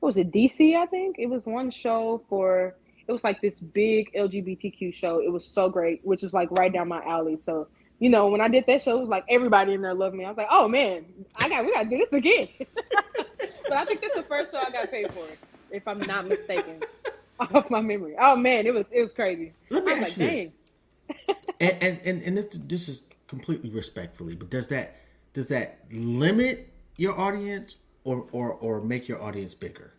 what 0.00 0.08
was 0.08 0.16
it 0.16 0.30
DC? 0.30 0.76
I 0.76 0.86
think 0.86 1.16
it 1.18 1.26
was 1.26 1.44
one 1.44 1.70
show 1.70 2.22
for. 2.28 2.74
It 3.06 3.12
was 3.12 3.24
like 3.24 3.40
this 3.40 3.60
big 3.60 4.12
LGBTQ 4.12 4.92
show. 4.92 5.20
It 5.20 5.32
was 5.32 5.44
so 5.44 5.70
great, 5.70 6.04
which 6.04 6.22
was 6.22 6.34
like 6.34 6.50
right 6.50 6.70
down 6.70 6.88
my 6.88 7.02
alley. 7.04 7.38
So 7.38 7.68
you 7.98 8.10
know, 8.10 8.28
when 8.28 8.40
I 8.40 8.48
did 8.48 8.64
that 8.66 8.82
show, 8.82 8.98
it 8.98 9.00
was 9.00 9.08
like 9.08 9.24
everybody 9.28 9.74
in 9.74 9.82
there 9.82 9.94
loved 9.94 10.14
me. 10.14 10.24
I 10.24 10.28
was 10.28 10.36
like, 10.36 10.48
oh 10.50 10.68
man, 10.68 11.04
I 11.36 11.48
got 11.48 11.64
we 11.64 11.72
got 11.72 11.84
to 11.84 11.88
do 11.88 11.98
this 11.98 12.12
again. 12.12 12.48
but 13.16 13.72
I 13.72 13.84
think 13.84 14.00
this 14.00 14.10
is 14.10 14.16
the 14.16 14.22
first 14.22 14.52
show 14.52 14.58
I 14.58 14.70
got 14.70 14.90
paid 14.90 15.10
for, 15.12 15.26
if 15.70 15.86
I'm 15.86 15.98
not 16.00 16.26
mistaken, 16.28 16.80
off 17.40 17.70
my 17.70 17.80
memory. 17.80 18.14
Oh 18.20 18.36
man, 18.36 18.66
it 18.66 18.74
was 18.74 18.86
it 18.90 19.02
was 19.02 19.12
crazy. 19.12 19.52
Let 19.70 19.84
me 19.84 19.92
ask 19.92 20.02
like, 20.02 20.16
you 20.16 20.52
and, 21.60 21.76
and 21.80 22.00
and 22.04 22.22
and 22.22 22.36
this 22.36 22.46
this 22.52 22.88
is 22.88 23.02
completely 23.26 23.70
respectfully, 23.70 24.34
but 24.34 24.50
does 24.50 24.68
that 24.68 24.96
does 25.32 25.48
that 25.48 25.80
limit 25.90 26.72
your 26.96 27.18
audience 27.18 27.76
or 28.08 28.26
or 28.32 28.52
or 28.54 28.80
make 28.80 29.06
your 29.06 29.20
audience 29.22 29.54
bigger? 29.54 29.92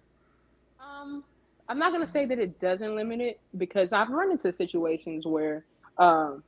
Um, 0.79 1.23
I'm 1.67 1.77
not 1.77 1.91
gonna 1.91 2.07
say 2.07 2.25
that 2.25 2.39
it 2.39 2.59
doesn't 2.59 2.95
limit 2.95 3.21
it 3.21 3.39
because 3.57 3.93
I've 3.93 4.09
run 4.09 4.31
into 4.31 4.51
situations 4.51 5.27
where 5.27 5.63
um, 5.99 6.43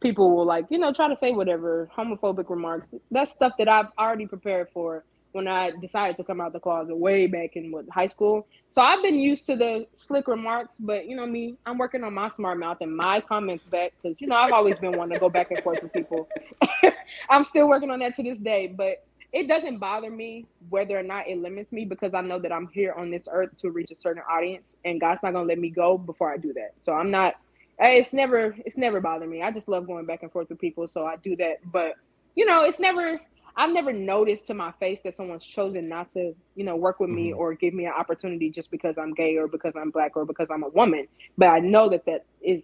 people 0.00 0.34
will 0.34 0.46
like 0.46 0.66
you 0.70 0.78
know 0.78 0.92
try 0.92 1.08
to 1.08 1.16
say 1.16 1.32
whatever 1.32 1.90
homophobic 1.94 2.48
remarks. 2.48 2.88
That's 3.10 3.30
stuff 3.30 3.52
that 3.58 3.68
I've 3.68 3.88
already 3.98 4.26
prepared 4.26 4.68
for 4.72 5.04
when 5.32 5.48
I 5.48 5.70
decided 5.70 6.16
to 6.18 6.24
come 6.24 6.40
out 6.40 6.52
the 6.52 6.60
closet 6.60 6.96
way 6.96 7.26
back 7.26 7.56
in 7.56 7.70
what 7.70 7.86
high 7.90 8.06
school. 8.06 8.46
So 8.70 8.80
I've 8.80 9.02
been 9.02 9.18
used 9.18 9.46
to 9.46 9.56
the 9.56 9.86
slick 9.94 10.28
remarks, 10.28 10.76
but 10.78 11.06
you 11.06 11.16
know 11.16 11.26
me, 11.26 11.56
I'm 11.66 11.76
working 11.76 12.04
on 12.04 12.14
my 12.14 12.28
smart 12.28 12.58
mouth 12.58 12.78
and 12.80 12.96
my 12.96 13.20
comments 13.20 13.64
back 13.64 13.92
because 14.02 14.18
you 14.18 14.28
know 14.28 14.36
I've 14.36 14.52
always 14.52 14.78
been 14.78 14.96
one 14.96 15.10
to 15.10 15.18
go 15.18 15.28
back 15.28 15.50
and 15.50 15.62
forth 15.62 15.82
with 15.82 15.92
people. 15.92 16.26
I'm 17.28 17.44
still 17.44 17.68
working 17.68 17.90
on 17.90 17.98
that 17.98 18.16
to 18.16 18.22
this 18.22 18.38
day, 18.38 18.66
but 18.66 19.04
it 19.32 19.48
doesn't 19.48 19.78
bother 19.78 20.10
me 20.10 20.46
whether 20.68 20.98
or 20.98 21.02
not 21.02 21.26
it 21.26 21.38
limits 21.38 21.72
me 21.72 21.84
because 21.84 22.12
I 22.14 22.20
know 22.20 22.38
that 22.38 22.52
I'm 22.52 22.68
here 22.68 22.92
on 22.92 23.10
this 23.10 23.24
earth 23.30 23.56
to 23.58 23.70
reach 23.70 23.90
a 23.90 23.96
certain 23.96 24.22
audience 24.30 24.76
and 24.84 25.00
God's 25.00 25.22
not 25.22 25.32
gonna 25.32 25.46
let 25.46 25.58
me 25.58 25.70
go 25.70 25.96
before 25.96 26.32
I 26.32 26.36
do 26.36 26.52
that. 26.54 26.74
So 26.82 26.92
I'm 26.92 27.10
not 27.10 27.36
it's 27.78 28.12
never 28.12 28.54
it's 28.64 28.76
never 28.76 29.00
bothered 29.00 29.28
me. 29.28 29.42
I 29.42 29.50
just 29.50 29.68
love 29.68 29.86
going 29.86 30.06
back 30.06 30.22
and 30.22 30.30
forth 30.30 30.48
with 30.50 30.60
people, 30.60 30.86
so 30.86 31.06
I 31.06 31.16
do 31.16 31.34
that. 31.36 31.58
But 31.70 31.94
you 32.34 32.46
know, 32.46 32.62
it's 32.64 32.78
never 32.78 33.20
I've 33.56 33.72
never 33.72 33.92
noticed 33.92 34.46
to 34.46 34.54
my 34.54 34.72
face 34.72 35.00
that 35.04 35.14
someone's 35.14 35.44
chosen 35.44 35.88
not 35.88 36.10
to, 36.12 36.34
you 36.54 36.64
know, 36.64 36.76
work 36.76 37.00
with 37.00 37.10
me 37.10 37.30
mm-hmm. 37.30 37.38
or 37.38 37.54
give 37.54 37.74
me 37.74 37.84
an 37.84 37.92
opportunity 37.92 38.50
just 38.50 38.70
because 38.70 38.96
I'm 38.96 39.12
gay 39.12 39.36
or 39.36 39.46
because 39.46 39.76
I'm 39.76 39.90
black 39.90 40.16
or 40.16 40.24
because 40.24 40.48
I'm 40.50 40.62
a 40.62 40.68
woman. 40.68 41.06
But 41.36 41.48
I 41.48 41.58
know 41.58 41.90
that 41.90 42.06
that 42.06 42.24
is 42.40 42.62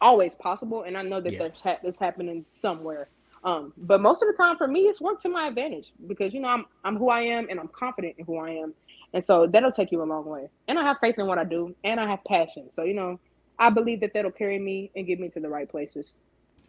always 0.00 0.34
possible, 0.36 0.84
and 0.84 0.96
I 0.96 1.02
know 1.02 1.20
that 1.20 1.32
yeah. 1.32 1.38
that's, 1.38 1.60
ha- 1.60 1.78
that's 1.82 1.98
happening 1.98 2.44
somewhere. 2.52 3.08
Um, 3.42 3.72
but 3.78 4.00
most 4.00 4.22
of 4.22 4.28
the 4.28 4.34
time 4.34 4.56
for 4.56 4.66
me, 4.66 4.80
it's 4.80 5.00
worked 5.00 5.22
to 5.22 5.28
my 5.28 5.48
advantage 5.48 5.92
because 6.06 6.34
you 6.34 6.40
know 6.40 6.48
I'm 6.48 6.66
I'm 6.84 6.96
who 6.96 7.08
I 7.08 7.22
am 7.22 7.48
and 7.48 7.58
I'm 7.58 7.68
confident 7.68 8.16
in 8.18 8.24
who 8.26 8.38
I 8.38 8.50
am, 8.50 8.74
and 9.14 9.24
so 9.24 9.46
that'll 9.46 9.72
take 9.72 9.90
you 9.92 10.02
a 10.02 10.04
long 10.04 10.26
way. 10.26 10.48
And 10.68 10.78
I 10.78 10.82
have 10.82 10.98
faith 11.00 11.18
in 11.18 11.26
what 11.26 11.38
I 11.38 11.44
do, 11.44 11.74
and 11.82 11.98
I 11.98 12.08
have 12.08 12.22
passion. 12.24 12.68
So 12.74 12.82
you 12.82 12.94
know, 12.94 13.18
I 13.58 13.70
believe 13.70 14.00
that 14.00 14.12
that'll 14.12 14.30
carry 14.30 14.58
me 14.58 14.90
and 14.94 15.06
get 15.06 15.18
me 15.18 15.30
to 15.30 15.40
the 15.40 15.48
right 15.48 15.68
places. 15.68 16.12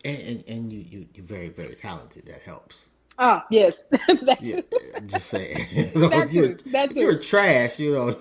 And 0.05 0.17
and, 0.17 0.43
and 0.47 0.73
you 0.73 0.79
you 0.79 1.07
you're 1.13 1.25
very 1.25 1.49
very 1.49 1.75
talented. 1.75 2.25
That 2.27 2.41
helps. 2.41 2.85
Ah, 3.19 3.45
yes. 3.51 3.75
yeah, 4.39 4.61
I'm 4.95 5.07
just 5.07 5.27
saying. 5.27 5.91
so 5.95 6.11
if, 6.11 6.31
you're, 6.31 6.57
if 6.65 6.91
you're 6.93 7.19
trash, 7.19 7.77
you 7.77 7.93
know, 7.93 8.17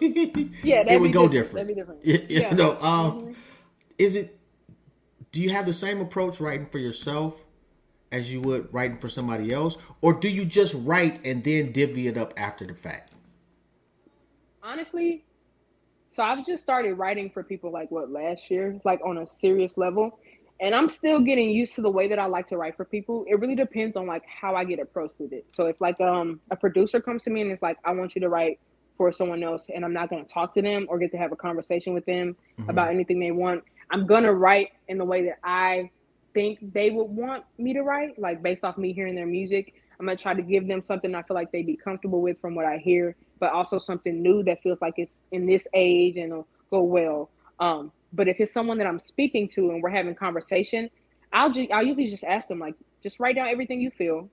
yeah, 0.62 0.84
it 0.86 1.00
would 1.00 1.12
go 1.12 1.28
different. 1.28 1.28
different. 1.28 1.52
That'd 1.54 1.68
be 1.68 1.74
different. 1.74 2.04
Yeah, 2.04 2.18
yeah. 2.28 2.50
You 2.50 2.56
know, 2.56 2.72
um, 2.82 3.12
mm-hmm. 3.12 3.32
is 3.96 4.16
it? 4.16 4.36
Do 5.32 5.40
you 5.40 5.50
have 5.50 5.64
the 5.64 5.72
same 5.72 6.00
approach 6.00 6.40
writing 6.40 6.66
for 6.66 6.78
yourself 6.78 7.44
as 8.12 8.32
you 8.32 8.40
would 8.40 8.72
writing 8.72 8.98
for 8.98 9.08
somebody 9.08 9.52
else, 9.52 9.76
or 10.00 10.14
do 10.14 10.28
you 10.28 10.44
just 10.44 10.74
write 10.78 11.24
and 11.24 11.44
then 11.44 11.72
divvy 11.72 12.08
it 12.08 12.16
up 12.16 12.34
after 12.36 12.64
the 12.64 12.74
fact? 12.74 13.14
Honestly, 14.62 15.24
so 16.12 16.22
I've 16.22 16.44
just 16.44 16.62
started 16.62 16.94
writing 16.94 17.30
for 17.30 17.42
people 17.42 17.70
like 17.70 17.90
what 17.90 18.10
last 18.10 18.50
year, 18.50 18.78
like 18.84 19.00
on 19.04 19.18
a 19.18 19.26
serious 19.26 19.78
level, 19.78 20.18
and 20.60 20.74
I'm 20.74 20.88
still 20.88 21.20
getting 21.20 21.50
used 21.50 21.74
to 21.76 21.82
the 21.82 21.90
way 21.90 22.08
that 22.08 22.18
I 22.18 22.26
like 22.26 22.46
to 22.48 22.56
write 22.56 22.76
for 22.76 22.84
people. 22.84 23.24
It 23.28 23.40
really 23.40 23.54
depends 23.54 23.96
on 23.96 24.06
like 24.06 24.24
how 24.26 24.54
I 24.54 24.64
get 24.64 24.78
approached 24.78 25.14
with 25.18 25.32
it. 25.32 25.46
So 25.48 25.66
if 25.66 25.80
like 25.80 26.00
um 26.00 26.40
a 26.50 26.56
producer 26.56 27.00
comes 27.00 27.22
to 27.24 27.30
me 27.30 27.40
and 27.40 27.50
it's 27.50 27.62
like 27.62 27.78
I 27.84 27.92
want 27.92 28.14
you 28.14 28.20
to 28.20 28.28
write 28.28 28.60
for 29.00 29.12
someone 29.12 29.42
else 29.42 29.68
and 29.74 29.82
I'm 29.82 29.94
not 29.94 30.10
going 30.10 30.22
to 30.22 30.30
talk 30.30 30.52
to 30.54 30.60
them 30.60 30.84
or 30.90 30.98
get 30.98 31.10
to 31.12 31.16
have 31.16 31.32
a 31.32 31.36
conversation 31.36 31.94
with 31.94 32.04
them 32.04 32.36
mm-hmm. 32.58 32.68
about 32.68 32.90
anything 32.90 33.18
they 33.18 33.30
want, 33.30 33.64
I'm 33.90 34.06
going 34.06 34.24
to 34.24 34.34
write 34.34 34.72
in 34.88 34.98
the 34.98 35.06
way 35.06 35.24
that 35.24 35.38
I 35.42 35.90
think 36.34 36.58
they 36.72 36.90
would 36.90 37.04
want 37.04 37.44
me 37.58 37.72
to 37.74 37.82
write, 37.82 38.18
like 38.18 38.42
based 38.42 38.64
off 38.64 38.78
me 38.78 38.92
hearing 38.92 39.14
their 39.14 39.26
music. 39.26 39.74
I'm 39.98 40.06
gonna 40.06 40.16
try 40.16 40.34
to 40.34 40.42
give 40.42 40.66
them 40.66 40.82
something 40.82 41.14
I 41.14 41.22
feel 41.22 41.34
like 41.34 41.52
they'd 41.52 41.66
be 41.66 41.76
comfortable 41.76 42.22
with 42.22 42.40
from 42.40 42.54
what 42.54 42.64
I 42.64 42.78
hear, 42.78 43.16
but 43.38 43.52
also 43.52 43.78
something 43.78 44.22
new 44.22 44.42
that 44.44 44.62
feels 44.62 44.78
like 44.80 44.94
it's 44.96 45.12
in 45.32 45.46
this 45.46 45.66
age 45.74 46.16
and 46.16 46.32
will 46.32 46.48
go 46.70 46.82
well. 46.82 47.30
Um, 47.58 47.92
but 48.12 48.26
if 48.28 48.40
it's 48.40 48.52
someone 48.52 48.78
that 48.78 48.86
I'm 48.86 48.98
speaking 48.98 49.48
to 49.50 49.70
and 49.70 49.82
we're 49.82 49.90
having 49.90 50.14
conversation, 50.14 50.88
I'll 51.32 51.52
ju- 51.52 51.68
I'll 51.72 51.84
usually 51.84 52.08
just 52.08 52.24
ask 52.24 52.48
them 52.48 52.58
like, 52.58 52.74
just 53.02 53.20
write 53.20 53.36
down 53.36 53.48
everything 53.48 53.80
you 53.80 53.90
feel, 53.90 54.30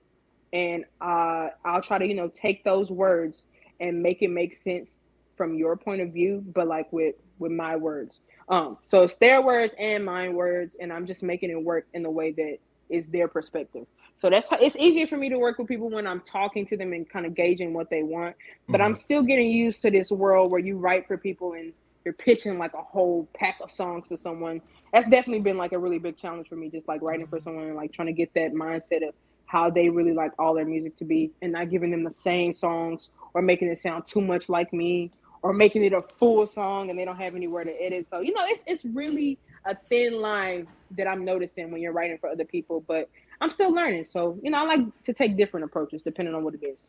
and 0.52 0.84
uh, 1.00 1.48
I'll 1.64 1.82
try 1.82 1.98
to 1.98 2.06
you 2.06 2.14
know 2.14 2.28
take 2.28 2.64
those 2.64 2.90
words 2.90 3.44
and 3.80 4.02
make 4.02 4.22
it 4.22 4.28
make 4.28 4.56
sense 4.62 4.90
from 5.38 5.54
your 5.54 5.76
point 5.76 6.02
of 6.02 6.12
view, 6.12 6.44
but 6.54 6.66
like 6.68 6.92
with 6.92 7.14
with 7.38 7.52
my 7.52 7.76
words. 7.76 8.20
Um, 8.48 8.78
so 8.86 9.04
it's 9.04 9.14
their 9.16 9.40
words 9.40 9.74
and 9.78 10.04
my 10.04 10.28
words, 10.28 10.76
and 10.78 10.92
I'm 10.92 11.06
just 11.06 11.22
making 11.22 11.50
it 11.50 11.62
work 11.62 11.86
in 11.94 12.02
the 12.02 12.10
way 12.10 12.32
that 12.32 12.58
is 12.90 13.06
their 13.06 13.28
perspective. 13.28 13.86
So 14.16 14.28
that's 14.28 14.48
how, 14.50 14.58
it's 14.60 14.74
easier 14.76 15.06
for 15.06 15.16
me 15.16 15.28
to 15.28 15.38
work 15.38 15.58
with 15.58 15.68
people 15.68 15.90
when 15.90 16.06
I'm 16.06 16.20
talking 16.20 16.66
to 16.66 16.76
them 16.76 16.92
and 16.92 17.08
kind 17.08 17.24
of 17.24 17.34
gauging 17.34 17.72
what 17.72 17.88
they 17.88 18.02
want. 18.02 18.34
But 18.66 18.80
mm-hmm. 18.80 18.86
I'm 18.86 18.96
still 18.96 19.22
getting 19.22 19.48
used 19.48 19.80
to 19.82 19.90
this 19.90 20.10
world 20.10 20.50
where 20.50 20.60
you 20.60 20.76
write 20.76 21.06
for 21.06 21.16
people 21.16 21.52
and 21.52 21.72
you're 22.04 22.14
pitching 22.14 22.58
like 22.58 22.74
a 22.74 22.82
whole 22.82 23.28
pack 23.34 23.58
of 23.62 23.70
songs 23.70 24.08
to 24.08 24.16
someone. 24.16 24.60
That's 24.92 25.08
definitely 25.08 25.42
been 25.42 25.56
like 25.56 25.72
a 25.72 25.78
really 25.78 25.98
big 25.98 26.16
challenge 26.16 26.48
for 26.48 26.56
me, 26.56 26.68
just 26.68 26.88
like 26.88 27.00
writing 27.02 27.28
for 27.28 27.40
someone 27.40 27.66
and 27.66 27.76
like 27.76 27.92
trying 27.92 28.06
to 28.06 28.12
get 28.12 28.34
that 28.34 28.52
mindset 28.54 29.06
of 29.06 29.14
how 29.46 29.70
they 29.70 29.88
really 29.88 30.12
like 30.12 30.32
all 30.38 30.54
their 30.54 30.64
music 30.64 30.96
to 30.98 31.04
be 31.04 31.30
and 31.40 31.52
not 31.52 31.70
giving 31.70 31.90
them 31.90 32.04
the 32.04 32.10
same 32.10 32.52
songs 32.52 33.10
or 33.34 33.42
making 33.42 33.68
it 33.68 33.80
sound 33.80 34.04
too 34.04 34.20
much 34.20 34.48
like 34.48 34.72
me 34.72 35.10
or 35.42 35.52
making 35.52 35.84
it 35.84 35.92
a 35.92 36.02
full 36.18 36.46
song 36.46 36.90
and 36.90 36.98
they 36.98 37.04
don't 37.04 37.18
have 37.18 37.34
anywhere 37.34 37.64
to 37.64 37.82
edit. 37.82 38.06
So, 38.10 38.20
you 38.20 38.34
know, 38.34 38.44
it's 38.46 38.62
it's 38.66 38.84
really 38.84 39.38
a 39.64 39.76
thin 39.88 40.20
line 40.20 40.66
that 40.96 41.06
I'm 41.06 41.24
noticing 41.24 41.70
when 41.70 41.80
you're 41.80 41.92
writing 41.92 42.18
for 42.18 42.28
other 42.28 42.44
people, 42.44 42.84
but 42.86 43.08
I'm 43.40 43.50
still 43.50 43.72
learning. 43.72 44.04
So, 44.04 44.38
you 44.42 44.50
know, 44.50 44.58
I 44.58 44.62
like 44.64 45.04
to 45.04 45.12
take 45.12 45.36
different 45.36 45.64
approaches 45.64 46.02
depending 46.02 46.34
on 46.34 46.44
what 46.44 46.54
it 46.54 46.64
is. 46.64 46.88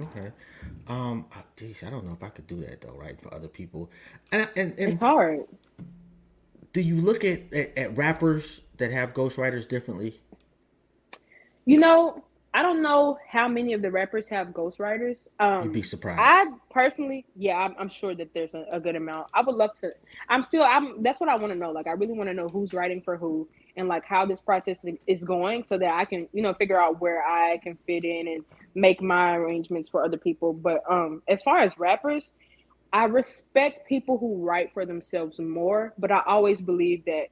Okay. 0.00 0.30
Um, 0.86 1.26
oh, 1.36 1.42
geez, 1.56 1.82
I 1.82 1.90
don't 1.90 2.06
know 2.06 2.12
if 2.12 2.22
I 2.22 2.28
could 2.28 2.46
do 2.46 2.60
that 2.60 2.80
though, 2.80 2.94
right? 2.94 3.20
For 3.20 3.34
other 3.34 3.48
people. 3.48 3.90
And, 4.30 4.48
and, 4.56 4.78
and 4.78 4.92
it's 4.92 5.00
hard. 5.00 5.44
Do 6.72 6.80
you 6.80 7.00
look 7.00 7.24
at, 7.24 7.52
at, 7.52 7.76
at 7.76 7.96
rappers 7.96 8.60
that 8.76 8.92
have 8.92 9.14
ghostwriters 9.14 9.68
differently? 9.68 10.20
You 11.64 11.80
know, 11.80 12.24
I 12.58 12.62
don't 12.62 12.82
know 12.82 13.16
how 13.28 13.46
many 13.46 13.72
of 13.72 13.82
the 13.82 13.90
rappers 13.92 14.26
have 14.30 14.48
ghostwriters. 14.48 15.28
Um, 15.38 15.62
You'd 15.62 15.72
be 15.74 15.82
surprised. 15.82 16.18
I 16.20 16.46
personally, 16.72 17.24
yeah, 17.36 17.54
I'm, 17.54 17.76
I'm 17.78 17.88
sure 17.88 18.16
that 18.16 18.34
there's 18.34 18.52
a, 18.52 18.64
a, 18.72 18.80
good 18.80 18.96
amount. 18.96 19.28
I 19.32 19.42
would 19.42 19.54
love 19.54 19.76
to. 19.76 19.92
I'm 20.28 20.42
still. 20.42 20.64
I'm. 20.64 21.00
That's 21.00 21.20
what 21.20 21.28
I 21.28 21.36
want 21.36 21.52
to 21.52 21.58
know. 21.58 21.70
Like, 21.70 21.86
I 21.86 21.92
really 21.92 22.14
want 22.14 22.28
to 22.30 22.34
know 22.34 22.48
who's 22.48 22.74
writing 22.74 23.00
for 23.00 23.16
who 23.16 23.48
and 23.76 23.86
like 23.86 24.04
how 24.04 24.26
this 24.26 24.40
process 24.40 24.84
is 25.06 25.22
going, 25.22 25.66
so 25.68 25.78
that 25.78 25.94
I 25.94 26.04
can, 26.04 26.28
you 26.32 26.42
know, 26.42 26.52
figure 26.52 26.80
out 26.80 27.00
where 27.00 27.24
I 27.24 27.58
can 27.58 27.78
fit 27.86 28.02
in 28.02 28.26
and 28.26 28.44
make 28.74 29.00
my 29.00 29.36
arrangements 29.36 29.88
for 29.88 30.04
other 30.04 30.16
people. 30.16 30.52
But 30.52 30.82
um, 30.90 31.22
as 31.28 31.40
far 31.44 31.60
as 31.60 31.78
rappers, 31.78 32.32
I 32.92 33.04
respect 33.04 33.88
people 33.88 34.18
who 34.18 34.44
write 34.44 34.72
for 34.74 34.84
themselves 34.84 35.38
more, 35.38 35.94
but 35.96 36.10
I 36.10 36.24
always 36.26 36.60
believe 36.60 37.04
that 37.04 37.28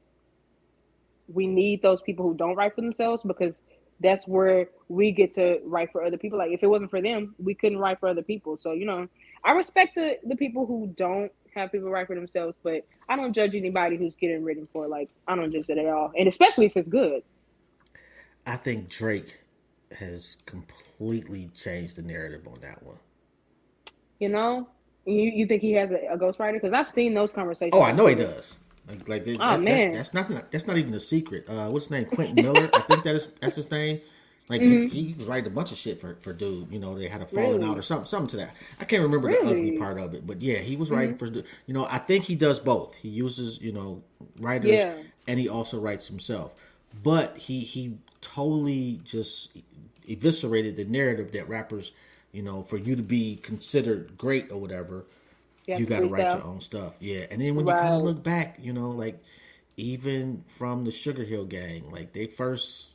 we 1.26 1.48
need 1.48 1.82
those 1.82 2.00
people 2.00 2.28
who 2.28 2.34
don't 2.34 2.54
write 2.54 2.76
for 2.76 2.82
themselves 2.82 3.24
because 3.24 3.60
that's 4.00 4.26
where 4.26 4.68
we 4.88 5.10
get 5.10 5.34
to 5.34 5.60
write 5.64 5.90
for 5.92 6.02
other 6.02 6.18
people. 6.18 6.38
Like 6.38 6.52
if 6.52 6.62
it 6.62 6.66
wasn't 6.66 6.90
for 6.90 7.00
them, 7.00 7.34
we 7.38 7.54
couldn't 7.54 7.78
write 7.78 7.98
for 7.98 8.08
other 8.08 8.22
people. 8.22 8.56
So, 8.56 8.72
you 8.72 8.84
know, 8.84 9.08
I 9.44 9.52
respect 9.52 9.94
the, 9.94 10.18
the 10.24 10.36
people 10.36 10.66
who 10.66 10.92
don't 10.96 11.32
have 11.54 11.72
people 11.72 11.88
write 11.90 12.06
for 12.06 12.14
themselves, 12.14 12.56
but 12.62 12.86
I 13.08 13.16
don't 13.16 13.32
judge 13.32 13.54
anybody 13.54 13.96
who's 13.96 14.14
getting 14.14 14.44
written 14.44 14.68
for. 14.72 14.86
Like 14.86 15.10
I 15.26 15.34
don't 15.34 15.52
judge 15.52 15.66
that 15.68 15.78
at 15.78 15.86
all. 15.86 16.12
And 16.18 16.28
especially 16.28 16.66
if 16.66 16.76
it's 16.76 16.88
good. 16.88 17.22
I 18.46 18.56
think 18.56 18.88
Drake 18.88 19.40
has 19.98 20.36
completely 20.46 21.50
changed 21.54 21.96
the 21.96 22.02
narrative 22.02 22.46
on 22.46 22.60
that 22.60 22.82
one. 22.82 22.98
You 24.18 24.28
know? 24.28 24.68
You 25.04 25.22
you 25.22 25.46
think 25.46 25.62
he 25.62 25.72
has 25.72 25.90
a, 25.90 26.14
a 26.14 26.18
ghostwriter? 26.18 26.54
Because 26.54 26.72
I've 26.72 26.90
seen 26.90 27.14
those 27.14 27.30
conversations. 27.30 27.74
Oh, 27.74 27.82
I 27.82 27.92
know 27.92 28.06
he 28.06 28.16
does. 28.16 28.56
Like, 28.88 29.08
like 29.08 29.24
that, 29.24 29.36
Oh, 29.40 29.50
that- 29.52 29.62
man. 29.62 29.90
that- 29.92 29.96
that's 29.98 30.14
nothing. 30.14 30.40
That's 30.50 30.66
not 30.66 30.78
even 30.78 30.94
a 30.94 31.00
secret. 31.00 31.48
Uh, 31.48 31.68
what's 31.70 31.86
his 31.86 31.90
name? 31.90 32.04
Quentin 32.06 32.34
Miller. 32.44 32.70
I 32.72 32.80
think 32.80 33.02
that 33.04 33.14
is 33.16 33.28
that's 33.40 33.56
his 33.56 33.70
name. 33.70 34.00
Like 34.48 34.60
Mm-hmm. 34.60 34.86
he, 34.94 35.02
he 35.08 35.12
was 35.14 35.26
writing 35.26 35.48
a 35.48 35.54
bunch 35.54 35.72
of 35.72 35.78
shit 35.78 36.00
for 36.00 36.14
for 36.20 36.32
dude. 36.32 36.70
You 36.70 36.78
know, 36.78 36.96
they 36.96 37.08
had 37.08 37.20
a 37.20 37.26
falling 37.26 37.58
Really? 37.58 37.64
out 37.68 37.78
or 37.78 37.82
something, 37.82 38.06
something 38.06 38.28
to 38.28 38.36
that. 38.46 38.54
I 38.78 38.84
can't 38.84 39.02
remember 39.02 39.28
the 39.28 39.40
ugly 39.40 39.72
Mm-hmm. 39.72 39.82
part 39.82 39.98
of 39.98 40.14
it, 40.14 40.24
but 40.24 40.40
yeah, 40.40 40.58
he 40.58 40.76
was 40.76 40.88
writing 40.90 41.18
for. 41.18 41.28
Dude. 41.28 41.46
You 41.66 41.74
know, 41.74 41.84
I 41.90 41.98
think 41.98 42.26
he 42.26 42.36
does 42.36 42.60
both. 42.60 42.94
He 42.94 43.08
uses 43.08 43.60
you 43.60 43.72
know 43.72 44.02
writers, 44.38 44.70
Yeah. 44.70 44.94
and 45.26 45.40
he 45.40 45.48
also 45.48 45.80
writes 45.80 46.06
himself. 46.06 46.54
But 47.02 47.36
he 47.38 47.60
he 47.60 47.98
totally 48.20 49.00
just 49.04 49.50
eviscerated 50.08 50.76
the 50.76 50.84
narrative 50.84 51.32
that 51.32 51.48
rappers, 51.48 51.90
you 52.30 52.42
know, 52.42 52.62
for 52.62 52.76
you 52.76 52.94
to 52.94 53.02
be 53.02 53.36
considered 53.36 54.16
great 54.16 54.50
or 54.52 54.58
whatever, 54.58 55.06
have 55.68 55.80
you 55.80 55.86
got 55.86 56.00
to 56.00 56.06
write 56.06 56.32
your 56.32 56.44
own 56.44 56.60
stuff. 56.60 56.96
Yeah, 57.00 57.26
and 57.30 57.40
then 57.40 57.54
when 57.54 57.66
you 57.66 57.74
kind 57.74 57.94
of 57.94 58.02
look 58.02 58.22
back, 58.22 58.58
you 58.60 58.72
know, 58.72 58.90
like 58.90 59.22
even 59.76 60.44
from 60.46 60.84
the 60.84 60.90
Sugar 60.90 61.24
Hill 61.24 61.44
Gang, 61.44 61.90
like 61.90 62.12
they 62.12 62.26
first 62.26 62.90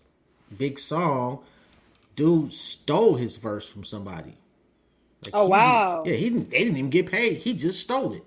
big 0.57 0.79
song, 0.79 1.39
dude 2.15 2.53
stole 2.53 3.15
his 3.15 3.37
verse 3.37 3.67
from 3.67 3.83
somebody. 3.83 4.35
Like, 5.23 5.35
Oh, 5.35 5.47
wow. 5.47 6.03
Yeah, 6.05 6.15
he 6.15 6.29
didn't. 6.29 6.51
They 6.51 6.59
didn't 6.59 6.77
even 6.77 6.89
get 6.89 7.11
paid. 7.11 7.37
He 7.37 7.53
just 7.53 7.81
stole 7.81 8.13
it. 8.13 8.23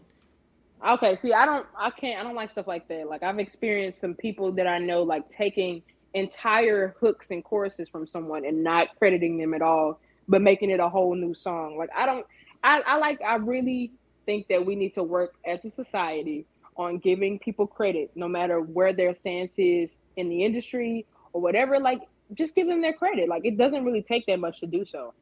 Okay, 0.86 1.16
see, 1.16 1.32
I 1.32 1.46
don't, 1.46 1.66
I 1.78 1.90
can't, 1.90 2.20
I 2.20 2.22
don't 2.22 2.34
like 2.34 2.50
stuff 2.50 2.66
like 2.66 2.88
that. 2.88 3.08
Like 3.08 3.22
I've 3.22 3.38
experienced 3.38 4.00
some 4.00 4.14
people 4.14 4.52
that 4.52 4.66
I 4.66 4.78
know, 4.78 5.02
like 5.02 5.28
taking 5.30 5.82
entire 6.12 6.94
hooks 7.00 7.30
and 7.30 7.42
choruses 7.42 7.88
from 7.88 8.06
someone 8.06 8.44
and 8.44 8.62
not 8.62 8.88
crediting 8.98 9.38
them 9.38 9.54
at 9.54 9.62
all, 9.62 10.00
but 10.28 10.42
making 10.42 10.70
it 10.70 10.80
a 10.80 10.88
whole 10.88 11.14
new 11.14 11.34
song. 11.34 11.78
Like 11.78 11.88
I 11.96 12.04
don't, 12.04 12.26
I, 12.62 12.80
I 12.86 12.98
like, 12.98 13.20
I 13.22 13.36
really 13.36 13.92
think 14.24 14.48
that 14.48 14.64
we 14.64 14.74
need 14.74 14.94
to 14.94 15.02
work 15.02 15.34
as 15.46 15.64
a 15.64 15.70
society 15.70 16.46
on 16.76 16.98
giving 16.98 17.38
people 17.38 17.66
credit, 17.66 18.10
no 18.14 18.28
matter 18.28 18.60
where 18.60 18.92
their 18.92 19.14
stance 19.14 19.54
is 19.58 19.90
in 20.16 20.28
the 20.28 20.44
industry 20.44 21.06
or 21.32 21.40
whatever. 21.40 21.78
Like, 21.78 22.00
just 22.32 22.54
give 22.54 22.66
them 22.66 22.80
their 22.80 22.92
credit. 22.92 23.28
Like 23.28 23.44
it 23.44 23.56
doesn't 23.58 23.84
really 23.84 24.02
take 24.02 24.26
that 24.26 24.38
much 24.38 24.60
to 24.60 24.66
do 24.66 24.84
so. 24.84 25.12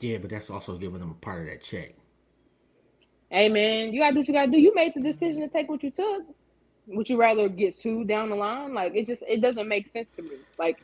Yeah, 0.00 0.18
but 0.18 0.30
that's 0.30 0.50
also 0.50 0.76
giving 0.76 1.00
them 1.00 1.10
a 1.10 1.14
part 1.14 1.40
of 1.40 1.46
that 1.46 1.62
check. 1.62 1.94
Hey 3.30 3.48
man, 3.48 3.92
you 3.92 4.00
gotta 4.00 4.12
do 4.12 4.20
what 4.20 4.28
you 4.28 4.34
gotta 4.34 4.50
do. 4.50 4.58
You 4.58 4.74
made 4.74 4.92
the 4.94 5.00
decision 5.00 5.40
to 5.40 5.48
take 5.48 5.68
what 5.68 5.82
you 5.82 5.90
took. 5.90 6.22
Would 6.88 7.08
you 7.08 7.16
rather 7.16 7.48
get 7.48 7.74
sued 7.74 8.06
down 8.06 8.30
the 8.30 8.36
line? 8.36 8.74
Like 8.74 8.94
it 8.94 9.06
just 9.06 9.22
it 9.26 9.40
doesn't 9.40 9.66
make 9.66 9.90
sense 9.92 10.08
to 10.16 10.22
me. 10.22 10.36
Like 10.58 10.78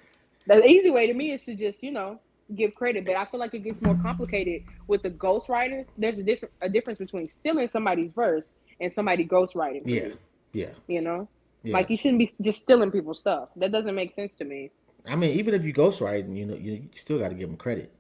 the 0.47 0.65
easy 0.67 0.91
way 0.91 1.07
to 1.07 1.15
me 1.15 1.33
is 1.33 1.45
to 1.45 1.55
just, 1.55 1.83
you 1.83 1.93
know, 1.93 2.19
give 2.55 2.75
credit. 2.75 3.07
But 3.07 3.17
I 3.17 3.25
feel 3.27 3.41
like 3.41 3.55
it 3.55 3.61
gets 3.61 3.81
more 3.83 3.99
complicated 4.03 4.63
with 4.87 5.03
the 5.03 5.11
ghostwriters. 5.11 5.87
There's 5.99 6.19
a 6.19 6.23
different 6.23 6.55
a 6.63 6.69
difference 6.69 6.99
between 6.99 7.29
stealing 7.29 7.69
somebody's 7.69 8.13
verse 8.13 8.51
and 8.81 8.93
somebody 8.93 9.27
ghostwriting. 9.27 9.85
for 9.85 9.91
Yeah, 9.91 10.07
you, 10.07 10.19
yeah, 10.53 10.71
You 10.89 11.01
know? 11.03 11.29
yeah. 11.63 11.73
Like 11.75 11.91
you 11.91 11.97
shouldn't 11.97 12.19
be 12.19 12.33
just 12.41 12.61
stealing 12.61 12.91
people's 12.91 13.19
stuff. 13.19 13.51
That 13.57 13.73
doesn't 13.73 13.95
make 13.95 14.15
sense 14.15 14.33
to 14.39 14.45
me. 14.45 14.71
I 15.07 15.17
mean, 15.17 15.31
even 15.39 15.55
if 15.55 15.65
you 15.65 15.73
ghostwrite, 15.75 16.35
you 16.35 16.47
know, 16.47 16.55
you, 16.55 16.89
still 16.97 17.19
got 17.19 17.29
to 17.31 17.35
give 17.35 17.49
them 17.49 17.57
credit. 17.57 17.93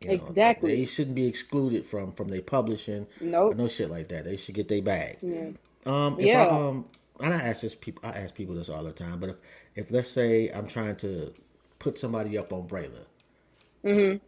You 0.00 0.16
know, 0.18 0.26
Exactly. 0.26 0.76
They 0.76 0.86
shouldn't 0.86 1.14
be 1.14 1.26
excluded 1.26 1.84
from 1.84 2.12
from 2.12 2.28
their 2.28 2.42
publishing. 2.42 3.06
Nope. 3.20 3.56
no 3.56 3.68
shit 3.68 3.90
like 3.90 4.08
that. 4.08 4.24
They 4.24 4.36
should 4.36 4.54
get 4.54 4.68
their 4.68 4.82
bag. 4.82 5.18
Yeah. 5.22 5.50
Um, 5.86 6.18
if 6.18 6.26
Yeah. 6.26 6.46
I, 6.46 6.68
um, 6.68 6.86
and 7.20 7.32
I 7.34 7.38
ask 7.38 7.62
this 7.62 7.74
people, 7.74 8.02
I 8.04 8.10
ask 8.12 8.34
people 8.34 8.54
this 8.54 8.68
all 8.68 8.82
the 8.82 8.92
time. 8.92 9.20
But 9.20 9.30
if, 9.30 9.36
if 9.76 9.90
let's 9.90 10.08
say 10.10 10.48
I'm 10.50 10.66
trying 10.66 10.96
to 10.96 11.32
put 11.78 11.98
somebody 11.98 12.36
up 12.38 12.52
on 12.52 12.66
Brayla, 12.66 13.04
Mm-hmm. 13.84 14.18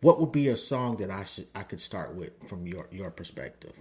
what 0.00 0.20
would 0.20 0.32
be 0.32 0.48
a 0.48 0.56
song 0.56 0.96
that 0.98 1.10
I 1.10 1.24
should 1.24 1.48
I 1.54 1.62
could 1.62 1.80
start 1.80 2.14
with 2.14 2.32
from 2.48 2.66
your 2.66 2.88
your 2.90 3.10
perspective? 3.10 3.72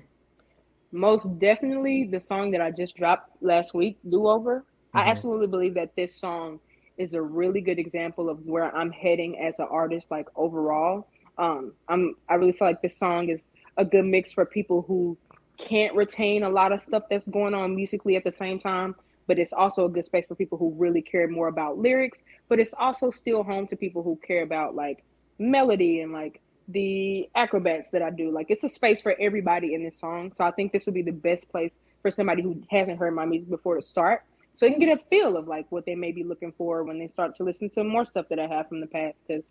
Most 0.91 1.37
definitely 1.39 2.05
the 2.05 2.19
song 2.19 2.51
that 2.51 2.61
I 2.61 2.71
just 2.71 2.95
dropped 2.95 3.31
last 3.41 3.73
week, 3.73 3.97
Do 4.09 4.27
Over. 4.27 4.63
I 4.93 5.01
absolutely 5.11 5.47
believe 5.47 5.73
that 5.75 5.95
this 5.95 6.15
song 6.15 6.59
is 6.97 7.13
a 7.13 7.21
really 7.21 7.61
good 7.61 7.77
example 7.77 8.29
of 8.29 8.39
where 8.45 8.75
I'm 8.75 8.91
heading 8.91 9.37
as 9.39 9.59
an 9.59 9.67
artist, 9.69 10.07
like 10.09 10.27
overall. 10.35 11.07
Um, 11.37 11.73
I'm 11.87 12.15
I 12.29 12.35
really 12.35 12.53
feel 12.53 12.67
like 12.67 12.81
this 12.81 12.97
song 12.97 13.29
is 13.29 13.41
a 13.77 13.85
good 13.85 14.05
mix 14.05 14.31
for 14.31 14.45
people 14.45 14.81
who 14.87 15.17
can't 15.57 15.93
retain 15.95 16.43
a 16.43 16.49
lot 16.49 16.71
of 16.71 16.81
stuff 16.81 17.03
that's 17.09 17.27
going 17.27 17.53
on 17.53 17.75
musically 17.75 18.15
at 18.15 18.23
the 18.23 18.31
same 18.31 18.59
time, 18.59 18.95
but 19.27 19.37
it's 19.37 19.53
also 19.53 19.85
a 19.85 19.89
good 19.89 20.05
space 20.05 20.25
for 20.25 20.35
people 20.35 20.57
who 20.57 20.73
really 20.77 21.01
care 21.01 21.27
more 21.27 21.47
about 21.47 21.77
lyrics, 21.77 22.19
but 22.47 22.59
it's 22.59 22.73
also 22.73 23.11
still 23.11 23.43
home 23.43 23.67
to 23.67 23.75
people 23.75 24.01
who 24.01 24.17
care 24.25 24.43
about 24.43 24.73
like 24.75 25.03
melody 25.39 26.01
and 26.01 26.11
like 26.11 26.41
the 26.67 27.29
acrobats 27.35 27.89
that 27.91 28.01
I 28.01 28.09
do. 28.09 28.31
Like 28.31 28.47
it's 28.49 28.63
a 28.63 28.69
space 28.69 29.01
for 29.01 29.15
everybody 29.19 29.73
in 29.73 29.83
this 29.83 29.99
song. 29.99 30.33
So 30.35 30.43
I 30.43 30.51
think 30.51 30.71
this 30.71 30.85
would 30.85 30.95
be 30.95 31.01
the 31.01 31.11
best 31.11 31.49
place 31.49 31.71
for 32.01 32.11
somebody 32.11 32.41
who 32.41 32.61
hasn't 32.69 32.99
heard 32.99 33.13
my 33.13 33.25
music 33.25 33.49
before 33.49 33.75
to 33.75 33.81
start. 33.81 34.23
So 34.55 34.65
they 34.65 34.71
can 34.71 34.79
get 34.79 34.97
a 34.97 35.03
feel 35.09 35.37
of 35.37 35.47
like 35.47 35.67
what 35.69 35.85
they 35.85 35.95
may 35.95 36.11
be 36.11 36.23
looking 36.23 36.51
for 36.57 36.83
when 36.83 36.99
they 36.99 37.07
start 37.07 37.35
to 37.37 37.43
listen 37.43 37.69
to 37.71 37.83
more 37.83 38.05
stuff 38.05 38.25
that 38.29 38.39
I 38.39 38.47
have 38.47 38.67
from 38.67 38.81
the 38.81 38.87
past. 38.87 39.21
Because 39.25 39.45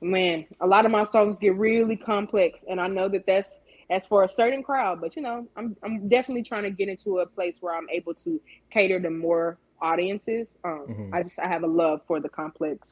man, 0.00 0.46
a 0.60 0.66
lot 0.66 0.84
of 0.84 0.90
my 0.90 1.04
songs 1.04 1.36
get 1.38 1.54
really 1.54 1.96
complex, 1.96 2.64
and 2.68 2.80
I 2.80 2.88
know 2.88 3.08
that 3.08 3.24
that's 3.26 3.48
that's 3.88 4.06
for 4.06 4.24
a 4.24 4.28
certain 4.28 4.62
crowd. 4.62 5.00
But 5.00 5.16
you 5.16 5.22
know, 5.22 5.46
I'm 5.56 5.76
I'm 5.84 6.08
definitely 6.08 6.42
trying 6.42 6.64
to 6.64 6.70
get 6.70 6.88
into 6.88 7.18
a 7.20 7.26
place 7.26 7.58
where 7.60 7.74
I'm 7.74 7.88
able 7.90 8.14
to 8.14 8.40
cater 8.70 9.00
to 9.00 9.10
more 9.10 9.58
audiences. 9.80 10.58
Um, 10.64 10.86
Mhm. 10.88 11.14
I 11.14 11.22
just 11.22 11.38
I 11.38 11.46
have 11.46 11.62
a 11.62 11.68
love 11.68 12.00
for 12.06 12.20
the 12.20 12.28
complex. 12.28 12.88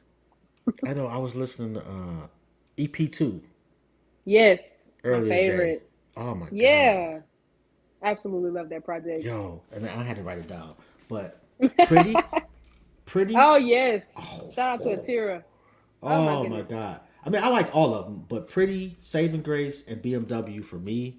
I 0.86 0.94
know 0.94 1.06
I 1.06 1.18
was 1.18 1.34
listening 1.34 1.74
to 1.74 1.80
uh, 1.80 2.26
EP 2.78 3.08
two 3.08 3.42
Yes, 4.24 4.60
earlier 5.04 5.38
my 5.38 5.38
favorite. 5.38 5.90
Oh 6.16 6.34
my 6.34 6.50
god. 6.50 6.50
Yeah, 6.56 7.20
absolutely 8.02 8.50
love 8.50 8.68
that 8.70 8.84
project. 8.84 9.24
Yo, 9.24 9.62
and 9.72 9.86
I 9.86 10.02
had 10.02 10.16
to 10.16 10.22
write 10.22 10.38
it 10.38 10.48
down. 10.48 10.74
But 11.08 11.40
pretty, 11.82 12.26
pretty. 13.06 13.34
Oh 13.34 13.56
yes, 13.56 14.02
Oh, 14.16 14.54
shout 14.54 14.68
out 14.80 14.82
to. 14.82 14.96
Atira. 14.96 15.44
Oh, 16.02 16.08
Oh, 16.08 16.44
my 16.44 16.46
my, 16.46 16.62
god! 16.62 17.00
I 17.24 17.30
mean, 17.30 17.42
I 17.42 17.48
like 17.48 17.74
all 17.74 17.94
of 17.94 18.06
them, 18.06 18.24
but 18.28 18.48
Pretty, 18.48 18.96
Saving 19.00 19.42
Grace, 19.42 19.86
and 19.86 20.00
BMW 20.02 20.64
for 20.64 20.78
me. 20.78 21.18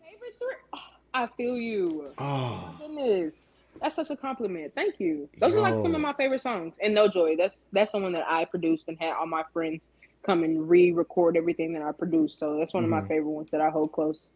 Favorite 0.00 0.34
three. 0.38 0.56
Oh, 0.72 0.78
I 1.14 1.26
feel 1.36 1.56
you. 1.56 2.14
Oh, 2.18 2.74
my 2.78 2.86
Goodness, 2.86 3.34
that's 3.80 3.96
such 3.96 4.10
a 4.10 4.16
compliment. 4.16 4.72
Thank 4.74 5.00
you. 5.00 5.28
Those 5.40 5.56
are 5.56 5.60
like 5.60 5.78
some 5.80 5.94
of 5.94 6.00
my 6.00 6.12
favorite 6.14 6.42
songs. 6.42 6.76
And 6.82 6.94
No 6.94 7.08
Joy. 7.08 7.36
That's 7.36 7.54
that's 7.72 7.92
the 7.92 7.98
one 7.98 8.12
that 8.12 8.24
I 8.28 8.44
produced 8.44 8.84
and 8.88 8.98
had 9.00 9.14
all 9.14 9.26
my 9.26 9.44
friends 9.52 9.88
come 10.24 10.44
and 10.44 10.68
re-record 10.68 11.36
everything 11.36 11.72
that 11.74 11.82
I 11.82 11.92
produce. 11.92 12.36
So 12.38 12.58
that's 12.58 12.74
one 12.74 12.84
of 12.84 12.90
Mm-hmm. 12.90 12.90
my 12.90 13.02
favorite 13.02 13.30
ones 13.30 13.50
that 13.52 13.60
I 13.60 13.70
hold 13.70 13.92
close. 13.92 14.28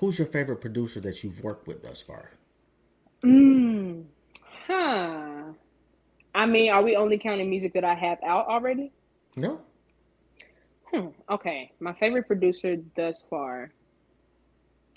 who's 0.00 0.18
your 0.18 0.26
favorite 0.26 0.60
producer 0.60 1.00
that 1.00 1.22
you've 1.24 1.42
worked 1.42 1.66
with 1.66 1.82
thus 1.82 2.00
far? 2.02 2.32
Mm. 3.24 4.04
Huh. 4.66 5.52
I 6.34 6.46
mean, 6.46 6.70
are 6.72 6.82
we 6.82 6.96
only 6.96 7.18
counting 7.18 7.50
music 7.50 7.72
that 7.74 7.84
I 7.84 7.94
have 7.94 8.18
out 8.24 8.46
already? 8.48 8.92
No, 9.36 9.60
Hmm. 10.92 11.08
Okay. 11.30 11.72
My 11.80 11.92
favorite 11.94 12.26
producer 12.26 12.76
thus 12.96 13.24
far. 13.28 13.72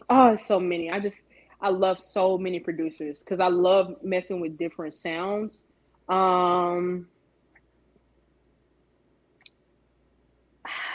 Oh, 0.10 0.36
so 0.36 0.60
many. 0.60 0.90
I 0.92 1.00
just 1.00 1.20
I 1.62 1.70
love 1.70 2.00
so 2.00 2.38
many 2.38 2.60
producers 2.60 3.20
because 3.20 3.40
I 3.40 3.48
love 3.48 3.96
messing 4.04 4.40
with 4.42 4.58
different 4.58 4.94
sounds. 4.94 5.64
Um 6.10 7.08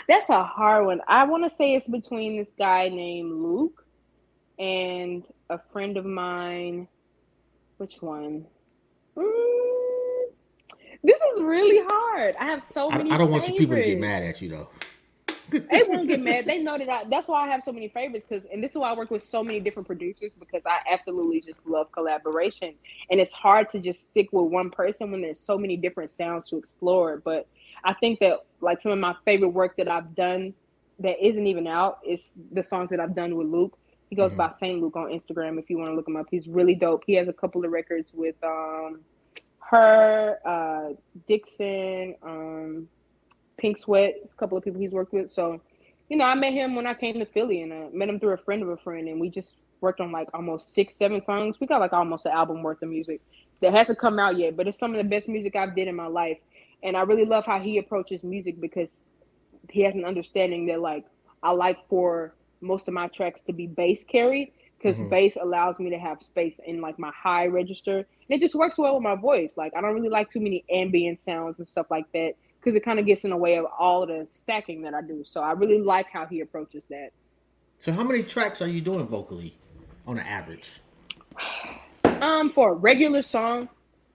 That's 0.09 0.29
a 0.31 0.43
hard 0.43 0.87
one. 0.87 1.01
I 1.07 1.25
want 1.25 1.45
to 1.45 1.51
say 1.51 1.75
it's 1.75 1.89
between 1.89 2.37
this 2.37 2.53
guy 2.59 2.89
named 2.89 3.33
Luke 3.33 3.85
and 4.59 5.25
a 5.51 5.59
friend 5.73 5.97
of 5.97 6.05
mine. 6.05 6.89
Which 7.79 7.97
one? 8.01 8.47
Mm, 9.17 10.25
this 11.03 11.19
is 11.35 11.43
really 11.43 11.85
hard. 11.89 12.37
I 12.39 12.45
have 12.45 12.65
so 12.65 12.91
I, 12.91 12.99
many. 12.99 13.11
I 13.11 13.19
don't 13.19 13.31
want 13.31 13.49
you 13.49 13.57
people 13.57 13.77
to 13.77 13.83
get 13.83 13.99
mad 13.99 14.23
at 14.23 14.41
you 14.41 14.49
though. 14.49 14.69
they 15.51 15.83
won't 15.87 16.09
get 16.09 16.21
mad. 16.21 16.47
They 16.47 16.59
know 16.59 16.79
that 16.79 16.89
I, 16.89 17.05
that's 17.11 17.29
why 17.29 17.47
I 17.47 17.51
have 17.51 17.63
so 17.63 17.73
many 17.73 17.89
favorites 17.89 18.25
because, 18.29 18.47
and 18.53 18.63
this 18.63 18.71
is 18.71 18.77
why 18.79 18.91
I 18.91 18.95
work 18.95 19.11
with 19.11 19.23
so 19.23 19.43
many 19.43 19.61
different 19.61 19.87
producers 19.87 20.33
because 20.39 20.63
I 20.65 20.79
absolutely 20.91 21.41
just 21.41 21.61
love 21.67 21.93
collaboration. 21.93 22.75
And 23.11 23.21
it's 23.21 23.33
hard 23.33 23.69
to 23.71 23.79
just 23.79 24.05
stick 24.05 24.29
with 24.33 24.51
one 24.51 24.71
person 24.71 25.11
when 25.11 25.21
there's 25.21 25.41
so 25.41 25.59
many 25.59 25.77
different 25.77 26.11
sounds 26.11 26.49
to 26.49 26.57
explore. 26.57 27.21
But 27.23 27.49
I 27.85 27.95
think 27.95 28.21
that 28.21 28.39
like 28.61 28.81
some 28.81 28.93
of 28.93 28.99
my 28.99 29.15
favorite 29.25 29.51
work 29.51 29.77
that 29.77 29.89
I've 29.89 30.15
done 30.15 30.55
that 31.01 31.25
isn't 31.25 31.47
even 31.47 31.67
out. 31.67 31.99
is 32.07 32.33
the 32.53 32.63
songs 32.63 32.91
that 32.91 33.01
I've 33.01 33.15
done 33.15 33.37
with 33.37 33.49
Luke. 33.49 33.77
He 34.11 34.17
goes 34.17 34.31
mm-hmm. 34.31 34.39
by 34.39 34.51
Saint 34.51 34.81
Luke 34.81 34.97
on 34.97 35.07
Instagram. 35.07 35.59
If 35.59 35.71
you 35.71 35.79
want 35.79 35.91
to 35.91 35.95
look 35.95 36.07
him 36.07 36.17
up, 36.17 36.27
he's 36.31 36.47
really 36.47 36.75
dope. 36.75 37.03
He 37.07 37.15
has 37.15 37.29
a 37.29 37.33
couple 37.33 37.65
of 37.65 37.71
records 37.71 38.13
with 38.15 38.37
um, 38.45 39.01
her, 39.59 40.39
uh, 40.45 40.95
Dixson, 41.29 42.17
um, 42.23 42.89
Pink 43.57 43.79
Sweat. 43.79 44.15
It's 44.23 44.33
a 44.33 44.37
couple 44.37 44.59
of 44.59 44.65
people 44.65 44.81
he's 44.81 44.93
worked 44.93 45.13
with. 45.13 45.33
So, 45.33 45.61
you 46.11 46.17
know, 46.19 46.25
I 46.25 46.35
met 46.35 46.53
him 46.53 46.75
when 46.75 46.87
I 46.87 46.95
came 46.95 47.19
to 47.21 47.25
Philly, 47.25 47.63
and 47.63 47.73
uh, 47.73 47.87
met 47.93 48.09
him 48.09 48.21
through 48.21 48.35
a 48.35 48.39
friend 48.39 48.63
of 48.63 48.69
a 48.69 48.77
friend, 48.77 49.09
and 49.09 49.19
we 49.19 49.31
just 49.31 49.55
worked 49.81 50.01
on 50.01 50.13
like 50.13 50.29
almost 50.35 50.75
six, 50.75 50.95
seven 50.95 51.23
songs. 51.23 51.57
We 51.59 51.67
got 51.67 51.81
like 51.81 51.95
almost 51.95 52.27
an 52.27 52.33
album 52.33 52.63
worth 52.63 52.83
of 52.83 52.91
music 52.91 53.23
that 53.63 53.73
hasn't 53.73 53.99
come 53.99 54.19
out 54.19 54.37
yet, 54.37 54.57
but 54.57 54.69
it's 54.69 54.79
some 54.79 54.91
of 54.91 54.99
the 54.99 55.05
best 55.05 55.29
music 55.29 55.57
I've 55.57 55.75
did 55.75 55.89
in 55.89 55.97
my 55.97 56.07
life. 56.07 56.39
And 56.83 56.97
I 56.97 57.03
really 57.03 57.25
love 57.25 57.47
how 57.47 57.61
he 57.61 57.79
approaches 57.79 58.23
music 58.23 58.61
because 58.61 59.01
he 59.71 59.83
has 59.83 59.95
an 59.95 60.05
understanding 60.05 60.67
that 60.67 60.81
like 60.81 61.05
I 61.43 61.53
like 61.53 61.79
for 61.89 62.35
most 62.61 62.89
of 62.89 62.95
my 62.95 63.09
tracks 63.09 63.41
to 63.43 63.53
be 63.53 63.67
bass 63.67 64.05
carried 64.05 64.53
because 64.79 64.99
mm-hmm. 64.99 65.09
bass 65.09 65.37
allows 65.41 65.79
me 65.79 65.91
to 65.91 65.99
have 65.99 66.23
space 66.23 66.59
in 66.67 66.81
like 66.81 66.99
my 66.99 67.11
high 67.11 67.47
register. 67.47 67.99
And 67.99 68.07
it 68.29 68.41
just 68.41 68.55
works 68.55 68.79
well 68.79 68.95
with 68.95 69.03
my 69.03 69.15
voice. 69.15 69.55
Like 69.57 69.73
i 69.77 69.81
don't 69.81 69.95
really 69.95 70.09
like 70.09 70.31
too 70.31 70.41
many 70.41 70.65
ambient 70.71 71.19
sounds 71.19 71.59
and 71.59 71.69
stuff 71.69 71.87
like 71.91 72.11
that 72.13 72.35
because 72.61 72.77
it 72.77 72.85
kind 72.85 72.99
of 72.99 73.07
gets 73.07 73.25
in 73.25 73.31
the 73.31 73.37
way 73.37 73.59
of 73.59 73.67
all 73.79 74.07
the 74.07 74.27
stacking 74.31 74.83
that 74.83 74.95
i 74.95 75.03
do. 75.03 75.25
So 75.25 75.41
i 75.41 75.53
really 75.53 75.79
like 75.79 76.07
how 76.13 76.27
he 76.27 76.41
approaches 76.41 76.85
that. 76.91 77.11
So 77.79 77.93
how 77.93 78.05
many 78.05 78.23
tracks 78.23 78.63
are 78.63 78.69
you 78.69 78.81
doing 78.81 79.07
vocally 79.07 79.55
on 80.07 80.19
an 80.19 80.27
average? 80.27 80.81
Um 82.21 82.53
for 82.53 82.71
a 82.71 82.75
regular 82.75 83.21
song 83.21 83.69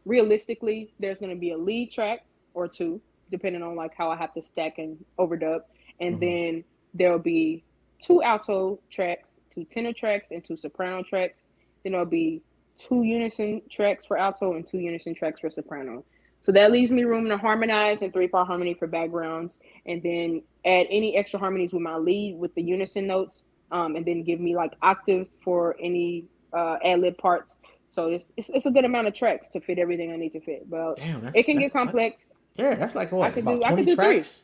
realistically 0.07 0.93
there's 0.99 1.19
going 1.19 1.29
to 1.29 1.39
be 1.39 1.51
a 1.51 1.57
lead 1.57 1.91
track 1.91 2.23
or 2.65 2.67
two 2.67 3.01
depending 3.31 3.61
on 3.61 3.75
like 3.75 3.91
how 3.97 4.09
i 4.09 4.15
have 4.15 4.33
to 4.33 4.41
stack 4.41 4.77
and 4.77 5.03
overdub 5.19 5.61
and 5.99 6.15
mm-hmm. 6.15 6.53
then 6.53 6.63
there'll 6.93 7.19
be 7.19 7.63
two 7.99 8.21
alto 8.23 8.79
tracks 8.89 9.37
two 9.57 9.65
tenor 9.65 9.93
tracks 9.93 10.29
and 10.31 10.43
two 10.45 10.55
soprano 10.55 11.03
tracks. 11.03 11.45
Then 11.83 11.93
there'll 11.93 12.05
be 12.05 12.41
two 12.77 13.03
unison 13.03 13.61
tracks 13.71 14.05
for 14.05 14.17
alto 14.17 14.53
and 14.53 14.67
two 14.67 14.77
unison 14.77 15.15
tracks 15.15 15.39
for 15.39 15.49
soprano. 15.49 16.05
So 16.41 16.51
that 16.51 16.71
leaves 16.71 16.91
me 16.91 17.03
room 17.03 17.27
to 17.29 17.37
harmonize 17.37 18.01
and 18.01 18.13
three 18.13 18.27
part 18.27 18.47
harmony 18.47 18.75
for 18.75 18.87
backgrounds, 18.87 19.57
and 19.87 20.01
then 20.03 20.43
add 20.65 20.85
any 20.89 21.17
extra 21.17 21.39
harmonies 21.39 21.73
with 21.73 21.81
my 21.81 21.97
lead 21.97 22.37
with 22.37 22.53
the 22.53 22.61
unison 22.61 23.07
notes, 23.07 23.41
um, 23.71 23.95
and 23.95 24.05
then 24.05 24.23
give 24.23 24.39
me 24.39 24.55
like 24.55 24.73
octaves 24.83 25.31
for 25.43 25.75
any 25.81 26.25
uh, 26.53 26.77
ad 26.85 26.99
lib 26.99 27.17
parts. 27.17 27.57
So 27.89 28.07
it's, 28.07 28.29
it's, 28.37 28.49
it's 28.49 28.65
a 28.65 28.71
good 28.71 28.85
amount 28.85 29.07
of 29.07 29.15
tracks 29.15 29.47
to 29.49 29.59
fit 29.59 29.79
everything 29.79 30.11
I 30.11 30.17
need 30.17 30.33
to 30.33 30.39
fit. 30.39 30.69
But 30.69 30.97
Damn, 30.97 31.31
it 31.33 31.43
can 31.43 31.57
get 31.57 31.73
complex. 31.73 32.25
Yeah, 32.57 32.75
that's 32.75 32.95
like 32.95 33.11
what 33.11 33.35
I 33.35 33.39
about 33.39 33.61
do, 33.61 33.67
twenty 33.67 33.95
tracks. 33.95 34.43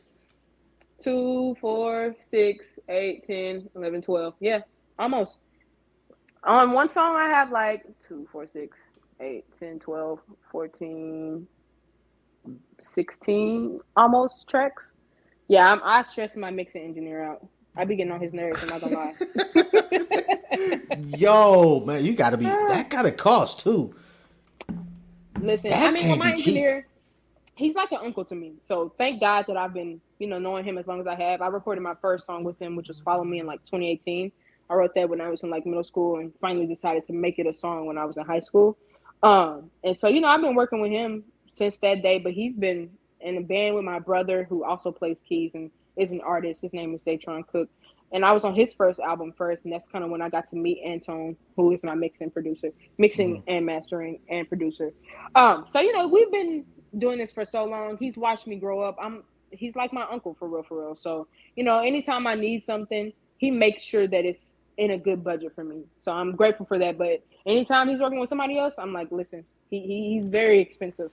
Two, 1.02 1.56
four, 1.60 2.14
six, 2.30 2.66
eight, 2.88 3.24
ten, 3.26 3.68
eleven, 3.74 4.00
twelve. 4.02 4.34
Yeah, 4.40 4.60
almost. 4.98 5.38
On 6.44 6.72
one 6.72 6.90
song, 6.90 7.16
I 7.16 7.28
have 7.28 7.50
like 7.50 7.86
2, 8.06 8.28
4, 8.30 8.46
6, 8.46 8.78
8, 9.18 9.44
10, 9.58 9.78
12, 9.78 10.18
14, 10.52 11.46
16 12.82 13.80
almost 13.96 14.46
tracks. 14.48 14.90
Yeah, 15.48 15.72
I'm, 15.72 15.80
I 15.82 16.02
stress 16.02 16.36
my 16.36 16.50
mixing 16.50 16.82
engineer 16.82 17.22
out. 17.22 17.46
I 17.76 17.84
be 17.84 17.96
getting 17.96 18.12
on 18.12 18.20
his 18.20 18.32
nerves. 18.32 18.62
I'm 18.62 18.68
not 18.68 18.80
gonna 18.82 18.94
lie. 18.94 19.14
Yo, 21.16 21.80
man, 21.84 22.04
you 22.04 22.14
gotta 22.14 22.36
be. 22.36 22.46
Ah. 22.46 22.66
That 22.68 22.88
gotta 22.88 23.10
cost 23.10 23.60
too. 23.60 23.94
Listen, 25.40 25.70
that 25.70 25.88
I 25.88 25.90
mean, 25.92 26.08
with 26.10 26.18
my 26.18 26.32
engineer, 26.32 26.82
cheap. 26.82 26.90
He's 27.56 27.74
like 27.74 27.92
an 27.92 28.00
uncle 28.02 28.24
to 28.26 28.34
me. 28.34 28.54
So 28.60 28.92
thank 28.98 29.20
God 29.20 29.44
that 29.48 29.56
I've 29.56 29.74
been, 29.74 30.00
you 30.18 30.26
know, 30.26 30.38
knowing 30.38 30.64
him 30.64 30.78
as 30.78 30.86
long 30.86 31.00
as 31.00 31.06
I 31.06 31.14
have. 31.14 31.42
I 31.42 31.48
recorded 31.48 31.82
my 31.82 31.94
first 32.00 32.26
song 32.26 32.44
with 32.44 32.58
him, 32.60 32.76
which 32.76 32.88
was 32.88 33.00
"Follow 33.00 33.24
Me" 33.24 33.40
in 33.40 33.46
like 33.46 33.64
2018. 33.64 34.32
I 34.70 34.74
wrote 34.74 34.94
that 34.94 35.08
when 35.08 35.20
I 35.20 35.28
was 35.28 35.42
in 35.42 35.50
like 35.50 35.66
middle 35.66 35.84
school 35.84 36.18
and 36.18 36.32
finally 36.40 36.66
decided 36.66 37.04
to 37.06 37.12
make 37.12 37.38
it 37.38 37.46
a 37.46 37.52
song 37.52 37.86
when 37.86 37.98
I 37.98 38.04
was 38.04 38.16
in 38.16 38.24
high 38.24 38.40
school. 38.40 38.78
Um, 39.22 39.70
and 39.82 39.98
so, 39.98 40.08
you 40.08 40.20
know, 40.20 40.28
I've 40.28 40.40
been 40.40 40.54
working 40.54 40.80
with 40.80 40.90
him 40.90 41.24
since 41.52 41.78
that 41.78 42.02
day, 42.02 42.18
but 42.18 42.32
he's 42.32 42.56
been 42.56 42.90
in 43.20 43.38
a 43.38 43.40
band 43.40 43.74
with 43.74 43.84
my 43.84 43.98
brother 43.98 44.44
who 44.44 44.64
also 44.64 44.90
plays 44.90 45.20
keys 45.26 45.52
and 45.54 45.70
is 45.96 46.10
an 46.10 46.20
artist. 46.20 46.60
His 46.60 46.72
name 46.72 46.94
is 46.94 47.02
Daytron 47.02 47.46
Cook. 47.46 47.68
And 48.12 48.24
I 48.24 48.32
was 48.32 48.44
on 48.44 48.54
his 48.54 48.72
first 48.72 49.00
album 49.00 49.32
first, 49.36 49.64
and 49.64 49.72
that's 49.72 49.88
kind 49.88 50.04
of 50.04 50.10
when 50.10 50.22
I 50.22 50.28
got 50.28 50.48
to 50.50 50.56
meet 50.56 50.80
Antone, 50.86 51.36
who 51.56 51.72
is 51.72 51.82
my 51.82 51.94
mixing 51.94 52.30
producer, 52.30 52.68
mixing 52.96 53.38
mm-hmm. 53.38 53.44
and 53.48 53.66
mastering 53.66 54.20
and 54.28 54.48
producer. 54.48 54.92
Um, 55.34 55.64
so 55.68 55.80
you 55.80 55.92
know, 55.92 56.06
we've 56.06 56.30
been 56.30 56.64
doing 56.98 57.18
this 57.18 57.32
for 57.32 57.44
so 57.44 57.64
long. 57.64 57.96
He's 57.98 58.16
watched 58.16 58.46
me 58.46 58.56
grow 58.56 58.80
up. 58.80 58.96
I'm 59.00 59.22
he's 59.50 59.76
like 59.76 59.92
my 59.92 60.06
uncle 60.10 60.34
for 60.38 60.48
real, 60.48 60.62
for 60.62 60.80
real. 60.80 60.96
So, 60.96 61.26
you 61.56 61.64
know, 61.64 61.78
anytime 61.78 62.26
I 62.26 62.34
need 62.34 62.62
something, 62.62 63.12
he 63.38 63.50
makes 63.50 63.82
sure 63.82 64.06
that 64.06 64.24
it's 64.24 64.52
in 64.76 64.90
a 64.90 64.98
good 64.98 65.22
budget 65.22 65.54
for 65.54 65.64
me. 65.64 65.82
So 66.00 66.12
I'm 66.12 66.34
grateful 66.34 66.66
for 66.66 66.78
that. 66.78 66.98
But 66.98 67.22
anytime 67.46 67.88
he's 67.88 68.00
working 68.00 68.20
with 68.20 68.28
somebody 68.28 68.58
else, 68.58 68.74
I'm 68.78 68.92
like, 68.92 69.10
listen, 69.12 69.44
he, 69.70 69.80
he 69.80 70.14
he's 70.14 70.26
very 70.26 70.60
expensive 70.60 71.10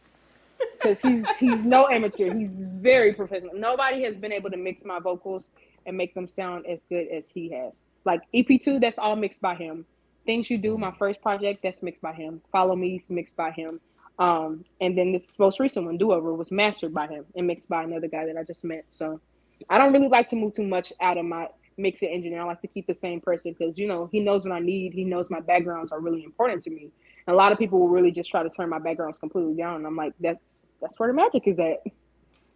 because 0.73 0.99
he's 1.01 1.29
he's 1.39 1.63
no 1.63 1.87
amateur. 1.89 2.33
He's 2.35 2.49
very 2.51 3.13
professional. 3.13 3.55
Nobody 3.55 4.03
has 4.03 4.15
been 4.15 4.31
able 4.31 4.49
to 4.49 4.57
mix 4.57 4.83
my 4.83 4.99
vocals 4.99 5.49
and 5.85 5.97
make 5.97 6.13
them 6.13 6.27
sound 6.27 6.65
as 6.67 6.83
good 6.89 7.07
as 7.07 7.27
he 7.29 7.49
has. 7.49 7.73
Like 8.05 8.21
EP2, 8.33 8.81
that's 8.81 8.97
all 8.97 9.15
mixed 9.15 9.41
by 9.41 9.55
him. 9.55 9.85
Things 10.25 10.49
You 10.49 10.57
Do, 10.57 10.77
my 10.77 10.91
first 10.91 11.21
project, 11.21 11.61
that's 11.63 11.81
mixed 11.81 12.01
by 12.01 12.13
him. 12.13 12.41
Follow 12.51 12.75
Me, 12.75 13.03
mixed 13.09 13.35
by 13.35 13.51
him. 13.51 13.79
Um, 14.21 14.63
and 14.79 14.95
then 14.95 15.11
this 15.11 15.25
most 15.39 15.59
recent 15.59 15.83
one, 15.83 15.97
Do 15.97 16.11
Over, 16.11 16.35
was 16.35 16.51
mastered 16.51 16.93
by 16.93 17.07
him 17.07 17.25
and 17.35 17.47
mixed 17.47 17.67
by 17.67 17.81
another 17.81 18.07
guy 18.07 18.27
that 18.27 18.37
I 18.37 18.43
just 18.43 18.63
met. 18.63 18.85
So 18.91 19.19
I 19.67 19.79
don't 19.79 19.91
really 19.91 20.09
like 20.09 20.29
to 20.29 20.35
move 20.35 20.53
too 20.53 20.67
much 20.67 20.93
out 21.01 21.17
of 21.17 21.25
my 21.25 21.47
mixing 21.75 22.09
engineer. 22.09 22.41
I 22.41 22.45
like 22.45 22.61
to 22.61 22.67
keep 22.67 22.85
the 22.85 22.93
same 22.93 23.19
person 23.19 23.55
because 23.57 23.79
you 23.79 23.87
know 23.87 24.07
he 24.11 24.19
knows 24.19 24.45
what 24.45 24.53
I 24.53 24.59
need. 24.59 24.93
He 24.93 25.05
knows 25.05 25.31
my 25.31 25.39
backgrounds 25.39 25.91
are 25.91 25.99
really 25.99 26.23
important 26.23 26.63
to 26.65 26.69
me. 26.69 26.91
And 27.25 27.33
a 27.33 27.35
lot 27.35 27.51
of 27.51 27.57
people 27.57 27.79
will 27.79 27.89
really 27.89 28.11
just 28.11 28.29
try 28.29 28.43
to 28.43 28.49
turn 28.51 28.69
my 28.69 28.77
backgrounds 28.77 29.17
completely 29.17 29.55
down. 29.55 29.77
And 29.77 29.87
I'm 29.87 29.95
like, 29.95 30.13
that's 30.19 30.59
that's 30.83 30.99
where 30.99 31.09
the 31.09 31.15
magic 31.15 31.47
is 31.47 31.57
at. 31.57 31.81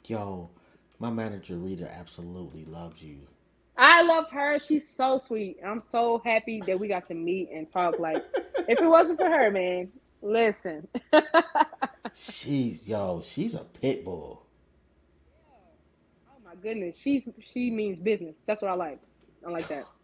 Yo, 0.06 0.52
my 1.00 1.10
manager 1.10 1.56
Rita 1.56 1.92
absolutely 1.92 2.66
loves 2.66 3.02
you. 3.02 3.22
I 3.76 4.04
love 4.04 4.30
her. 4.30 4.60
She's 4.60 4.88
so 4.88 5.18
sweet. 5.18 5.58
I'm 5.66 5.82
so 5.82 6.22
happy 6.24 6.62
that 6.68 6.80
we 6.80 6.88
got 6.88 7.08
to 7.08 7.16
meet 7.16 7.50
and 7.52 7.68
talk. 7.68 7.98
Like, 7.98 8.24
if 8.68 8.80
it 8.80 8.88
wasn't 8.88 9.20
for 9.20 9.28
her, 9.28 9.50
man, 9.50 9.92
listen. 10.26 10.88
she's 12.14 12.88
yo, 12.88 13.22
she's 13.24 13.54
a 13.54 13.64
pit 13.64 14.04
bull 14.04 14.46
Oh 16.28 16.38
my 16.44 16.56
goodness, 16.62 16.98
she's 16.98 17.24
she 17.54 17.70
means 17.70 18.00
business. 18.00 18.36
That's 18.48 18.62
what 18.62 18.72
I 18.72 18.76
like. 18.76 19.00
I 19.46 19.50
like 19.50 19.68
that. 19.70 19.86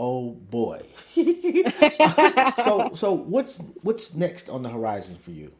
Oh 0.00 0.30
boy. 0.30 0.86
so 2.62 2.92
so 2.94 3.12
what's 3.14 3.60
what's 3.82 4.14
next 4.14 4.48
on 4.48 4.62
the 4.62 4.68
horizon 4.68 5.16
for 5.16 5.32
you? 5.32 5.50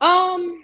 Um 0.00 0.62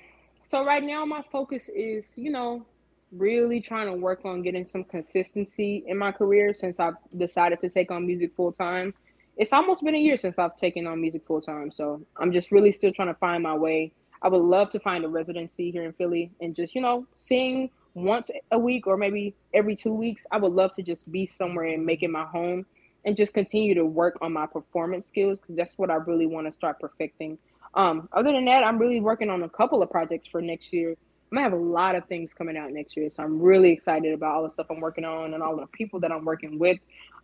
so 0.49 0.65
right 0.65 0.85
now 0.85 1.05
my 1.05 1.25
focus 1.33 1.69
is, 1.75 2.07
you 2.15 2.31
know, 2.31 2.65
really 3.11 3.61
trying 3.61 3.89
to 3.89 3.95
work 3.95 4.25
on 4.25 4.43
getting 4.43 4.67
some 4.67 4.85
consistency 4.85 5.83
in 5.89 5.99
my 5.99 6.13
career 6.13 6.55
since 6.55 6.79
I've 6.79 6.95
decided 7.19 7.61
to 7.63 7.69
take 7.69 7.91
on 7.91 8.07
music 8.07 8.37
full 8.37 8.53
time. 8.53 8.95
It's 9.40 9.55
almost 9.55 9.83
been 9.83 9.94
a 9.94 9.98
year 9.98 10.18
since 10.18 10.38
I've 10.38 10.55
taken 10.55 10.87
on 10.87 11.00
music 11.00 11.22
full 11.26 11.40
time, 11.40 11.72
so 11.72 12.05
I'm 12.18 12.31
just 12.31 12.53
really 12.53 12.72
still 12.72 12.92
trying 12.92 13.09
to 13.09 13.14
find 13.14 13.42
my 13.42 13.55
way. 13.55 13.90
I 14.20 14.29
would 14.29 14.42
love 14.42 14.68
to 14.68 14.79
find 14.79 15.03
a 15.03 15.09
residency 15.09 15.70
here 15.70 15.85
in 15.85 15.94
Philly 15.94 16.31
and 16.42 16.55
just, 16.55 16.74
you 16.74 16.83
know, 16.83 17.07
sing 17.16 17.70
once 17.94 18.31
a 18.50 18.59
week 18.59 18.87
or 18.87 18.98
maybe 18.98 19.35
every 19.55 19.74
two 19.74 19.94
weeks. 19.94 20.24
I 20.31 20.37
would 20.37 20.53
love 20.53 20.74
to 20.74 20.83
just 20.83 21.11
be 21.11 21.24
somewhere 21.24 21.64
and 21.64 21.87
make 21.87 22.03
it 22.03 22.11
my 22.11 22.26
home 22.26 22.66
and 23.07 23.16
just 23.16 23.33
continue 23.33 23.74
to 23.76 23.87
work 23.87 24.18
on 24.20 24.35
my 24.35 24.44
performance 24.44 25.07
skills 25.07 25.40
because 25.40 25.57
that's 25.57 25.79
what 25.79 25.90
I 25.90 25.94
really 25.94 26.26
want 26.26 26.46
to 26.46 26.53
start 26.53 26.79
perfecting. 26.79 27.38
Um, 27.72 28.11
other 28.12 28.33
than 28.33 28.44
that, 28.44 28.62
I'm 28.62 28.76
really 28.76 29.00
working 29.00 29.31
on 29.31 29.42
a 29.44 29.48
couple 29.48 29.83
of 29.83 29.88
projects 29.88 30.26
for 30.26 30.42
next 30.42 30.70
year. 30.70 30.90
I'm 30.90 31.37
gonna 31.37 31.44
have 31.44 31.59
a 31.59 31.62
lot 31.62 31.94
of 31.94 32.05
things 32.09 32.35
coming 32.35 32.59
out 32.59 32.72
next 32.72 32.94
year, 32.94 33.09
so 33.11 33.22
I'm 33.22 33.40
really 33.40 33.70
excited 33.70 34.12
about 34.12 34.35
all 34.35 34.42
the 34.42 34.50
stuff 34.50 34.66
I'm 34.68 34.81
working 34.81 35.07
on 35.07 35.33
and 35.33 35.42
all 35.42 35.57
the 35.57 35.66
people 35.68 35.98
that 36.00 36.12
I'm 36.12 36.26
working 36.26 36.59
with. 36.59 36.76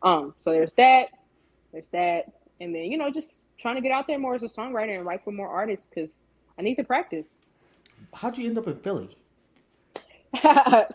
Um, 0.02 0.34
so 0.42 0.50
there's 0.52 0.72
that, 0.78 1.08
there's 1.76 1.88
that, 1.92 2.32
and 2.58 2.74
then 2.74 2.84
you 2.84 2.96
know 2.96 3.10
just 3.10 3.38
trying 3.58 3.74
to 3.74 3.82
get 3.82 3.92
out 3.92 4.06
there 4.06 4.18
more 4.18 4.34
as 4.34 4.42
a 4.42 4.48
songwriter 4.48 4.96
and 4.96 5.04
write 5.04 5.22
for 5.22 5.30
more 5.30 5.48
artists 5.48 5.86
because 5.86 6.10
I 6.58 6.62
need 6.62 6.76
to 6.76 6.84
practice. 6.84 7.36
How'd 8.14 8.38
you 8.38 8.46
end 8.46 8.56
up 8.56 8.66
in 8.66 8.76
Philly? 8.76 9.14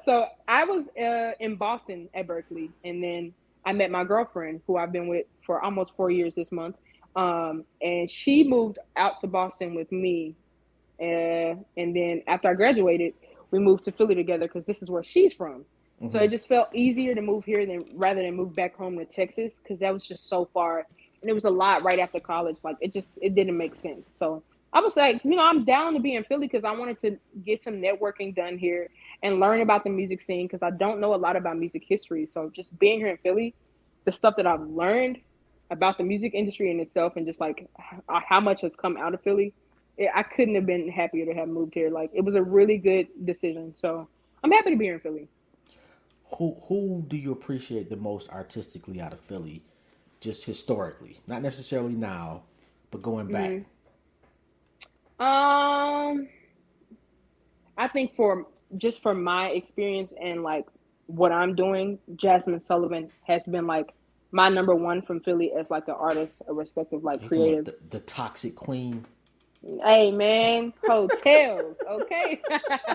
so 0.05 0.25
I 0.47 0.63
was 0.63 0.89
uh, 0.99 1.33
in 1.39 1.55
Boston 1.55 2.09
at 2.15 2.25
Berklee, 2.25 2.71
and 2.83 3.03
then 3.03 3.33
I 3.63 3.73
met 3.73 3.91
my 3.91 4.03
girlfriend, 4.03 4.61
who 4.65 4.77
I've 4.77 4.91
been 4.91 5.07
with 5.07 5.27
for 5.45 5.61
almost 5.61 5.91
four 5.95 6.09
years 6.09 6.33
this 6.33 6.51
month. 6.51 6.77
Um, 7.15 7.65
and 7.81 8.09
she 8.09 8.43
moved 8.43 8.79
out 8.95 9.19
to 9.19 9.27
Boston 9.27 9.75
with 9.75 9.91
me. 9.91 10.35
Uh, 10.99 11.61
and 11.77 11.95
then 11.95 12.23
after 12.25 12.49
I 12.49 12.53
graduated, 12.55 13.13
we 13.51 13.59
moved 13.59 13.83
to 13.85 13.91
Philly 13.91 14.15
together 14.15 14.47
because 14.47 14.65
this 14.65 14.81
is 14.81 14.89
where 14.89 15.03
she's 15.03 15.33
from. 15.33 15.65
Mm-hmm. 16.01 16.09
So 16.09 16.19
it 16.19 16.31
just 16.31 16.47
felt 16.47 16.73
easier 16.73 17.13
to 17.13 17.21
move 17.21 17.45
here 17.45 17.65
than 17.65 17.83
rather 17.93 18.21
than 18.23 18.35
move 18.35 18.55
back 18.55 18.75
home 18.75 18.97
to 18.97 19.05
Texas 19.05 19.59
because 19.61 19.79
that 19.79 19.93
was 19.93 20.05
just 20.05 20.27
so 20.27 20.49
far, 20.51 20.87
and 21.21 21.29
it 21.29 21.33
was 21.33 21.45
a 21.45 21.49
lot 21.49 21.83
right 21.83 21.99
after 21.99 22.19
college. 22.19 22.57
Like 22.63 22.77
it 22.81 22.91
just 22.91 23.11
it 23.21 23.35
didn't 23.35 23.57
make 23.57 23.75
sense. 23.75 24.05
So 24.09 24.41
I 24.73 24.79
was 24.79 24.95
like, 24.95 25.23
you 25.23 25.31
know, 25.31 25.43
I'm 25.43 25.63
down 25.63 25.93
to 25.93 25.99
be 25.99 26.15
in 26.15 26.23
Philly 26.23 26.47
because 26.47 26.63
I 26.63 26.71
wanted 26.71 26.99
to 27.01 27.17
get 27.45 27.61
some 27.61 27.75
networking 27.75 28.33
done 28.33 28.57
here 28.57 28.89
and 29.21 29.39
learn 29.39 29.61
about 29.61 29.83
the 29.83 29.89
music 29.89 30.21
scene 30.21 30.47
because 30.47 30.63
I 30.63 30.71
don't 30.71 30.99
know 30.99 31.13
a 31.13 31.17
lot 31.17 31.35
about 31.35 31.57
music 31.57 31.83
history. 31.85 32.25
So 32.25 32.49
just 32.55 32.77
being 32.79 32.99
here 32.99 33.09
in 33.09 33.17
Philly, 33.17 33.53
the 34.05 34.11
stuff 34.11 34.35
that 34.37 34.47
I've 34.47 34.61
learned 34.61 35.19
about 35.69 35.97
the 35.97 36.03
music 36.03 36.33
industry 36.33 36.71
in 36.71 36.79
itself 36.79 37.15
and 37.15 37.27
just 37.27 37.39
like 37.39 37.69
how 38.07 38.39
much 38.39 38.61
has 38.61 38.75
come 38.75 38.97
out 38.97 39.13
of 39.13 39.21
Philly, 39.21 39.53
I 40.15 40.23
couldn't 40.23 40.55
have 40.55 40.65
been 40.65 40.89
happier 40.89 41.25
to 41.25 41.33
have 41.33 41.49
moved 41.49 41.75
here. 41.75 41.89
Like 41.89 42.09
it 42.13 42.21
was 42.21 42.35
a 42.35 42.41
really 42.41 42.77
good 42.77 43.07
decision. 43.25 43.75
So 43.77 44.07
I'm 44.43 44.51
happy 44.51 44.71
to 44.71 44.77
be 44.77 44.85
here 44.85 44.95
in 44.95 44.99
Philly. 45.01 45.27
Who 46.37 46.57
who 46.67 47.05
do 47.07 47.17
you 47.17 47.31
appreciate 47.31 47.89
the 47.89 47.97
most 47.97 48.29
artistically 48.29 49.01
out 49.01 49.13
of 49.13 49.19
Philly, 49.19 49.63
just 50.19 50.45
historically, 50.45 51.19
not 51.27 51.41
necessarily 51.41 51.95
now, 51.95 52.43
but 52.89 53.01
going 53.01 53.27
back? 53.31 53.49
Mm-hmm. 53.49 55.23
Um, 55.23 56.27
I 57.77 57.87
think 57.87 58.15
for 58.15 58.47
just 58.75 59.01
for 59.01 59.13
my 59.13 59.47
experience 59.49 60.13
and 60.19 60.43
like 60.43 60.67
what 61.07 61.31
I'm 61.31 61.55
doing, 61.55 61.99
Jazmine 62.15 62.61
Sullivan 62.61 63.11
has 63.27 63.43
been 63.45 63.67
like 63.67 63.93
my 64.31 64.49
number 64.49 64.73
one 64.73 65.01
from 65.01 65.19
Philly 65.19 65.51
as 65.53 65.65
like 65.69 65.87
an 65.87 65.95
artist, 65.97 66.41
a 66.47 66.53
respective 66.53 67.03
like 67.03 67.27
creative. 67.27 67.65
The, 67.65 67.77
the, 67.89 67.99
toxic 67.99 68.55
queen. 68.55 69.05
Hey 69.63 70.11
man, 70.11 70.73
Heaux 70.87 71.07
Tales, 71.23 71.75
okay, 71.87 72.41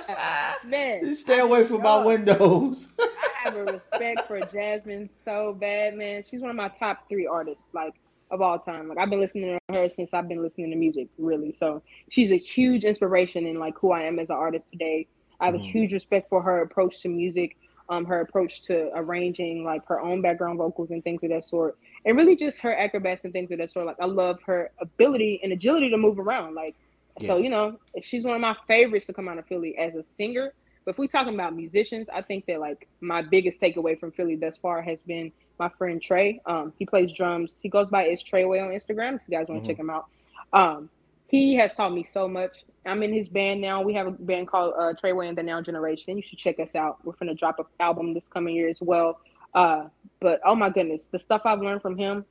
man. 0.64 1.14
Stay 1.14 1.38
away 1.38 1.62
from 1.64 1.82
my 1.82 2.02
windows. 2.02 2.92
I 3.00 3.08
have 3.44 3.56
a 3.56 3.64
respect 3.64 4.26
for 4.26 4.40
Jazmine 4.40 5.08
so 5.24 5.52
bad, 5.52 5.94
man. 5.94 6.24
She's 6.28 6.40
one 6.40 6.50
of 6.50 6.56
my 6.56 6.68
top 6.68 7.08
three 7.08 7.26
artists. 7.26 7.66
Like 7.72 7.94
of 8.30 8.40
all 8.40 8.58
time. 8.58 8.88
Like 8.88 8.98
I've 8.98 9.10
been 9.10 9.20
listening 9.20 9.58
to 9.68 9.74
her 9.74 9.88
since 9.88 10.12
I've 10.12 10.28
been 10.28 10.42
listening 10.42 10.70
to 10.70 10.76
music, 10.76 11.08
really. 11.18 11.52
So 11.52 11.82
she's 12.10 12.32
a 12.32 12.36
huge 12.36 12.84
inspiration 12.84 13.46
in 13.46 13.56
like 13.56 13.78
who 13.78 13.92
I 13.92 14.02
am 14.02 14.18
as 14.18 14.30
an 14.30 14.36
artist 14.36 14.66
today. 14.70 15.06
I 15.40 15.46
have 15.46 15.54
mm. 15.54 15.60
a 15.60 15.70
huge 15.70 15.92
respect 15.92 16.28
for 16.28 16.42
her 16.42 16.62
approach 16.62 17.02
to 17.02 17.08
music, 17.08 17.56
um, 17.88 18.04
her 18.04 18.20
approach 18.20 18.62
to 18.64 18.90
arranging 18.94 19.64
like 19.64 19.86
her 19.86 20.00
own 20.00 20.20
background 20.20 20.58
vocals 20.58 20.90
and 20.90 21.02
things 21.04 21.22
of 21.22 21.30
that 21.30 21.44
sort, 21.44 21.76
and 22.04 22.16
really 22.16 22.36
just 22.36 22.60
her 22.60 22.76
acrobats 22.76 23.24
and 23.24 23.32
things 23.32 23.50
of 23.50 23.58
that 23.58 23.70
sort. 23.70 23.86
Like 23.86 24.00
I 24.00 24.06
love 24.06 24.40
her 24.46 24.70
ability 24.80 25.40
and 25.42 25.52
agility 25.52 25.90
to 25.90 25.96
move 25.96 26.18
around. 26.18 26.54
Like 26.54 26.74
yeah. 27.18 27.28
so, 27.28 27.38
you 27.38 27.50
know, 27.50 27.78
she's 28.02 28.24
one 28.24 28.34
of 28.34 28.40
my 28.40 28.56
favorites 28.66 29.06
to 29.06 29.12
come 29.12 29.28
out 29.28 29.38
of 29.38 29.46
Philly 29.46 29.76
as 29.78 29.94
a 29.94 30.02
singer. 30.02 30.52
But 30.84 30.92
if 30.92 30.98
we're 30.98 31.08
talking 31.08 31.34
about 31.34 31.54
musicians, 31.56 32.06
I 32.14 32.22
think 32.22 32.46
that 32.46 32.60
like 32.60 32.86
my 33.00 33.22
biggest 33.22 33.60
takeaway 33.60 33.98
from 33.98 34.12
Philly 34.12 34.36
thus 34.36 34.56
far 34.56 34.82
has 34.82 35.02
been 35.02 35.32
my 35.58 35.68
friend 35.68 36.00
Trey. 36.00 36.40
Um, 36.46 36.72
he 36.78 36.86
plays 36.86 37.12
drums. 37.12 37.52
He 37.60 37.68
goes 37.68 37.88
by 37.88 38.04
It's 38.04 38.22
Treyway 38.22 38.62
on 38.62 38.70
Instagram. 38.70 39.16
If 39.16 39.22
you 39.26 39.36
guys 39.36 39.48
want 39.48 39.48
to 39.48 39.52
mm-hmm. 39.62 39.66
check 39.66 39.78
him 39.78 39.90
out, 39.90 40.06
um, 40.52 40.90
he 41.28 41.54
has 41.56 41.74
taught 41.74 41.92
me 41.92 42.04
so 42.04 42.28
much. 42.28 42.64
I'm 42.84 43.02
in 43.02 43.12
his 43.12 43.28
band 43.28 43.60
now. 43.60 43.82
We 43.82 43.94
have 43.94 44.06
a 44.06 44.12
band 44.12 44.48
called 44.48 44.74
uh, 44.78 44.92
Treyway 44.92 45.28
and 45.28 45.36
the 45.36 45.42
Now 45.42 45.60
Generation. 45.60 46.16
You 46.16 46.22
should 46.22 46.38
check 46.38 46.60
us 46.60 46.74
out. 46.74 47.04
We're 47.04 47.14
gonna 47.14 47.34
drop 47.34 47.58
an 47.58 47.66
album 47.80 48.14
this 48.14 48.24
coming 48.32 48.54
year 48.54 48.68
as 48.68 48.80
well. 48.80 49.20
Uh, 49.54 49.88
but 50.20 50.40
oh 50.44 50.54
my 50.54 50.70
goodness, 50.70 51.08
the 51.10 51.18
stuff 51.18 51.42
I've 51.44 51.60
learned 51.60 51.82
from 51.82 51.96
him, 51.96 52.24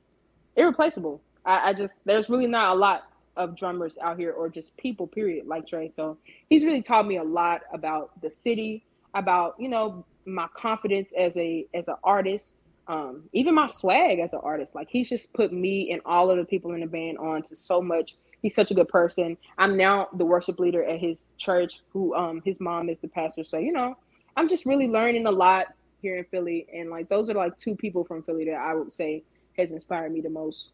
irreplaceable. 0.56 1.20
I, 1.44 1.70
I 1.70 1.72
just 1.74 1.94
there's 2.04 2.28
really 2.28 2.46
not 2.46 2.74
a 2.74 2.78
lot 2.78 3.04
of 3.36 3.56
drummers 3.56 3.92
out 4.02 4.18
here 4.18 4.32
or 4.32 4.48
just 4.48 4.76
people 4.76 5.06
period 5.06 5.46
like 5.46 5.66
Trey. 5.66 5.92
So 5.94 6.16
he's 6.48 6.64
really 6.64 6.82
taught 6.82 7.06
me 7.06 7.18
a 7.18 7.24
lot 7.24 7.62
about 7.72 8.20
the 8.22 8.30
city, 8.30 8.84
about 9.14 9.56
you 9.58 9.68
know 9.68 10.04
my 10.24 10.48
confidence 10.56 11.10
as 11.16 11.36
a 11.36 11.66
as 11.74 11.88
an 11.88 11.96
artist, 12.02 12.54
um, 12.88 13.24
even 13.32 13.54
my 13.54 13.66
swag 13.66 14.18
as 14.20 14.32
an 14.32 14.40
artist. 14.42 14.74
Like 14.74 14.88
he's 14.90 15.08
just 15.08 15.32
put 15.32 15.52
me 15.52 15.92
and 15.92 16.00
all 16.04 16.30
of 16.30 16.38
the 16.38 16.44
people 16.44 16.72
in 16.72 16.80
the 16.80 16.86
band 16.86 17.18
on 17.18 17.42
to 17.44 17.56
so 17.56 17.80
much. 17.80 18.16
He's 18.42 18.54
such 18.54 18.70
a 18.70 18.74
good 18.74 18.88
person. 18.88 19.36
I'm 19.58 19.76
now 19.76 20.08
the 20.14 20.24
worship 20.24 20.58
leader 20.60 20.84
at 20.84 20.98
his 20.98 21.20
church, 21.38 21.80
who 21.90 22.14
um 22.14 22.42
his 22.44 22.60
mom 22.60 22.88
is 22.88 22.98
the 22.98 23.08
pastor. 23.08 23.44
So 23.44 23.58
you 23.58 23.72
know, 23.72 23.96
I'm 24.36 24.48
just 24.48 24.66
really 24.66 24.88
learning 24.88 25.26
a 25.26 25.30
lot 25.30 25.66
here 26.02 26.16
in 26.16 26.24
Philly, 26.24 26.66
and 26.72 26.90
like 26.90 27.08
those 27.08 27.28
are 27.28 27.34
like 27.34 27.56
two 27.56 27.74
people 27.74 28.04
from 28.04 28.22
Philly 28.22 28.44
that 28.46 28.56
I 28.56 28.74
would 28.74 28.92
say 28.92 29.24
has 29.56 29.72
inspired 29.72 30.12
me 30.12 30.20
the 30.20 30.30
most. 30.30 30.70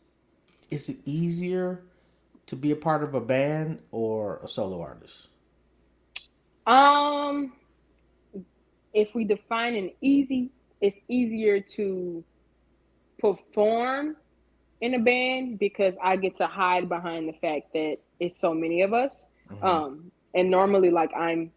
Is 0.70 0.88
it 0.88 0.96
easier 1.04 1.82
to 2.46 2.56
be 2.56 2.70
a 2.70 2.76
part 2.76 3.02
of 3.02 3.14
a 3.14 3.20
band 3.20 3.80
or 3.90 4.40
a 4.42 4.48
solo 4.48 4.80
artist? 4.80 5.28
Um, 6.66 7.52
if 8.92 9.14
we 9.14 9.24
define 9.24 9.74
an 9.74 9.90
easy 10.00 10.50
it's 10.82 10.98
easier 11.08 11.60
to 11.60 12.24
perform 13.18 14.16
in 14.82 14.94
a 14.94 14.98
band 14.98 15.60
because 15.60 15.94
I 16.02 16.16
get 16.16 16.36
to 16.38 16.46
hide 16.46 16.88
behind 16.88 17.28
the 17.28 17.32
fact 17.32 17.72
that 17.72 17.98
it's 18.18 18.38
so 18.38 18.52
many 18.52 18.82
of 18.82 18.92
us. 18.92 19.26
Mm-hmm. 19.48 19.64
Um, 19.64 20.12
and 20.34 20.50
normally, 20.50 20.90
like 20.90 21.14
I'm, 21.14 21.52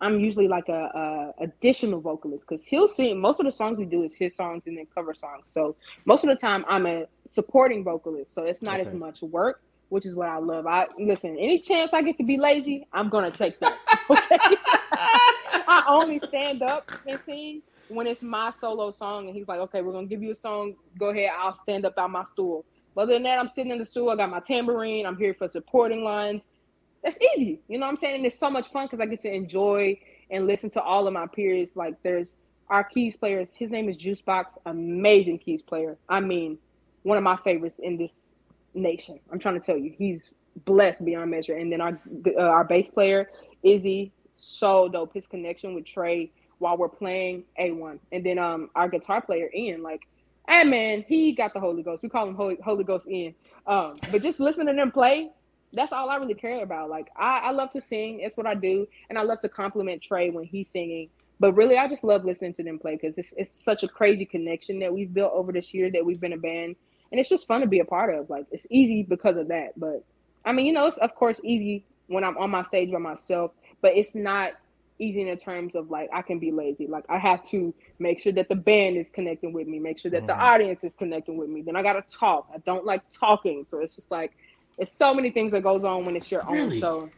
I'm 0.00 0.18
usually 0.18 0.48
like 0.48 0.68
a, 0.68 1.32
a 1.38 1.44
additional 1.44 2.00
vocalist 2.00 2.44
because 2.46 2.66
he'll 2.66 2.88
sing. 2.88 3.20
Most 3.20 3.38
of 3.38 3.46
the 3.46 3.52
songs 3.52 3.78
we 3.78 3.84
do 3.84 4.02
is 4.02 4.14
his 4.14 4.34
songs 4.34 4.64
and 4.66 4.76
then 4.76 4.86
cover 4.92 5.14
songs. 5.14 5.48
So 5.52 5.76
most 6.06 6.24
of 6.24 6.30
the 6.30 6.36
time, 6.36 6.64
I'm 6.68 6.86
a 6.86 7.06
supporting 7.28 7.84
vocalist. 7.84 8.34
So 8.34 8.42
it's 8.42 8.62
not 8.62 8.80
okay. 8.80 8.88
as 8.88 8.94
much 8.94 9.22
work, 9.22 9.62
which 9.88 10.04
is 10.04 10.16
what 10.16 10.28
I 10.28 10.38
love. 10.38 10.66
I 10.66 10.88
listen. 10.98 11.38
Any 11.38 11.60
chance 11.60 11.94
I 11.94 12.02
get 12.02 12.16
to 12.18 12.24
be 12.24 12.36
lazy, 12.36 12.88
I'm 12.92 13.08
gonna 13.08 13.30
take 13.30 13.58
that. 13.60 13.78
Okay. 14.10 14.38
I 15.70 15.84
only 15.86 16.18
stand 16.18 16.62
up 16.62 16.90
and 17.06 17.20
sing 17.20 17.60
when 17.88 18.06
it's 18.06 18.22
my 18.22 18.52
solo 18.60 18.90
song 18.90 19.26
and 19.26 19.36
he's 19.36 19.48
like, 19.48 19.60
okay, 19.60 19.82
we're 19.82 19.92
gonna 19.92 20.06
give 20.06 20.22
you 20.22 20.32
a 20.32 20.36
song. 20.36 20.74
Go 20.98 21.10
ahead, 21.10 21.30
I'll 21.38 21.54
stand 21.54 21.84
up 21.84 21.98
out 21.98 22.10
my 22.10 22.24
stool. 22.24 22.64
But 22.94 23.02
other 23.02 23.14
than 23.14 23.24
that, 23.24 23.38
I'm 23.38 23.48
sitting 23.48 23.70
in 23.70 23.78
the 23.78 23.84
stool. 23.84 24.10
I 24.10 24.16
got 24.16 24.30
my 24.30 24.40
tambourine. 24.40 25.06
I'm 25.06 25.16
here 25.16 25.34
for 25.34 25.48
supporting 25.48 26.02
lines. 26.02 26.42
That's 27.02 27.18
easy. 27.36 27.60
You 27.68 27.78
know 27.78 27.86
what 27.86 27.92
I'm 27.92 27.96
saying? 27.96 28.16
And 28.16 28.26
it's 28.26 28.38
so 28.38 28.50
much 28.50 28.70
fun 28.70 28.86
because 28.86 29.00
I 29.00 29.06
get 29.06 29.22
to 29.22 29.32
enjoy 29.32 29.98
and 30.30 30.46
listen 30.46 30.70
to 30.70 30.82
all 30.82 31.06
of 31.06 31.12
my 31.12 31.26
peers. 31.26 31.70
Like 31.74 31.94
there's 32.02 32.34
our 32.68 32.84
keys 32.84 33.16
players. 33.16 33.50
His 33.54 33.70
name 33.70 33.88
is 33.88 33.96
Juicebox. 33.96 34.58
Amazing 34.66 35.38
keys 35.38 35.62
player. 35.62 35.96
I 36.08 36.20
mean, 36.20 36.58
one 37.02 37.16
of 37.16 37.24
my 37.24 37.36
favorites 37.36 37.76
in 37.82 37.96
this 37.96 38.12
nation. 38.74 39.20
I'm 39.32 39.38
trying 39.38 39.58
to 39.58 39.64
tell 39.64 39.78
you, 39.78 39.94
he's 39.96 40.22
blessed 40.64 41.04
beyond 41.04 41.30
measure. 41.30 41.56
And 41.56 41.72
then 41.72 41.80
our 41.80 42.00
uh, 42.36 42.40
our 42.40 42.64
bass 42.64 42.88
player 42.88 43.30
Izzy, 43.62 44.12
so 44.36 44.88
dope. 44.88 45.14
His 45.14 45.26
connection 45.26 45.74
with 45.74 45.84
Trey 45.84 46.30
while 46.58 46.76
we're 46.76 46.88
playing 46.88 47.44
A1. 47.60 47.98
And 48.12 48.24
then 48.24 48.38
um 48.38 48.70
our 48.74 48.88
guitar 48.88 49.20
player 49.20 49.50
Ian, 49.54 49.82
like, 49.82 50.06
hey 50.48 50.64
man, 50.64 51.04
he 51.06 51.32
got 51.32 51.54
the 51.54 51.60
Holy 51.60 51.82
Ghost. 51.82 52.02
We 52.02 52.08
call 52.08 52.28
him 52.28 52.34
Holy, 52.34 52.58
Holy 52.64 52.84
Ghost 52.84 53.06
Ian. 53.08 53.34
Um, 53.66 53.94
but 54.10 54.22
just 54.22 54.40
listening 54.40 54.68
to 54.68 54.72
them 54.72 54.90
play, 54.90 55.30
that's 55.72 55.92
all 55.92 56.08
I 56.08 56.16
really 56.16 56.34
care 56.34 56.62
about. 56.62 56.88
Like 56.88 57.08
I, 57.16 57.40
I 57.44 57.50
love 57.50 57.70
to 57.72 57.80
sing, 57.80 58.20
it's 58.20 58.36
what 58.36 58.46
I 58.46 58.54
do, 58.54 58.86
and 59.08 59.18
I 59.18 59.22
love 59.22 59.40
to 59.40 59.48
compliment 59.48 60.02
Trey 60.02 60.30
when 60.30 60.44
he's 60.44 60.68
singing. 60.68 61.10
But 61.40 61.52
really, 61.52 61.76
I 61.76 61.88
just 61.88 62.02
love 62.02 62.24
listening 62.24 62.54
to 62.54 62.64
them 62.64 62.78
play 62.78 62.96
because 62.96 63.16
it's, 63.16 63.32
it's 63.36 63.62
such 63.62 63.84
a 63.84 63.88
crazy 63.88 64.24
connection 64.24 64.80
that 64.80 64.92
we've 64.92 65.12
built 65.12 65.32
over 65.34 65.52
this 65.52 65.72
year 65.72 65.90
that 65.92 66.04
we've 66.04 66.20
been 66.20 66.32
a 66.32 66.38
band, 66.38 66.74
and 67.12 67.20
it's 67.20 67.28
just 67.28 67.46
fun 67.46 67.60
to 67.60 67.66
be 67.66 67.80
a 67.80 67.84
part 67.84 68.12
of. 68.14 68.28
Like 68.28 68.46
it's 68.50 68.66
easy 68.70 69.02
because 69.02 69.36
of 69.36 69.48
that. 69.48 69.78
But 69.78 70.04
I 70.44 70.52
mean, 70.52 70.66
you 70.66 70.72
know, 70.72 70.86
it's 70.86 70.96
of 70.98 71.14
course 71.14 71.40
easy 71.44 71.84
when 72.08 72.24
I'm 72.24 72.36
on 72.38 72.50
my 72.50 72.62
stage 72.62 72.90
by 72.90 72.98
myself, 72.98 73.52
but 73.82 73.96
it's 73.96 74.14
not 74.14 74.52
easy 74.98 75.28
in 75.28 75.36
terms 75.38 75.74
of 75.74 75.90
like 75.90 76.08
I 76.12 76.22
can 76.22 76.38
be 76.38 76.50
lazy. 76.50 76.86
Like 76.86 77.04
I 77.08 77.18
have 77.18 77.42
to 77.44 77.74
make 77.98 78.20
sure 78.20 78.32
that 78.32 78.48
the 78.48 78.54
band 78.54 78.96
is 78.96 79.10
connecting 79.10 79.52
with 79.52 79.66
me, 79.66 79.78
make 79.78 79.98
sure 79.98 80.10
that 80.10 80.24
mm. 80.24 80.26
the 80.26 80.36
audience 80.36 80.84
is 80.84 80.92
connecting 80.94 81.36
with 81.36 81.48
me. 81.48 81.62
Then 81.62 81.76
I 81.76 81.82
gotta 81.82 82.02
talk. 82.02 82.48
I 82.54 82.58
don't 82.58 82.84
like 82.84 83.02
talking, 83.10 83.66
so 83.68 83.80
it's 83.80 83.96
just 83.96 84.10
like 84.10 84.32
it's 84.78 84.92
so 84.92 85.14
many 85.14 85.30
things 85.30 85.52
that 85.52 85.62
goes 85.62 85.84
on 85.84 86.04
when 86.04 86.16
it's 86.16 86.30
your 86.30 86.44
really? 86.50 86.76
own 86.76 86.80
show. 86.80 87.10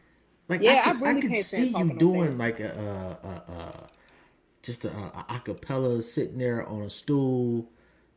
Like 0.49 0.63
yeah, 0.63 0.83
I, 0.85 0.93
could, 0.93 1.07
I 1.07 1.13
really 1.13 1.19
I 1.19 1.31
could 1.37 1.45
see 1.45 1.69
you 1.71 1.95
doing 1.97 2.37
like 2.39 2.61
a, 2.61 3.19
a, 3.23 3.27
a, 3.27 3.53
a 3.53 3.87
just 4.63 4.85
a, 4.85 4.89
a 4.89 5.25
acapella 5.29 6.03
sitting 6.03 6.39
there 6.39 6.67
on 6.67 6.83
a 6.83 6.91
stool 6.91 7.71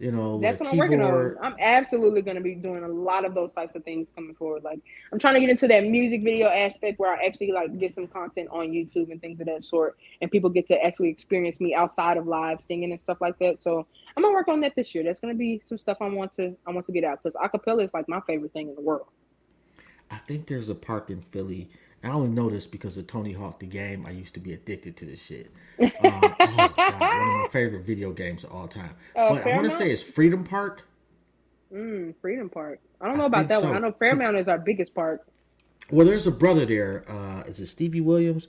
you 0.03 0.11
know, 0.11 0.37
that's 0.37 0.59
what 0.59 0.69
I'm 0.69 0.77
working 0.77 1.01
on. 1.01 1.37
I'm 1.41 1.55
absolutely 1.59 2.21
going 2.21 2.35
to 2.35 2.41
be 2.41 2.55
doing 2.55 2.83
a 2.83 2.87
lot 2.89 3.23
of 3.23 3.33
those 3.33 3.53
types 3.53 3.73
of 3.77 3.85
things 3.85 4.09
coming 4.13 4.35
forward. 4.35 4.61
Like, 4.61 4.79
I'm 5.13 5.17
trying 5.17 5.35
to 5.35 5.39
get 5.39 5.49
into 5.49 5.65
that 5.69 5.85
music 5.85 6.23
video 6.23 6.49
aspect 6.49 6.99
where 6.99 7.15
I 7.15 7.25
actually 7.25 7.53
like 7.53 7.79
get 7.79 7.93
some 7.93 8.07
content 8.07 8.49
on 8.51 8.67
YouTube 8.67 9.11
and 9.11 9.21
things 9.21 9.39
of 9.39 9.45
that 9.45 9.63
sort, 9.63 9.97
and 10.21 10.29
people 10.29 10.49
get 10.49 10.67
to 10.67 10.85
actually 10.85 11.07
experience 11.07 11.61
me 11.61 11.73
outside 11.73 12.17
of 12.17 12.27
live 12.27 12.61
singing 12.61 12.91
and 12.91 12.99
stuff 12.99 13.21
like 13.21 13.39
that. 13.39 13.61
So 13.61 13.87
I'm 14.17 14.23
gonna 14.23 14.33
work 14.35 14.49
on 14.49 14.59
that 14.59 14.75
this 14.75 14.93
year. 14.93 15.05
That's 15.05 15.21
gonna 15.21 15.35
be 15.35 15.61
some 15.65 15.77
stuff 15.77 15.97
I 16.01 16.09
want 16.09 16.33
to 16.33 16.53
I 16.67 16.71
want 16.71 16.85
to 16.87 16.91
get 16.91 17.05
out 17.05 17.23
because 17.23 17.35
acapella 17.35 17.85
is 17.85 17.93
like 17.93 18.09
my 18.09 18.19
favorite 18.27 18.51
thing 18.51 18.67
in 18.67 18.75
the 18.75 18.81
world. 18.81 19.07
I 20.11 20.17
think 20.17 20.47
there's 20.47 20.67
a 20.67 20.75
park 20.75 21.09
in 21.09 21.21
Philly 21.21 21.69
I 22.03 22.09
only 22.09 22.29
know 22.29 22.49
this 22.49 22.67
because 22.67 22.97
of 22.97 23.07
Tony 23.07 23.31
Hawk 23.31 23.59
the 23.59 23.65
game. 23.65 24.05
I 24.05 24.11
used 24.11 24.33
to 24.33 24.41
be 24.41 24.51
addicted 24.53 24.97
to 24.97 25.05
this 25.05 25.21
shit. 25.21 25.51
Um, 25.79 25.91
oh 26.03 26.19
god, 26.75 26.99
one 26.99 27.29
of 27.29 27.41
my 27.41 27.47
favorite 27.51 27.85
video 27.85 28.11
games 28.11 28.43
of 28.43 28.51
all 28.51 28.67
time. 28.67 28.95
Uh, 29.15 29.35
but 29.35 29.43
Fairmount? 29.43 29.47
I 29.47 29.55
want 29.55 29.71
to 29.71 29.77
say 29.77 29.91
it's 29.91 30.03
Freedom 30.03 30.43
Park. 30.43 30.85
Mm, 31.73 32.13
Freedom 32.21 32.49
Park. 32.49 32.79
I 32.99 33.07
don't 33.07 33.17
know 33.17 33.23
I 33.23 33.27
about 33.27 33.47
that 33.47 33.61
so. 33.61 33.67
one. 33.67 33.77
I 33.77 33.79
know 33.79 33.93
Fairmount 33.93 34.37
is 34.37 34.49
our 34.49 34.57
biggest 34.57 34.93
park. 34.93 35.25
Well, 35.89 36.05
there's 36.05 36.27
a 36.27 36.31
brother 36.31 36.65
there. 36.65 37.05
Uh, 37.07 37.43
is 37.47 37.59
it 37.59 37.67
Stevie 37.67 38.01
Williams? 38.01 38.47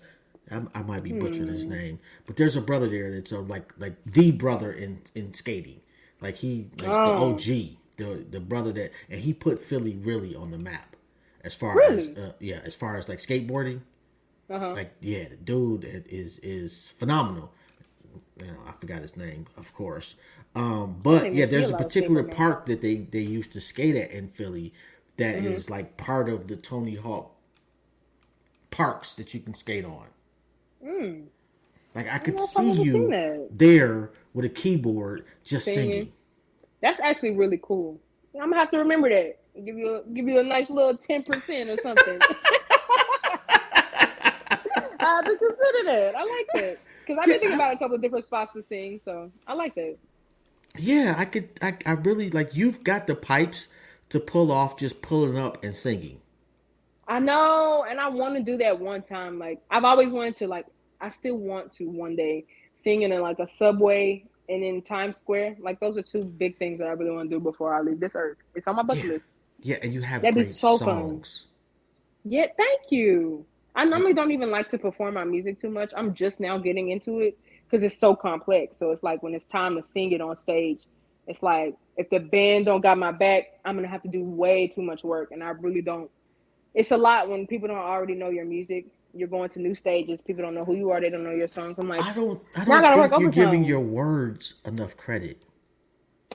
I, 0.50 0.62
I 0.74 0.82
might 0.82 1.02
be 1.02 1.12
butchering 1.12 1.48
hmm. 1.48 1.55
his 1.55 1.64
name, 1.64 2.00
but 2.26 2.36
there's 2.36 2.57
a 2.57 2.61
brother 2.61 2.88
there 2.88 3.12
that's 3.12 3.32
a, 3.32 3.38
like 3.38 3.72
like 3.78 3.94
the 4.05 4.32
brother 4.32 4.72
in 4.72 5.02
in 5.14 5.32
skating. 5.32 5.80
Like 6.20 6.36
he 6.36 6.66
like 6.78 6.88
oh. 6.88 7.18
the 7.18 7.34
OG, 7.34 7.76
the 7.96 8.24
the 8.30 8.40
brother 8.40 8.72
that, 8.72 8.90
and 9.09 9.20
he 9.20 9.32
put 9.32 9.59
Philly 9.59 9.94
really 9.94 10.34
on 10.34 10.50
the 10.50 10.59
map 10.59 10.93
As 11.45 11.55
far 11.55 11.76
Really? 11.76 11.99
as 11.99 12.09
uh, 12.09 12.32
yeah, 12.40 12.61
as 12.64 12.74
far 12.74 12.97
as 12.97 13.09
like 13.09 13.18
skateboarding, 13.20 13.82
Uh-huh. 14.51 14.72
like 14.74 14.95
yeah, 15.01 15.28
the 15.28 15.36
dude 15.36 15.84
is 15.84 16.38
is 16.40 16.88
phenomenal. 16.88 17.53
You 18.40 18.47
know, 18.49 18.59
I 18.66 18.72
forgot 18.72 19.03
his 19.03 19.16
name, 19.16 19.47
of 19.57 19.72
course. 19.74 20.16
Um, 20.55 21.01
but 21.03 21.32
yeah, 21.34 21.47
there's 21.47 21.70
a 21.70 21.72
a 21.72 21.72
lot 21.72 21.86
of 21.86 21.88
particular 21.88 22.22
park 22.24 22.66
that 22.66 22.80
they 22.80 22.97
they 22.97 23.20
used 23.20 23.53
to 23.53 23.61
skate 23.61 23.97
at 23.97 24.11
in 24.11 24.28
Philly 24.28 24.72
that 25.16 25.36
is 25.36 25.66
Mm-hmm. 25.66 25.72
like 25.72 25.97
part 25.97 26.28
of 26.28 26.49
the 26.49 26.57
Tony 26.57 26.97
Hawk 26.97 27.32
parks 28.70 29.14
that 29.14 29.34
you 29.34 29.40
can 29.40 29.55
skate 29.55 29.84
on. 29.84 30.09
Like 31.95 32.09
I 32.09 32.18
could 32.18 32.38
I've 32.38 32.40
see 32.40 32.72
you 32.72 33.49
there 33.51 34.11
with 34.32 34.45
a 34.45 34.49
keyboard 34.49 35.24
just 35.45 35.72
Singing. 35.72 35.90
singing. 35.92 36.12
That's 36.80 37.01
actually 37.01 37.36
really 37.36 37.59
cool. 37.62 38.01
I'm 38.40 38.51
gonna 38.51 38.59
have 38.61 38.70
to 38.72 38.78
remember 38.78 39.09
that. 39.11 39.38
Give 39.62 39.78
you 39.78 39.94
a, 39.96 40.02
give 40.12 40.26
you 40.26 40.40
a 40.40 40.42
nice 40.42 40.68
little 40.68 40.96
ten 40.96 41.22
percent 41.22 41.70
or 41.70 41.76
something. 41.78 42.18
I 45.00 45.16
have 45.16 45.24
to 45.24 45.36
consider 45.36 45.84
that. 45.84 46.14
I 46.16 46.24
like 46.24 46.46
that 46.55 46.78
because 47.00 47.18
I've 47.20 47.26
been 47.26 47.40
thinking 47.40 47.52
about 47.55 47.74
a 47.74 47.76
couple 47.78 47.94
of 47.96 48.02
different 48.02 48.24
spots 48.26 48.52
to 48.55 48.62
sing, 48.62 49.00
so 49.05 49.30
I 49.46 49.55
like 49.55 49.74
that. 49.74 49.96
Yeah, 50.76 51.14
I 51.16 51.24
could. 51.24 51.50
I, 51.62 51.76
I 51.86 51.92
really 51.92 52.30
like. 52.30 52.55
You've 52.57 52.82
got 52.82 53.07
the 53.07 53.14
pipes 53.14 53.68
to 54.09 54.18
pull 54.18 54.50
off 54.50 54.76
just 54.76 55.02
pulling 55.02 55.38
up 55.38 55.62
and 55.62 55.74
singing. 55.76 56.20
I 57.07 57.20
know, 57.20 57.84
and 57.88 58.00
I 58.00 58.09
want 58.09 58.34
to 58.36 58.42
do 58.42 58.57
that 58.59 58.80
one 58.80 59.02
time. 59.02 59.38
Like 59.38 59.61
I've 59.70 59.84
always 59.84 60.11
wanted 60.11 60.36
to. 60.38 60.48
Like 60.48 60.66
I 61.00 61.11
still 61.11 61.36
want 61.36 61.70
to 61.74 61.84
one 61.84 62.16
day 62.16 62.44
singing 62.82 63.12
in 63.12 63.20
like 63.20 63.38
a 63.38 63.46
subway 63.46 64.24
and 64.48 64.64
in 64.64 64.82
Times 64.82 65.16
Square. 65.16 65.57
Like 65.61 65.78
those 65.80 65.96
are 65.96 66.02
two 66.02 66.22
big 66.22 66.59
things 66.59 66.78
that 66.80 66.88
I 66.88 66.92
really 66.92 67.12
want 67.12 67.30
to 67.30 67.36
do 67.36 67.40
before 67.40 67.72
I 67.74 67.82
leave 67.82 68.00
this 68.00 68.12
earth. 68.14 68.38
It's 68.55 68.66
on 68.66 68.76
my 68.76 68.82
bucket 68.82 69.05
Yeah. 69.05 69.12
list. 69.12 69.24
Yeah, 69.64 69.78
and 69.82 69.94
you 69.94 70.02
have 70.02 70.22
That'd 70.22 70.34
great 70.34 70.48
so 70.48 70.78
fun. 70.78 70.86
songs. 70.86 71.46
Yeah, 72.24 72.46
thank 72.56 72.82
you. 72.90 73.46
I 73.74 73.84
normally 73.86 74.12
don't 74.14 74.30
even 74.30 74.50
like 74.50 74.70
to 74.70 74.78
perform 74.78 75.14
my 75.14 75.24
music 75.24 75.58
too 75.58 75.70
much. 75.70 75.92
I'm 75.96 76.14
just 76.14 76.38
now 76.38 76.58
getting 76.58 76.90
into 76.90 77.20
it 77.20 77.38
because 77.64 77.84
it's 77.84 77.98
so 77.98 78.14
complex. 78.14 78.76
So 78.78 78.92
it's 78.92 79.02
like 79.02 79.22
when 79.22 79.34
it's 79.34 79.46
time 79.46 79.76
to 79.76 79.82
sing 79.82 80.12
it 80.12 80.20
on 80.20 80.36
stage, 80.36 80.86
it's 81.26 81.42
like 81.42 81.76
if 81.96 82.10
the 82.10 82.18
band 82.18 82.66
don't 82.66 82.82
got 82.82 82.98
my 82.98 83.10
back, 83.10 83.44
I'm 83.64 83.76
gonna 83.76 83.88
have 83.88 84.02
to 84.02 84.08
do 84.08 84.22
way 84.22 84.68
too 84.68 84.82
much 84.82 85.02
work, 85.02 85.30
and 85.32 85.42
I 85.42 85.48
really 85.50 85.82
don't. 85.82 86.10
It's 86.74 86.90
a 86.90 86.96
lot 86.98 87.28
when 87.30 87.46
people 87.46 87.68
don't 87.68 87.78
already 87.78 88.14
know 88.14 88.28
your 88.30 88.44
music. 88.44 88.86
You're 89.14 89.28
going 89.28 89.48
to 89.50 89.60
new 89.60 89.74
stages. 89.74 90.20
People 90.20 90.44
don't 90.44 90.54
know 90.54 90.64
who 90.64 90.74
you 90.76 90.90
are. 90.90 91.00
They 91.00 91.08
don't 91.08 91.24
know 91.24 91.30
your 91.30 91.48
songs. 91.48 91.76
I'm 91.78 91.88
like, 91.88 92.02
I 92.02 92.12
don't. 92.12 92.42
I 92.56 92.62
I 92.62 92.64
don't 92.64 92.82
gotta 92.82 93.08
think 93.08 93.20
you're 93.22 93.30
giving 93.30 93.64
your 93.64 93.80
words 93.80 94.54
enough 94.66 94.96
credit. 94.96 95.40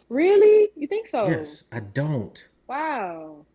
really? 0.10 0.70
You 0.76 0.88
think 0.88 1.08
so? 1.08 1.28
Yes, 1.28 1.66
I 1.72 1.82
don't. 1.82 2.48
Wow. 2.70 3.46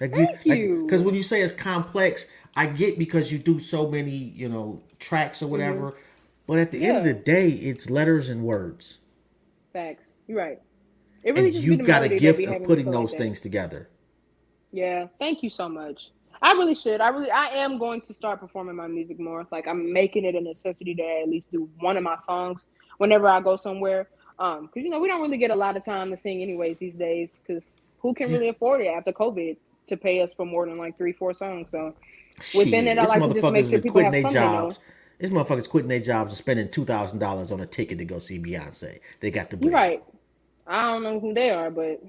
Like 0.00 0.12
Thank 0.12 0.46
you. 0.46 0.82
Because 0.86 1.02
when 1.02 1.14
you 1.16 1.24
say 1.24 1.42
it's 1.42 1.52
complex, 1.52 2.26
I 2.56 2.66
get 2.66 2.98
because 2.98 3.32
you 3.32 3.38
do 3.38 3.60
so 3.60 3.90
many, 3.90 4.12
you 4.12 4.48
know, 4.48 4.82
tracks 5.00 5.42
or 5.42 5.48
whatever. 5.48 5.94
But 6.46 6.58
at 6.60 6.70
the 6.70 6.84
end 6.84 6.98
of 6.98 7.04
Mm-hmm. 7.04 7.18
The 7.18 7.24
day, 7.24 7.48
it's 7.50 7.90
letters 7.90 8.28
and 8.28 8.44
words, 8.44 8.98
Facts. 9.72 10.08
You're 10.28 10.38
right. 10.38 10.60
It 11.24 11.32
really 11.34 11.48
and 11.48 11.54
just 11.54 11.66
you 11.66 11.76
got 11.78 12.04
a 12.04 12.08
gift 12.08 12.40
of 12.40 12.64
putting 12.64 12.86
feel 12.86 12.94
like 12.94 13.10
those 13.10 13.14
things 13.14 13.40
together. 13.40 13.88
Yeah, 14.72 15.08
thank 15.18 15.42
you 15.42 15.50
so 15.50 15.68
much. 15.68 16.10
I 16.42 16.52
really 16.52 16.74
should. 16.74 17.00
I 17.00 17.08
really, 17.08 17.30
I 17.30 17.46
am 17.46 17.78
going 17.78 18.00
to 18.02 18.14
start 18.14 18.40
performing 18.40 18.76
my 18.76 18.88
music 18.88 19.20
more. 19.20 19.46
Like 19.52 19.68
I'm 19.68 19.92
making 19.92 20.24
it 20.24 20.34
a 20.34 20.40
necessity 20.40 20.94
to 20.96 21.02
at 21.22 21.28
least 21.28 21.50
do 21.52 21.68
one 21.80 21.96
of 21.96 22.02
my 22.02 22.16
songs 22.24 22.66
whenever 22.98 23.28
I 23.28 23.40
go 23.40 23.56
somewhere. 23.56 24.08
Um, 24.38 24.66
because 24.66 24.84
you 24.84 24.90
know 24.90 25.00
we 25.00 25.08
don't 25.08 25.22
really 25.22 25.38
get 25.38 25.52
a 25.52 25.56
lot 25.56 25.76
of 25.76 25.84
time 25.84 26.10
to 26.10 26.16
sing 26.16 26.42
anyways 26.42 26.78
these 26.78 26.96
days. 26.96 27.38
Because 27.46 27.64
who 28.02 28.14
can 28.14 28.30
really 28.30 28.48
afford 28.48 28.82
it 28.82 28.88
after 28.88 29.12
COVID 29.12 29.56
to 29.88 29.96
pay 29.96 30.20
us 30.22 30.32
for 30.36 30.46
more 30.46 30.66
than 30.66 30.78
like 30.78 30.98
three, 30.98 31.12
four 31.12 31.34
songs? 31.34 31.68
So 31.70 31.94
Within 32.54 32.86
Shit, 32.86 32.86
it, 32.86 32.98
I 32.98 33.06
like 33.06 33.26
to 33.26 33.32
just 33.32 33.50
make 33.50 33.66
sure 33.66 33.80
people 33.80 34.02
quitting 34.02 34.04
have 34.04 34.12
their 34.12 34.22
something, 34.22 34.52
though. 34.52 34.70
jobs. 34.70 34.80
These 35.18 35.30
motherfuckers 35.30 35.68
quitting 35.68 35.88
their 35.88 36.00
jobs 36.00 36.32
and 36.32 36.38
spending 36.38 36.70
two 36.70 36.84
thousand 36.84 37.20
dollars 37.20 37.52
on 37.52 37.60
a 37.60 37.66
ticket 37.66 37.98
to 37.98 38.04
go 38.04 38.18
see 38.18 38.38
Beyonce. 38.38 39.00
They 39.20 39.30
got 39.30 39.50
the 39.50 39.56
bread. 39.58 39.74
right. 39.74 40.04
I 40.66 40.92
don't 40.92 41.02
know 41.02 41.20
who 41.20 41.34
they 41.34 41.50
are, 41.50 41.70
but 41.70 42.02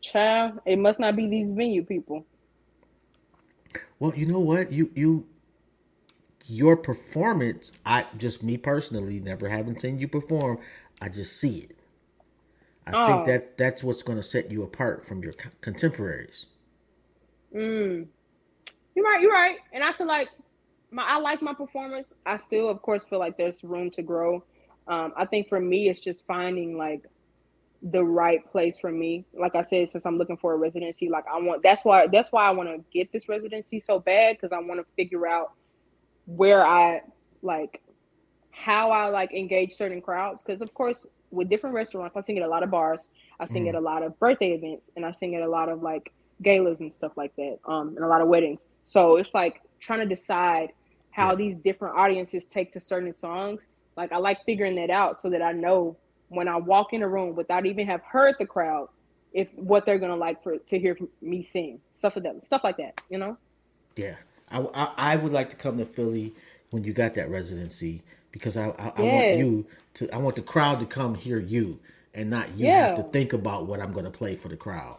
child, 0.00 0.60
it 0.66 0.78
must 0.78 1.00
not 1.00 1.16
be 1.16 1.28
these 1.28 1.48
venue 1.50 1.84
people. 1.84 2.26
Well, 3.98 4.14
you 4.16 4.26
know 4.26 4.40
what? 4.40 4.72
You 4.72 4.90
you 4.94 5.26
your 6.46 6.76
performance, 6.76 7.72
I 7.86 8.06
just 8.16 8.42
me 8.42 8.56
personally, 8.58 9.20
never 9.20 9.48
having 9.50 9.78
seen 9.78 9.98
you 9.98 10.08
perform, 10.08 10.58
I 11.00 11.10
just 11.10 11.36
see 11.38 11.58
it. 11.58 11.77
I 12.94 12.96
Oh. 12.96 13.06
think 13.06 13.26
that 13.26 13.58
that's 13.58 13.84
what's 13.84 14.02
going 14.02 14.18
to 14.18 14.22
set 14.22 14.50
you 14.50 14.62
apart 14.62 15.04
from 15.06 15.22
your 15.22 15.32
co- 15.34 15.50
contemporaries. 15.60 16.46
Mm. 17.54 18.08
You're 18.94 19.04
right. 19.04 19.22
You're 19.22 19.32
right. 19.32 19.58
And 19.72 19.82
I 19.82 19.92
feel 19.92 20.06
like 20.06 20.28
my 20.90 21.04
I 21.04 21.18
like 21.18 21.42
my 21.42 21.54
performance. 21.54 22.12
I 22.26 22.38
still, 22.38 22.68
of 22.68 22.82
course, 22.82 23.04
feel 23.04 23.18
like 23.18 23.36
there's 23.36 23.62
room 23.64 23.90
to 23.92 24.02
grow. 24.02 24.44
Um, 24.88 25.12
I 25.16 25.26
think 25.26 25.48
for 25.48 25.60
me, 25.60 25.88
it's 25.88 26.00
just 26.00 26.24
finding 26.26 26.76
like 26.76 27.02
the 27.82 28.02
right 28.02 28.44
place 28.50 28.78
for 28.78 28.90
me. 28.90 29.24
Like 29.34 29.54
I 29.54 29.62
said, 29.62 29.90
since 29.90 30.06
I'm 30.06 30.18
looking 30.18 30.36
for 30.36 30.54
a 30.54 30.56
residency, 30.56 31.08
like 31.08 31.24
I 31.32 31.38
want. 31.40 31.62
That's 31.62 31.84
why. 31.84 32.06
That's 32.08 32.32
why 32.32 32.46
I 32.46 32.50
want 32.50 32.68
to 32.70 32.84
get 32.92 33.12
this 33.12 33.28
residency 33.28 33.80
so 33.80 34.00
bad 34.00 34.36
because 34.36 34.52
I 34.52 34.58
want 34.60 34.80
to 34.80 34.86
figure 34.96 35.26
out 35.26 35.52
where 36.26 36.66
I 36.66 37.02
like 37.42 37.82
how 38.50 38.90
I 38.90 39.08
like 39.08 39.32
engage 39.32 39.74
certain 39.74 40.02
crowds. 40.02 40.42
Because 40.44 40.60
of 40.62 40.74
course, 40.74 41.06
with 41.30 41.48
different 41.48 41.74
restaurants, 41.74 42.16
I 42.16 42.22
sing 42.22 42.38
at 42.38 42.44
a 42.44 42.48
lot 42.48 42.62
of 42.62 42.70
bars. 42.70 43.08
I 43.40 43.46
sing 43.46 43.68
at 43.68 43.74
a 43.74 43.80
lot 43.80 44.02
of 44.02 44.18
birthday 44.18 44.52
events, 44.52 44.90
and 44.96 45.04
I 45.06 45.12
sing 45.12 45.34
at 45.34 45.42
a 45.42 45.48
lot 45.48 45.68
of 45.68 45.82
like 45.82 46.12
galas 46.42 46.80
and 46.80 46.92
stuff 46.92 47.12
like 47.16 47.32
that. 47.36 47.58
Um, 47.66 47.94
and 47.96 48.04
a 48.04 48.08
lot 48.08 48.20
of 48.20 48.28
weddings. 48.28 48.60
So 48.84 49.16
it's 49.16 49.34
like 49.34 49.60
trying 49.80 50.00
to 50.00 50.06
decide 50.06 50.70
how 51.10 51.30
Yeah. 51.30 51.36
these 51.36 51.56
different 51.64 51.98
audiences 51.98 52.46
take 52.46 52.72
to 52.74 52.80
certain 52.80 53.14
songs. 53.14 53.62
Like 53.96 54.12
I 54.12 54.18
like 54.18 54.38
figuring 54.46 54.76
that 54.76 54.90
out 54.90 55.20
so 55.20 55.30
that 55.30 55.42
I 55.42 55.52
know 55.52 55.98
when 56.28 56.48
I 56.48 56.56
walk 56.56 56.92
in 56.92 57.02
a 57.02 57.08
room 57.08 57.34
without 57.36 57.66
even 57.66 57.86
have 57.86 58.02
heard 58.10 58.36
the 58.38 58.46
crowd, 58.46 58.88
if 59.32 59.48
what 59.54 59.86
they're 59.86 59.98
gonna 59.98 60.16
like 60.16 60.42
for 60.42 60.58
to 60.58 60.78
hear 60.78 60.96
me 61.20 61.42
sing 61.44 61.80
stuff 61.94 62.16
like 62.16 62.24
that, 62.24 62.44
stuff 62.44 62.62
like 62.64 62.76
that. 62.78 62.94
You 63.10 63.18
know. 63.18 63.38
Yeah, 63.96 64.16
I, 64.50 64.60
I, 64.74 64.92
I 64.96 65.16
would 65.16 65.32
like 65.32 65.50
to 65.50 65.56
come 65.56 65.78
to 65.78 65.84
Philly 65.84 66.34
when 66.70 66.84
you 66.84 66.92
got 66.92 67.14
that 67.14 67.30
residency 67.30 68.02
because 68.32 68.56
I 68.56 68.70
I, 68.70 68.92
I 68.98 69.02
want 69.02 69.30
you 69.30 69.66
to 69.94 70.10
I 70.14 70.18
want 70.18 70.36
the 70.36 70.42
crowd 70.42 70.80
to 70.80 70.86
come 70.86 71.14
hear 71.14 71.38
you 71.40 71.80
and 72.14 72.30
not 72.30 72.56
you 72.56 72.70
Yeah. 72.70 72.72
have 72.72 72.94
to 72.94 73.02
think 73.02 73.32
about 73.32 73.66
what 73.66 73.80
I'm 73.80 73.92
going 73.92 74.04
to 74.06 74.10
play 74.10 74.34
for 74.36 74.48
the 74.48 74.56
crowd. 74.56 74.98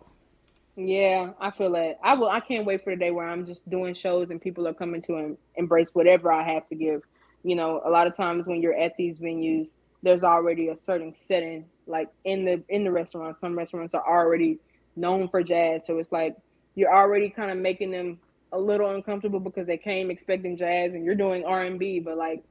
Yeah, 0.76 1.34
I 1.40 1.52
feel 1.52 1.72
that. 1.74 2.00
I 2.04 2.16
will. 2.16 2.30
I 2.30 2.40
can't 2.40 2.66
wait 2.66 2.84
for 2.84 2.94
the 2.94 3.00
day 3.00 3.12
where 3.12 3.28
I'm 3.28 3.46
just 3.46 3.70
doing 3.70 3.94
shows 3.94 4.32
and 4.32 4.42
people 4.42 4.68
are 4.68 4.74
coming 4.74 5.04
to 5.04 5.18
em- 5.18 5.38
embrace 5.56 5.90
whatever 5.94 6.32
I 6.32 6.44
have 6.54 6.68
to 6.70 6.76
give. 6.76 7.04
You 7.44 7.56
know, 7.58 7.82
a 7.86 7.92
lot 7.92 8.08
of 8.08 8.18
times 8.18 8.48
when 8.48 8.62
you're 8.62 8.78
at 8.80 8.94
these 8.98 9.20
venues, 9.20 9.70
there's 10.04 10.24
already 10.24 10.70
a 10.70 10.76
certain 10.76 11.14
setting. 11.16 11.68
Like 11.88 12.10
in 12.26 12.46
the 12.46 12.64
in 12.70 12.86
the 12.86 12.92
restaurant, 12.92 13.38
some 13.40 13.58
restaurants 13.58 13.94
are 13.94 14.08
already 14.08 14.62
known 14.96 15.30
for 15.30 15.44
jazz, 15.44 15.86
so 15.86 16.00
it's 16.00 16.12
like 16.12 16.36
you're 16.76 16.96
already 16.96 17.30
kind 17.30 17.52
of 17.52 17.58
making 17.58 17.92
them 17.92 18.20
a 18.54 18.60
little 18.60 18.90
uncomfortable 18.92 19.40
because 19.42 19.68
they 19.68 19.78
came 19.78 20.10
expecting 20.10 20.58
jazz 20.58 20.94
and 20.94 21.06
you're 21.06 21.16
doing 21.16 21.46
R 21.46 21.64
and 21.64 21.78
B, 21.80 22.00
but 22.00 22.18
like 22.18 22.44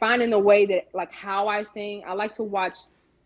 finding 0.00 0.30
the 0.30 0.38
way 0.38 0.66
that 0.66 0.88
like 0.94 1.12
how 1.12 1.46
I 1.46 1.62
sing, 1.62 2.02
I 2.06 2.14
like 2.14 2.34
to 2.36 2.42
watch 2.42 2.76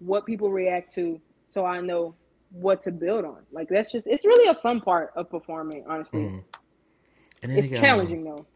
what 0.01 0.27
people 0.27 0.51
react 0.51 0.93
to, 0.97 1.21
so 1.49 1.65
I 1.65 1.81
know 1.81 2.15
what 2.51 2.83
to 2.83 2.91
build 2.93 3.25
on. 3.25 3.39
Like 3.53 3.69
that's 3.69 3.91
just 3.91 4.07
it's 4.07 4.25
really 4.25 4.49
a 4.49 4.55
fun 4.61 4.81
part 4.81 5.13
of 5.17 5.31
performing, 5.31 5.85
honestly. 5.89 6.21
Mm-hmm. 6.21 6.39
And 7.43 7.53
then 7.53 7.59
It's 7.59 7.69
got, 7.69 7.77
um, 7.77 7.83
challenging 7.83 8.25
though. 8.25 8.47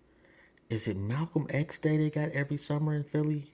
Is 0.69 0.87
it 0.87 0.97
Malcolm 0.97 1.47
X 1.49 1.79
Day 1.79 1.97
they 1.97 2.11
got 2.11 2.31
every 2.33 2.59
summer 2.59 2.95
in 2.95 3.05
Philly? 3.05 3.53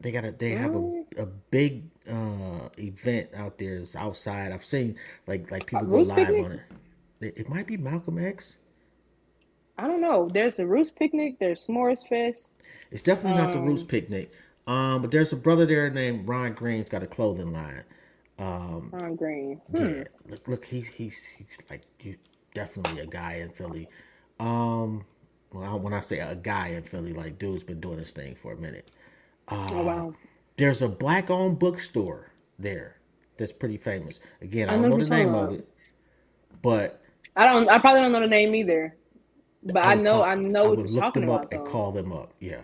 They 0.00 0.12
got 0.12 0.24
a 0.24 0.32
they 0.32 0.50
have 0.50 0.74
a, 0.74 1.04
a 1.18 1.26
big 1.26 1.84
uh 2.08 2.68
event 2.78 3.30
out 3.34 3.58
there. 3.58 3.76
It's 3.76 3.96
outside. 3.96 4.52
I've 4.52 4.64
seen 4.64 4.96
like 5.26 5.50
like 5.50 5.66
people 5.66 5.86
Uh, 5.86 5.90
go 5.90 5.98
live 6.02 6.16
Picnic? 6.28 6.44
on 6.44 6.52
it. 6.52 6.60
it. 7.20 7.38
It 7.38 7.48
might 7.48 7.66
be 7.66 7.76
Malcolm 7.76 8.18
X. 8.18 8.58
I 9.78 9.86
don't 9.86 10.00
know. 10.00 10.28
There's 10.28 10.58
a 10.58 10.66
Roots 10.66 10.90
Picnic, 10.90 11.38
there's 11.38 11.66
S'mores 11.66 12.06
Fest. 12.08 12.50
It's 12.90 13.02
definitely 13.02 13.40
not 13.40 13.52
the 13.52 13.60
Roots 13.60 13.84
Picnic. 13.84 14.32
Um, 14.66 15.00
but 15.00 15.10
there's 15.10 15.32
a 15.32 15.36
brother 15.36 15.64
there 15.64 15.88
named 15.88 16.28
Ron 16.28 16.52
Green's 16.52 16.88
got 16.88 17.02
a 17.02 17.06
clothing 17.06 17.52
line. 17.52 17.84
Um, 18.38 18.90
Ron 18.92 19.16
Green. 19.16 19.60
Hmm. 19.70 19.76
yeah, 19.76 20.04
look, 20.28 20.48
look, 20.48 20.64
he's 20.66 20.88
he's 20.88 21.24
he's 21.38 21.58
like 21.70 21.82
you 22.00 22.16
definitely 22.54 23.00
a 23.00 23.06
guy 23.06 23.36
in 23.36 23.50
Philly. 23.50 23.88
Um, 24.38 25.06
well, 25.52 25.78
when 25.78 25.94
I 25.94 26.00
say 26.00 26.18
a 26.18 26.36
guy 26.36 26.68
in 26.68 26.82
Philly, 26.82 27.12
like 27.12 27.38
dude's 27.38 27.64
been 27.64 27.80
doing 27.80 27.96
this 27.96 28.10
thing 28.10 28.34
for 28.34 28.52
a 28.52 28.56
minute. 28.56 28.90
Oh 29.48 29.82
wow. 29.82 30.14
There's 30.56 30.82
a 30.82 30.88
black 30.88 31.30
owned 31.30 31.58
bookstore 31.58 32.32
there 32.58 32.96
that's 33.38 33.52
pretty 33.52 33.76
famous. 33.76 34.20
Again, 34.42 34.68
I 34.68 34.74
I 34.74 34.76
don't 34.76 34.90
know 34.90 34.98
the 34.98 35.10
name 35.10 35.34
of 35.34 35.52
it, 35.52 35.68
but 36.60 37.00
I 37.36 37.46
don't 37.46 37.68
I 37.68 37.78
probably 37.78 38.02
don't 38.02 38.12
know 38.12 38.20
the 38.20 38.26
name 38.26 38.54
either. 38.54 38.94
But 39.62 39.76
I, 39.84 39.94
would 39.94 40.04
know 40.04 40.14
call- 40.16 40.22
I 40.24 40.34
know 40.36 40.64
I 40.64 40.68
would 40.68 40.78
look 40.90 41.00
talking 41.00 41.20
them 41.22 41.30
about 41.30 41.44
up 41.46 41.52
and 41.52 41.66
though. 41.66 41.70
call 41.70 41.92
them 41.92 42.12
up. 42.12 42.32
Yeah, 42.40 42.60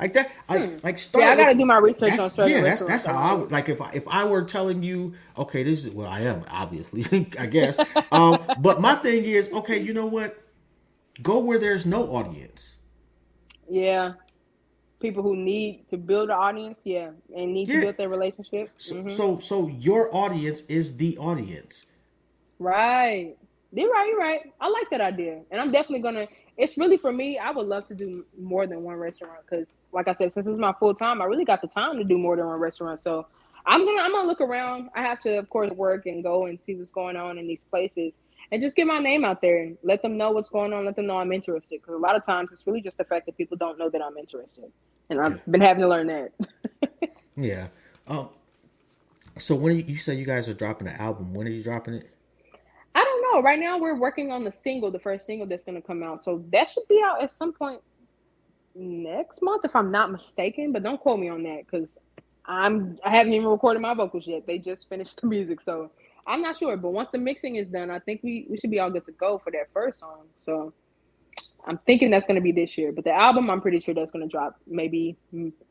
Like 0.00 0.14
that, 0.14 0.30
Hmm. 0.48 0.76
like 0.82 0.98
start. 0.98 1.24
Yeah, 1.24 1.30
I 1.32 1.36
gotta 1.36 1.48
with- 1.50 1.58
do 1.58 1.64
my 1.66 1.78
research 1.78 2.18
on 2.18 2.30
certain 2.30 2.52
Yeah, 2.52 2.60
that's 2.62 2.82
that's 2.82 3.04
how 3.04 3.16
I 3.18 3.34
would 3.34 3.52
like 3.52 3.68
if 3.68 3.80
I 3.80 3.90
if 3.92 4.08
I 4.08 4.24
were 4.24 4.42
telling 4.42 4.82
you, 4.82 5.12
okay, 5.38 5.62
this 5.62 5.84
is 5.84 5.90
well, 5.90 6.08
I 6.08 6.20
am 6.22 6.44
obviously, 6.50 7.04
I 7.38 7.46
guess. 7.46 7.78
Um, 8.10 8.38
but 8.60 8.80
my 8.80 8.94
thing 8.96 9.24
is, 9.24 9.50
okay, 9.52 9.78
you 9.78 9.92
know 9.94 10.06
what? 10.06 10.38
Go 11.22 11.38
where 11.40 11.58
there's 11.58 11.84
no 11.86 12.04
audience. 12.16 12.76
Yeah. 13.68 14.14
People 15.00 15.22
who 15.22 15.36
need 15.36 15.88
to 15.90 15.96
build 15.96 16.30
an 16.30 16.36
audience, 16.36 16.78
yeah, 16.84 17.10
and 17.36 17.52
need 17.52 17.68
Yeah. 17.68 17.74
to 17.76 17.80
build 17.82 17.96
their 17.98 18.08
relationship. 18.08 18.70
So, 18.78 18.94
Mhm. 18.96 19.10
so 19.10 19.38
so 19.38 19.66
your 19.68 20.08
audience 20.14 20.62
is 20.62 20.96
the 20.96 21.18
audience. 21.18 21.84
Right. 22.58 23.36
You're 23.72 23.90
right. 23.90 24.06
You're 24.08 24.18
right. 24.18 24.52
I 24.60 24.68
like 24.68 24.90
that 24.90 25.00
idea, 25.00 25.40
and 25.50 25.60
I'm 25.60 25.72
definitely 25.72 26.00
gonna. 26.00 26.26
It's 26.58 26.76
really 26.76 26.98
for 26.98 27.12
me. 27.12 27.38
I 27.38 27.50
would 27.50 27.66
love 27.66 27.88
to 27.88 27.94
do 27.94 28.24
more 28.38 28.66
than 28.66 28.82
one 28.82 28.96
restaurant 28.96 29.40
because, 29.48 29.66
like 29.92 30.08
I 30.08 30.12
said, 30.12 30.32
since 30.32 30.46
it's 30.46 30.58
my 30.58 30.74
full 30.78 30.94
time, 30.94 31.22
I 31.22 31.24
really 31.24 31.44
got 31.46 31.62
the 31.62 31.68
time 31.68 31.96
to 31.96 32.04
do 32.04 32.18
more 32.18 32.36
than 32.36 32.46
one 32.46 32.60
restaurant. 32.60 33.00
So 33.02 33.26
I'm 33.64 33.84
gonna 33.86 34.02
I'm 34.02 34.12
gonna 34.12 34.28
look 34.28 34.42
around. 34.42 34.90
I 34.94 35.02
have 35.02 35.20
to, 35.20 35.38
of 35.38 35.48
course, 35.48 35.70
work 35.72 36.06
and 36.06 36.22
go 36.22 36.46
and 36.46 36.60
see 36.60 36.74
what's 36.74 36.90
going 36.90 37.16
on 37.16 37.38
in 37.38 37.46
these 37.46 37.62
places, 37.70 38.18
and 38.50 38.60
just 38.60 38.76
get 38.76 38.86
my 38.86 38.98
name 38.98 39.24
out 39.24 39.40
there 39.40 39.62
and 39.62 39.78
let 39.82 40.02
them 40.02 40.18
know 40.18 40.32
what's 40.32 40.50
going 40.50 40.72
on. 40.74 40.84
Let 40.84 40.96
them 40.96 41.06
know 41.06 41.16
I'm 41.16 41.32
interested 41.32 41.80
because 41.80 41.94
a 41.94 41.98
lot 41.98 42.14
of 42.14 42.24
times 42.26 42.52
it's 42.52 42.66
really 42.66 42.82
just 42.82 42.98
the 42.98 43.04
fact 43.04 43.24
that 43.26 43.38
people 43.38 43.56
don't 43.56 43.78
know 43.78 43.88
that 43.88 44.02
I'm 44.02 44.18
interested, 44.18 44.70
and 45.08 45.20
I've 45.20 45.44
been 45.46 45.62
having 45.62 45.82
to 45.82 45.88
learn 45.88 46.08
that. 46.08 46.32
Yeah. 47.36 47.68
Um. 48.06 48.28
So 49.38 49.54
when 49.54 49.76
you, 49.78 49.84
you 49.86 49.96
said 49.98 50.18
you 50.18 50.26
guys 50.26 50.48
are 50.48 50.54
dropping 50.54 50.88
an 50.88 50.96
album, 50.96 51.32
when 51.32 51.46
are 51.46 51.50
you 51.50 51.62
dropping 51.62 51.94
it? 51.94 52.11
Right 53.40 53.58
now, 53.58 53.78
we're 53.78 53.98
working 53.98 54.30
on 54.30 54.44
the 54.44 54.52
single, 54.52 54.90
the 54.90 54.98
first 54.98 55.26
single 55.26 55.46
that's 55.46 55.64
going 55.64 55.80
to 55.80 55.86
come 55.86 56.02
out. 56.02 56.22
So 56.22 56.44
that 56.52 56.68
should 56.68 56.86
be 56.88 57.00
out 57.04 57.22
at 57.22 57.30
some 57.30 57.52
point 57.52 57.80
next 58.74 59.40
month, 59.42 59.64
if 59.64 59.74
I'm 59.76 59.90
not 59.90 60.10
mistaken. 60.10 60.72
But 60.72 60.82
don't 60.82 61.00
quote 61.00 61.20
me 61.20 61.28
on 61.28 61.42
that 61.44 61.64
because 61.64 61.98
I'm 62.44 62.98
I 63.04 63.10
haven't 63.10 63.32
even 63.32 63.46
recorded 63.46 63.80
my 63.80 63.94
vocals 63.94 64.26
yet. 64.26 64.46
They 64.46 64.58
just 64.58 64.88
finished 64.88 65.20
the 65.20 65.26
music, 65.36 65.60
so 65.60 65.90
I'm 66.26 66.42
not 66.42 66.56
sure. 66.56 66.76
But 66.76 66.92
once 66.92 67.10
the 67.12 67.18
mixing 67.18 67.56
is 67.56 67.68
done, 67.68 67.90
I 67.90 67.98
think 67.98 68.20
we 68.22 68.46
we 68.48 68.58
should 68.58 68.70
be 68.70 68.80
all 68.80 68.90
good 68.90 69.06
to 69.06 69.12
go 69.12 69.38
for 69.38 69.50
that 69.52 69.68
first 69.72 70.00
song. 70.00 70.26
So 70.44 70.72
I'm 71.66 71.78
thinking 71.86 72.10
that's 72.10 72.26
going 72.26 72.36
to 72.36 72.42
be 72.42 72.52
this 72.52 72.76
year. 72.76 72.92
But 72.92 73.04
the 73.04 73.12
album, 73.12 73.50
I'm 73.50 73.60
pretty 73.60 73.80
sure 73.80 73.94
that's 73.94 74.10
going 74.10 74.26
to 74.26 74.30
drop 74.30 74.56
maybe 74.66 75.16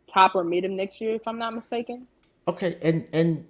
top 0.07 0.35
or 0.35 0.43
mid 0.43 0.65
of 0.65 0.71
next 0.71 1.01
year, 1.01 1.15
if 1.15 1.27
I'm 1.27 1.37
not 1.37 1.53
mistaken. 1.53 2.07
Okay, 2.47 2.77
and 2.81 3.07
and 3.13 3.45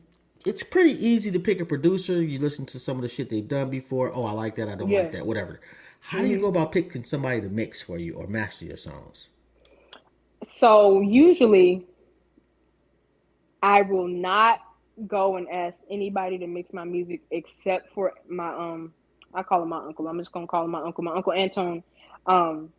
it's 0.46 0.64
pretty 0.64 0.92
easy 1.06 1.32
to 1.32 1.40
pick 1.40 1.62
a 1.62 1.66
producer. 1.66 2.22
You 2.22 2.40
listen 2.40 2.66
to 2.68 2.80
some 2.80 2.98
of 2.98 3.04
the 3.04 3.10
shit 3.10 3.30
they've 3.30 3.48
done 3.48 3.70
before. 3.70 4.12
Oh, 4.14 4.26
I 4.26 4.32
like 4.32 4.56
that. 4.56 4.70
I 4.70 4.76
don't 4.76 4.90
Yeah. 4.90 5.02
like 5.02 5.12
that. 5.14 5.26
Whatever. 5.26 5.62
How 6.00 6.22
do 6.22 6.28
you 6.28 6.38
Mhm. 6.38 6.42
go 6.42 6.48
about 6.48 6.72
picking 6.72 7.04
somebody 7.04 7.42
to 7.42 7.50
mix 7.50 7.82
for 7.82 7.98
you 7.98 8.16
or 8.16 8.28
master 8.28 8.66
your 8.66 8.78
songs? 8.78 9.30
So 10.56 11.02
usually, 11.02 11.86
I 13.62 13.84
will 13.84 14.08
not 14.08 14.60
go 15.08 15.38
and 15.38 15.48
ask 15.50 15.80
anybody 15.90 16.38
to 16.40 16.48
mix 16.48 16.74
my 16.74 16.84
music 16.84 17.22
except 17.32 17.94
for 17.94 18.14
my 18.30 18.50
um. 18.54 18.94
I 19.34 19.44
call 19.44 19.64
him 19.64 19.70
my 19.70 19.78
uncle. 19.86 20.08
I'm 20.08 20.18
just 20.20 20.32
gonna 20.32 20.48
call 20.48 20.66
him 20.66 20.72
my 20.72 20.82
uncle. 20.82 21.04
My 21.04 21.16
uncle 21.16 21.32
Anton. 21.34 21.84
Um, 22.26 22.74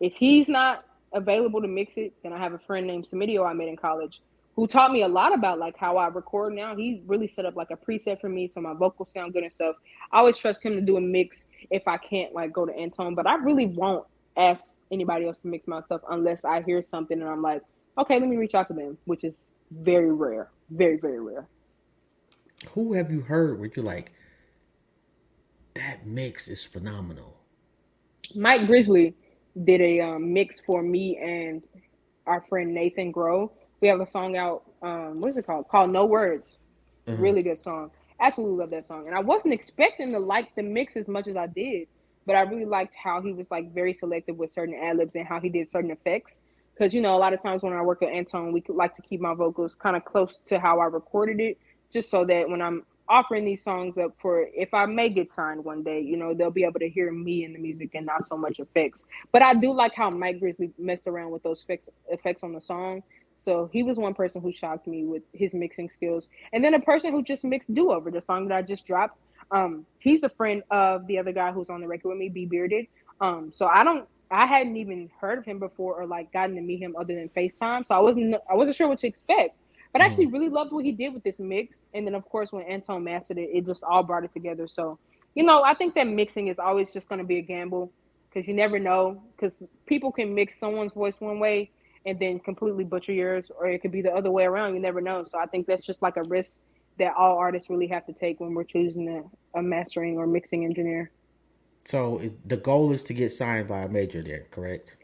if 0.00 0.14
he's 0.14 0.48
not 0.48 0.84
available 1.12 1.60
to 1.62 1.68
mix 1.68 1.96
it, 1.96 2.14
then 2.22 2.32
I 2.32 2.38
have 2.38 2.52
a 2.54 2.58
friend 2.60 2.86
named 2.86 3.06
Samidio 3.08 3.44
I 3.46 3.52
met 3.52 3.68
in 3.68 3.76
college 3.76 4.20
who 4.56 4.66
taught 4.66 4.90
me 4.90 5.02
a 5.02 5.08
lot 5.08 5.34
about 5.34 5.58
like 5.58 5.76
how 5.76 5.98
I 5.98 6.08
record 6.08 6.54
now. 6.54 6.74
He 6.74 7.02
really 7.06 7.28
set 7.28 7.44
up 7.44 7.56
like 7.56 7.70
a 7.70 7.76
preset 7.76 8.20
for 8.20 8.30
me 8.30 8.48
so 8.48 8.60
my 8.60 8.72
vocals 8.72 9.12
sound 9.12 9.34
good 9.34 9.42
and 9.42 9.52
stuff. 9.52 9.76
I 10.10 10.18
always 10.18 10.38
trust 10.38 10.64
him 10.64 10.72
to 10.74 10.80
do 10.80 10.96
a 10.96 11.00
mix 11.00 11.44
if 11.70 11.86
I 11.86 11.98
can't 11.98 12.32
like 12.32 12.52
go 12.52 12.64
to 12.64 12.74
Anton, 12.74 13.14
but 13.14 13.26
I 13.26 13.34
really 13.34 13.66
won't 13.66 14.06
ask 14.36 14.64
anybody 14.90 15.26
else 15.26 15.38
to 15.38 15.48
mix 15.48 15.68
my 15.68 15.82
stuff 15.82 16.00
unless 16.10 16.42
I 16.44 16.62
hear 16.62 16.82
something 16.82 17.20
and 17.20 17.28
I'm 17.28 17.42
like, 17.42 17.62
okay, 17.98 18.18
let 18.18 18.28
me 18.28 18.36
reach 18.36 18.54
out 18.54 18.68
to 18.68 18.74
them, 18.74 18.96
which 19.04 19.24
is 19.24 19.36
very 19.70 20.12
rare, 20.12 20.50
very 20.70 20.96
very 20.96 21.20
rare. 21.20 21.46
Who 22.70 22.94
have 22.94 23.12
you 23.12 23.20
heard 23.20 23.58
where 23.58 23.70
you're 23.74 23.84
like, 23.84 24.12
that 25.74 26.06
mix 26.06 26.48
is 26.48 26.64
phenomenal? 26.64 27.36
Mike 28.34 28.66
Grizzly 28.66 29.14
did 29.64 29.82
a 29.82 30.00
um, 30.00 30.32
mix 30.32 30.60
for 30.60 30.82
me 30.82 31.18
and 31.18 31.66
our 32.26 32.40
friend 32.40 32.72
Nathan 32.72 33.10
Grow. 33.10 33.52
We 33.80 33.88
have 33.88 34.00
a 34.00 34.06
song 34.06 34.36
out. 34.36 34.62
Um, 34.82 35.20
what 35.20 35.30
is 35.30 35.36
it 35.36 35.46
called? 35.46 35.68
Called 35.68 35.90
No 35.90 36.06
Words. 36.06 36.58
Mhm. 37.06 37.20
Really 37.20 37.42
good 37.42 37.58
song. 37.58 37.90
Absolutely 38.20 38.56
love 38.58 38.70
that 38.70 38.84
song. 38.86 39.06
And 39.06 39.16
I 39.16 39.20
wasn't 39.20 39.52
expecting 39.52 40.10
to 40.12 40.18
like 40.18 40.54
the 40.54 40.62
mix 40.62 40.96
as 40.96 41.08
much 41.08 41.26
as 41.28 41.36
I 41.36 41.46
did, 41.46 41.88
but 42.24 42.34
I 42.34 42.42
really 42.42 42.64
liked 42.64 42.94
how 42.94 43.20
he 43.20 43.32
was 43.32 43.46
like 43.50 43.72
very 43.72 43.92
selective 43.92 44.36
with 44.38 44.50
certain 44.50 44.74
ad 44.74 44.96
libs 44.96 45.14
and 45.14 45.26
how 45.26 45.40
he 45.40 45.48
did 45.48 45.68
certain 45.68 45.90
effects. 45.90 46.38
Because 46.74 46.94
you 46.94 47.00
know, 47.00 47.14
a 47.14 47.18
lot 47.18 47.32
of 47.32 47.42
times 47.42 47.62
when 47.62 47.72
I 47.72 47.82
work 47.82 48.00
with 48.00 48.10
Anton, 48.10 48.52
we 48.52 48.62
like 48.68 48.94
to 48.96 49.02
keep 49.02 49.20
my 49.20 49.34
vocals 49.34 49.74
kind 49.74 49.96
of 49.96 50.04
close 50.04 50.38
to 50.46 50.58
how 50.58 50.80
I 50.80 50.86
recorded 50.86 51.40
it, 51.40 51.58
just 51.92 52.10
so 52.10 52.24
that 52.24 52.48
when 52.48 52.60
I'm 52.60 52.84
offering 53.08 53.44
these 53.44 53.62
songs 53.62 53.96
up 53.98 54.12
for 54.20 54.48
if 54.52 54.74
I 54.74 54.84
may 54.86 55.08
get 55.08 55.32
signed 55.32 55.64
one 55.64 55.82
day, 55.82 56.00
you 56.00 56.16
know, 56.16 56.34
they'll 56.34 56.50
be 56.50 56.64
able 56.64 56.80
to 56.80 56.88
hear 56.88 57.12
me 57.12 57.44
in 57.44 57.52
the 57.52 57.58
music 57.58 57.90
and 57.94 58.04
not 58.06 58.24
so 58.26 58.36
much 58.36 58.58
effects. 58.58 59.04
But 59.32 59.42
I 59.42 59.54
do 59.54 59.72
like 59.72 59.94
how 59.94 60.10
Mike 60.10 60.40
Grizzly 60.40 60.72
messed 60.78 61.06
around 61.06 61.30
with 61.30 61.42
those 61.42 61.62
effects 61.62 61.88
effects 62.10 62.42
on 62.42 62.52
the 62.52 62.60
song. 62.60 63.02
So 63.46 63.70
he 63.72 63.84
was 63.84 63.96
one 63.96 64.12
person 64.12 64.42
who 64.42 64.52
shocked 64.52 64.88
me 64.88 65.04
with 65.04 65.22
his 65.32 65.54
mixing 65.54 65.88
skills. 65.88 66.28
And 66.52 66.64
then 66.64 66.74
a 66.74 66.80
person 66.80 67.12
who 67.12 67.22
just 67.22 67.44
mixed 67.44 67.72
Do 67.72 67.92
Over, 67.92 68.10
the 68.10 68.20
song 68.20 68.48
that 68.48 68.56
I 68.56 68.62
just 68.62 68.84
dropped. 68.86 69.18
Um, 69.52 69.86
he's 70.00 70.24
a 70.24 70.28
friend 70.28 70.64
of 70.72 71.06
the 71.06 71.16
other 71.16 71.30
guy 71.30 71.52
who's 71.52 71.70
on 71.70 71.80
the 71.80 71.86
record 71.86 72.08
with 72.08 72.18
me, 72.18 72.28
B 72.28 72.44
Bearded. 72.44 72.88
Um, 73.20 73.52
so 73.54 73.66
I 73.66 73.84
don't 73.84 74.08
I 74.32 74.46
hadn't 74.46 74.76
even 74.76 75.08
heard 75.20 75.38
of 75.38 75.44
him 75.44 75.60
before 75.60 75.94
or 75.94 76.06
like 76.06 76.32
gotten 76.32 76.56
to 76.56 76.60
meet 76.60 76.82
him 76.82 76.96
other 76.98 77.14
than 77.14 77.28
FaceTime. 77.28 77.86
So 77.86 77.94
I 77.94 78.00
wasn't 78.00 78.34
I 78.50 78.54
wasn't 78.54 78.76
sure 78.76 78.88
what 78.88 78.98
to 78.98 79.06
expect. 79.06 79.56
But 79.92 80.02
I 80.02 80.06
actually 80.06 80.26
really 80.26 80.48
loved 80.48 80.72
what 80.72 80.84
he 80.84 80.90
did 80.90 81.14
with 81.14 81.22
this 81.22 81.38
mix. 81.38 81.76
And 81.94 82.04
then 82.04 82.16
of 82.16 82.24
course 82.28 82.50
when 82.50 82.64
Anton 82.64 83.04
mastered 83.04 83.38
it, 83.38 83.48
it 83.52 83.64
just 83.64 83.84
all 83.84 84.02
brought 84.02 84.24
it 84.24 84.32
together. 84.34 84.66
So, 84.66 84.98
you 85.36 85.44
know, 85.44 85.62
I 85.62 85.74
think 85.74 85.94
that 85.94 86.08
mixing 86.08 86.48
is 86.48 86.58
always 86.58 86.92
just 86.92 87.08
gonna 87.08 87.22
be 87.22 87.38
a 87.38 87.42
gamble 87.42 87.92
because 88.28 88.48
you 88.48 88.54
never 88.54 88.80
know. 88.80 89.22
Because 89.36 89.54
people 89.86 90.10
can 90.10 90.34
mix 90.34 90.58
someone's 90.58 90.92
voice 90.92 91.14
one 91.20 91.38
way 91.38 91.70
and 92.06 92.18
then 92.18 92.38
completely 92.38 92.84
butcher 92.84 93.12
yours, 93.12 93.50
or 93.58 93.66
it 93.66 93.82
could 93.82 93.92
be 93.92 94.00
the 94.00 94.12
other 94.12 94.30
way 94.30 94.44
around. 94.44 94.74
You 94.74 94.80
never 94.80 95.00
know. 95.00 95.24
So 95.24 95.38
I 95.38 95.46
think 95.46 95.66
that's 95.66 95.84
just 95.84 96.00
like 96.00 96.16
a 96.16 96.22
risk 96.22 96.52
that 96.98 97.12
all 97.18 97.36
artists 97.36 97.68
really 97.68 97.88
have 97.88 98.06
to 98.06 98.12
take 98.12 98.40
when 98.40 98.54
we're 98.54 98.64
choosing 98.64 99.08
a, 99.54 99.58
a 99.58 99.62
mastering 99.62 100.16
or 100.16 100.26
mixing 100.26 100.64
engineer. 100.64 101.10
So 101.84 102.20
the 102.44 102.56
goal 102.56 102.92
is 102.92 103.02
to 103.04 103.14
get 103.14 103.30
signed 103.30 103.68
by 103.68 103.82
a 103.82 103.88
major, 103.88 104.22
then, 104.22 104.44
correct? 104.50 104.96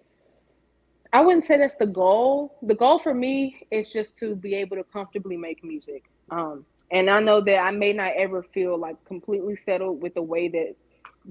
I 1.13 1.21
wouldn't 1.21 1.45
say 1.45 1.59
that's 1.59 1.75
the 1.75 1.87
goal. 1.87 2.59
The 2.63 2.75
goal 2.75 2.99
for 2.99 3.13
me 3.13 3.67
is 3.71 3.91
just 3.91 4.17
to 4.19 4.35
be 4.35 4.55
able 4.55 4.77
to 4.77 4.85
comfortably 4.85 5.37
make 5.37 5.63
music. 5.63 6.05
Um, 6.31 6.65
and 6.91 7.11
I 7.11 7.21
know 7.21 7.41
that 7.43 7.59
I 7.59 7.71
may 7.71 7.93
not 7.93 8.13
ever 8.17 8.43
feel 8.43 8.79
like 8.79 8.97
completely 9.05 9.57
settled 9.57 10.03
with 10.03 10.15
the 10.15 10.23
way 10.23 10.49
that 10.49 10.75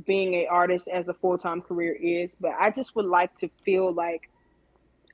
being 0.05 0.35
an 0.35 0.45
artist 0.49 0.87
as 0.87 1.07
a 1.07 1.13
full 1.13 1.37
time 1.37 1.61
career 1.61 1.93
is, 1.93 2.35
but 2.39 2.51
I 2.59 2.71
just 2.71 2.95
would 2.95 3.05
like 3.05 3.35
to 3.39 3.49
feel 3.63 3.93
like 3.93 4.29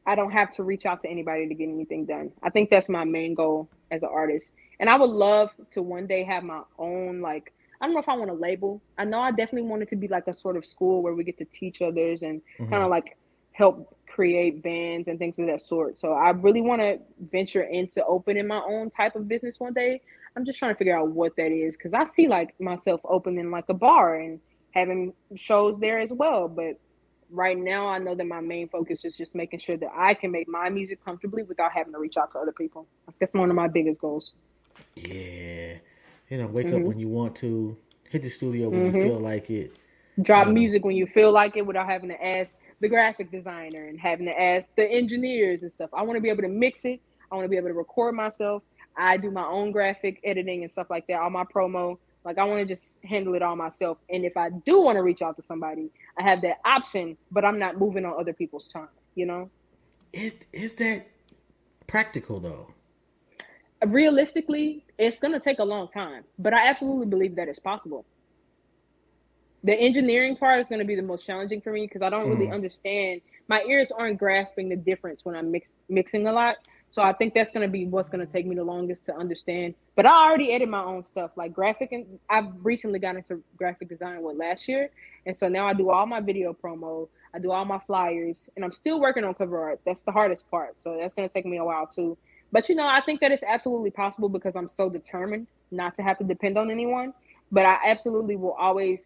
I 0.08 0.16
don't 0.16 0.32
have 0.32 0.52
to 0.56 0.64
reach 0.64 0.86
out 0.86 1.02
to 1.04 1.10
anybody 1.10 1.48
to 1.48 1.56
get 1.56 1.70
anything 1.70 2.06
done. 2.06 2.32
I 2.44 2.50
think 2.50 2.70
that's 2.72 2.90
my 2.90 3.06
main 3.06 3.36
goal 3.36 3.70
as 3.92 4.04
an 4.04 4.10
artist. 4.14 4.52
And 4.80 4.90
I 4.90 4.98
would 4.98 5.10
love 5.12 5.52
to 5.72 5.84
one 5.84 6.08
day 6.08 6.24
have 6.24 6.44
my 6.44 6.62
own, 6.80 7.22
like, 7.22 7.54
I 7.82 7.86
don't 7.86 7.94
know 7.96 8.02
if 8.02 8.10
I 8.10 8.16
want 8.16 8.32
a 8.32 8.36
label. 8.36 8.82
I 8.98 9.06
know 9.06 9.20
I 9.20 9.32
definitely 9.32 9.70
want 9.70 9.84
it 9.84 9.90
to 9.90 9.98
be 9.98 10.08
like 10.08 10.28
a 10.28 10.34
sort 10.34 10.58
of 10.58 10.66
school 10.66 11.04
where 11.04 11.14
we 11.16 11.24
get 11.24 11.38
to 11.40 11.46
teach 11.46 11.82
others 11.82 12.24
and 12.24 12.42
Mhm. 12.60 12.70
kind 12.70 12.84
of 12.84 12.90
like 12.90 13.18
help 13.52 13.96
create 14.08 14.64
bands 14.64 15.08
and 15.08 15.20
things 15.20 15.40
of 15.40 15.48
that 15.48 15.62
sort. 15.62 16.00
So 16.00 16.14
I 16.14 16.32
really 16.32 16.62
want 16.62 16.82
to 16.82 17.00
venture 17.32 17.64
into 17.64 18.04
opening 18.06 18.48
my 18.48 18.62
own 18.62 18.90
type 18.92 19.16
of 19.16 19.28
business 19.28 19.60
one 19.60 19.74
day. 19.74 20.02
I'm 20.36 20.46
just 20.46 20.60
trying 20.60 20.74
to 20.74 20.78
figure 20.78 20.98
out 20.98 21.10
what 21.12 21.36
that 21.38 21.52
is 21.52 21.76
because 21.76 21.94
I 21.94 22.06
see 22.06 22.28
like 22.28 22.60
myself 22.60 23.02
opening 23.06 23.52
like 23.52 23.66
a 23.70 23.74
bar 23.74 24.16
and 24.16 24.40
having 24.72 25.14
shows 25.36 25.80
there 25.80 26.00
as 26.00 26.12
well. 26.14 26.48
But 26.48 26.80
right 27.30 27.58
now, 27.58 27.88
I 27.88 28.00
know 28.00 28.16
that 28.16 28.26
my 28.26 28.42
main 28.42 28.70
focus 28.70 29.04
is 29.06 29.16
just 29.16 29.36
making 29.36 29.60
sure 29.60 29.78
that 29.78 29.92
I 29.96 30.14
can 30.14 30.32
make 30.32 30.48
my 30.48 30.70
music 30.70 31.04
comfortably 31.04 31.44
without 31.44 31.72
having 31.72 31.94
to 31.94 32.00
reach 32.00 32.18
out 32.18 32.32
to 32.32 32.40
other 32.40 32.52
people. 32.52 32.88
That's 33.20 33.34
one 33.34 33.50
of 33.50 33.56
my 33.56 33.68
biggest 33.68 34.00
goals. 34.00 34.34
Yeah. 34.96 35.76
You 36.30 36.38
know, 36.38 36.48
wake 36.48 36.68
up 36.68 36.82
Mhm. 36.82 36.86
when 36.86 37.00
you 37.00 37.08
want 37.08 37.36
to, 37.38 37.78
hit 38.10 38.22
the 38.22 38.30
studio 38.30 38.70
when 38.70 38.86
you 38.86 38.92
Mhm. 38.92 39.02
feel 39.02 39.20
like 39.20 39.50
it. 39.50 39.78
drop 40.24 40.48
Um, 40.48 40.56
music 40.56 40.84
when 40.84 40.96
you 40.96 41.06
feel 41.06 41.32
like 41.32 41.56
it 41.58 41.66
without 41.66 41.88
having 41.88 42.10
to 42.10 42.26
ask 42.26 42.52
the 42.80 42.90
graphic 42.90 43.30
designer 43.30 43.86
and 43.86 44.00
having 44.00 44.26
to 44.26 44.42
ask 44.42 44.68
the 44.76 44.90
engineers 44.90 45.62
and 45.62 45.72
stuff. 45.72 45.92
I 45.94 46.02
want 46.02 46.18
to 46.18 46.22
be 46.22 46.30
able 46.30 46.42
to 46.42 46.48
mix 46.48 46.86
it. 46.86 47.00
I 47.32 47.36
want 47.36 47.46
to 47.46 47.50
be 47.50 47.58
able 47.58 47.68
to 47.68 47.76
record 47.76 48.16
myself. 48.16 48.64
I 48.96 49.18
do 49.18 49.30
my 49.30 49.46
own 49.46 49.72
graphic 49.72 50.20
editing 50.24 50.64
and 50.64 50.72
stuff 50.72 50.90
like 50.90 51.06
that, 51.08 51.22
all 51.22 51.30
my 51.30 51.44
promo. 51.44 52.00
Like 52.28 52.40
I 52.40 52.46
want 52.46 52.68
to 52.68 52.76
just 52.76 52.86
handle 53.06 53.36
it 53.36 53.44
all 53.44 53.58
myself. 53.58 54.00
And 54.10 54.26
if 54.26 54.38
I 54.38 54.52
do 54.68 54.82
want 54.84 54.98
to 54.98 55.04
reach 55.04 55.24
out 55.24 55.38
to 55.38 55.44
somebody, 55.44 55.92
I 56.20 56.24
have 56.24 56.44
that 56.44 56.58
option, 56.66 57.18
but 57.32 57.46
I'm 57.46 57.60
not 57.60 57.80
moving 57.80 58.06
on 58.06 58.16
other 58.20 58.34
people's 58.34 58.70
time, 58.70 58.90
you 59.16 59.28
know? 59.28 59.52
Is 60.14 60.38
is 60.54 60.76
that 60.76 61.08
practical 61.88 62.40
though? 62.40 62.74
Realistically, 63.86 64.86
it's 65.00 65.20
going 65.20 65.34
to 65.34 65.40
take 65.42 65.60
a 65.60 65.66
long 65.66 65.90
time, 65.90 66.26
but 66.40 66.54
I 66.54 66.68
absolutely 66.68 67.08
believe 67.08 67.36
that 67.38 67.50
it's 67.50 67.60
possible. 67.60 68.06
the 69.64 69.76
engineering 69.76 70.38
part 70.38 70.62
is 70.62 70.70
going 70.70 70.80
to 70.80 70.86
be 70.86 70.96
the 70.96 71.04
most 71.04 71.26
challenging 71.26 71.62
for 71.62 71.72
me 71.74 71.86
because 71.86 72.02
I 72.02 72.10
don't 72.10 72.30
really 72.30 72.50
Mm. 72.50 72.52
understand. 72.52 73.22
My 73.50 73.64
ears 73.64 73.92
aren't 73.92 74.20
grasping 74.20 74.70
the 74.70 74.78
difference 74.78 75.26
when 75.26 75.36
I'm 75.36 75.52
mix, 75.52 75.70
mixing 75.90 76.28
a 76.28 76.34
lot. 76.34 76.58
So 76.90 77.02
I 77.04 77.14
think 77.14 77.34
that's 77.34 77.52
going 77.52 77.68
to 77.68 77.72
be 77.72 77.86
what's 77.86 78.10
going 78.10 78.26
to 78.26 78.32
take 78.32 78.46
me 78.46 78.56
the 78.56 78.64
longest 78.64 79.06
to 79.06 79.16
understand. 79.16 79.76
But 79.96 80.06
I 80.06 80.12
already 80.12 80.52
edit 80.52 80.70
my 80.70 80.84
own 80.84 81.04
stuff, 81.04 81.32
like 81.36 81.54
graphic, 81.54 81.92
and 81.92 82.06
I've 82.30 82.46
recently 82.64 83.00
got 83.00 83.16
into 83.16 83.44
graphic 83.58 83.90
design 83.90 84.22
what 84.22 84.38
last 84.38 84.68
year, 84.68 84.90
and 85.26 85.36
so 85.36 85.48
now 85.48 85.68
I 85.68 85.74
do 85.74 85.90
all 85.90 86.06
my 86.06 86.22
video 86.22 86.54
promo, 86.54 87.08
I 87.34 87.40
do 87.40 87.52
all 87.52 87.66
my 87.66 87.80
flyers, 87.80 88.50
and 88.56 88.64
I'm 88.64 88.72
still 88.72 89.00
working 89.00 89.24
on 89.24 89.34
cover 89.34 89.60
art. 89.60 89.82
That's 89.86 90.02
the 90.02 90.12
hardest 90.12 90.50
part, 90.50 90.82
so 90.82 90.98
that's 91.00 91.14
going 91.14 91.28
to 91.28 91.34
take 91.34 91.46
me 91.46 91.58
a 91.58 91.66
while 91.66 91.88
too. 91.88 92.18
But 92.52 92.70
you 92.70 92.76
know, 92.76 92.88
I 92.88 93.02
think 93.06 93.20
that 93.22 93.32
it's 93.32 93.44
absolutely 93.44 93.92
possible 93.92 94.30
because 94.30 94.56
I'm 94.56 94.70
so 94.70 94.90
determined 94.90 95.48
not 95.72 95.96
to 95.98 96.04
have 96.04 96.18
to 96.20 96.24
depend 96.24 96.58
on 96.58 96.72
anyone. 96.72 97.14
But 97.52 97.66
I 97.66 97.78
absolutely 97.86 98.36
will 98.36 98.56
always 98.60 99.00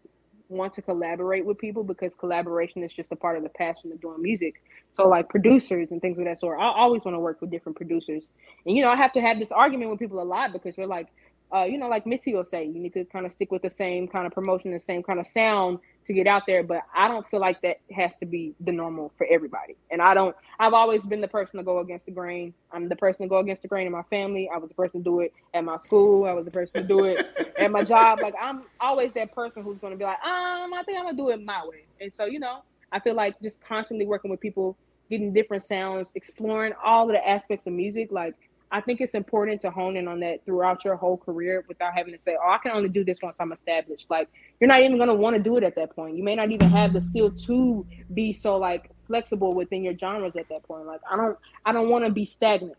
want 0.52 0.74
to 0.74 0.82
collaborate 0.82 1.46
with 1.46 1.58
people 1.58 1.84
because 1.84 2.14
collaboration 2.16 2.84
is 2.84 2.94
just 2.94 3.12
a 3.12 3.16
part 3.16 3.38
of 3.38 3.44
the 3.44 3.50
passion 3.50 3.92
of 3.92 4.02
doing 4.02 4.22
music. 4.22 4.62
So 4.94 5.08
like 5.08 5.30
producers 5.30 5.90
and 5.92 6.02
things 6.02 6.20
of 6.20 6.26
that 6.26 6.40
sort. 6.40 6.60
I 6.60 6.66
always 6.66 7.04
want 7.04 7.16
to 7.16 7.20
work 7.20 7.42
with 7.42 7.50
different 7.50 7.78
producers. 7.78 8.28
And 8.66 8.76
you 8.76 8.84
know, 8.84 8.90
I 8.90 8.96
have 8.96 9.14
to 9.14 9.22
have 9.22 9.40
this 9.40 9.52
argument 9.52 9.92
with 9.92 10.00
people 10.00 10.22
a 10.22 10.24
lot 10.24 10.54
because 10.54 10.76
they're 10.76 10.88
like, 10.88 11.08
uh, 11.56 11.64
you 11.64 11.78
know, 11.78 11.90
like 11.90 12.06
Missy 12.06 12.34
will 12.34 12.46
say, 12.46 12.66
you 12.66 12.80
need 12.80 12.94
to 12.94 13.06
kind 13.06 13.26
of 13.26 13.32
stick 13.32 13.52
with 13.52 13.62
the 13.62 13.70
same 13.70 14.08
kind 14.08 14.26
of 14.26 14.34
promotion, 14.34 14.72
the 14.72 14.80
same 14.80 15.04
kind 15.04 15.20
of 15.20 15.28
sound 15.28 15.80
to 16.12 16.18
get 16.18 16.28
out 16.28 16.44
there. 16.48 16.64
But 16.64 16.84
I 16.96 17.08
don't 17.08 17.28
feel 17.30 17.40
like 17.40 17.62
that 17.62 17.78
has 17.92 18.12
to 18.20 18.26
be 18.26 18.54
the 18.60 18.72
normal 18.72 19.12
for 19.18 19.28
everybody. 19.30 19.76
And 19.90 20.02
I 20.02 20.14
don't. 20.14 20.36
I've 20.60 20.74
always 20.74 21.02
been 21.04 21.22
the 21.22 21.28
person 21.28 21.58
to 21.58 21.64
go 21.64 21.80
against 21.80 22.06
the 22.06 22.12
grain. 22.12 22.54
I'm 22.72 22.90
the 22.90 22.96
person 22.96 23.24
to 23.24 23.30
go 23.30 23.40
against 23.40 23.62
the 23.62 23.68
grain 23.68 23.86
in 23.86 23.92
my 23.92 24.04
family. 24.04 24.50
I 24.54 24.58
was 24.58 24.70
the 24.70 24.76
person 24.76 25.02
to 25.02 25.04
do 25.04 25.20
it 25.22 25.34
at 25.54 25.64
my 25.64 25.78
school. 25.78 26.26
I 26.26 26.34
was 26.34 26.46
the 26.46 26.52
person 26.52 26.74
to 26.74 26.84
do 26.84 27.06
it 27.06 27.54
at 27.58 27.72
my 27.72 27.84
job. 27.84 28.20
Like 28.22 28.36
I'm 28.40 28.64
always 28.80 29.12
that 29.14 29.34
person 29.34 29.64
who's 29.64 29.78
going 29.78 29.94
to 29.94 29.98
be 29.98 30.04
like, 30.04 30.24
um, 30.24 30.74
I 30.74 30.84
think 30.86 30.98
I'm 30.98 31.06
gonna 31.06 31.18
do 31.18 31.30
it 31.30 31.44
my 31.44 31.66
way. 31.66 31.86
And 32.00 32.12
so 32.12 32.26
you 32.26 32.40
know, 32.40 32.64
I 32.92 33.00
feel 33.00 33.16
like 33.16 33.40
just 33.42 33.62
constantly 33.62 34.06
working 34.06 34.32
with 34.32 34.40
people, 34.40 34.78
getting 35.10 35.34
different 35.34 35.64
sounds, 35.64 36.08
exploring 36.16 36.74
all 36.84 37.10
of 37.10 37.14
the 37.14 37.28
aspects 37.28 37.68
of 37.68 37.74
music. 37.74 38.12
Like 38.12 38.36
I 38.72 38.82
think 38.82 39.02
it's 39.02 39.14
important 39.14 39.62
to 39.62 39.72
hone 39.72 39.98
in 39.98 40.08
on 40.08 40.20
that 40.22 40.46
throughout 40.46 40.86
your 40.86 40.96
whole 40.96 41.18
career 41.18 41.66
without 41.68 41.94
having 41.94 42.14
to 42.14 42.20
say, 42.20 42.38
"Oh, 42.42 42.50
I 42.50 42.58
can 42.60 42.72
only 42.72 42.90
do 42.90 43.04
this 43.04 43.22
once 43.22 43.38
I'm 43.40 43.52
established." 43.52 44.08
Like 44.10 44.30
you're 44.60 44.68
not 44.68 44.82
even 44.82 44.98
gonna 44.98 45.14
want 45.16 45.36
to 45.36 45.42
do 45.42 45.58
it 45.58 45.64
at 45.64 45.76
that 45.76 45.96
point. 45.96 46.16
You 46.18 46.24
may 46.24 46.36
not 46.36 46.52
even 46.52 46.70
have 46.70 46.94
the 46.94 47.02
skill 47.02 47.32
to 47.32 47.86
be 48.14 48.34
so 48.34 48.58
like 48.58 48.90
flexible 49.08 49.54
within 49.54 49.84
your 49.84 49.98
genres 49.98 50.36
at 50.38 50.48
that 50.50 50.64
point. 50.64 50.86
Like 50.86 51.02
I 51.12 51.18
don't, 51.18 51.38
I 51.66 51.74
don't 51.74 51.90
want 51.90 52.06
to 52.06 52.12
be 52.12 52.26
stagnant. 52.26 52.78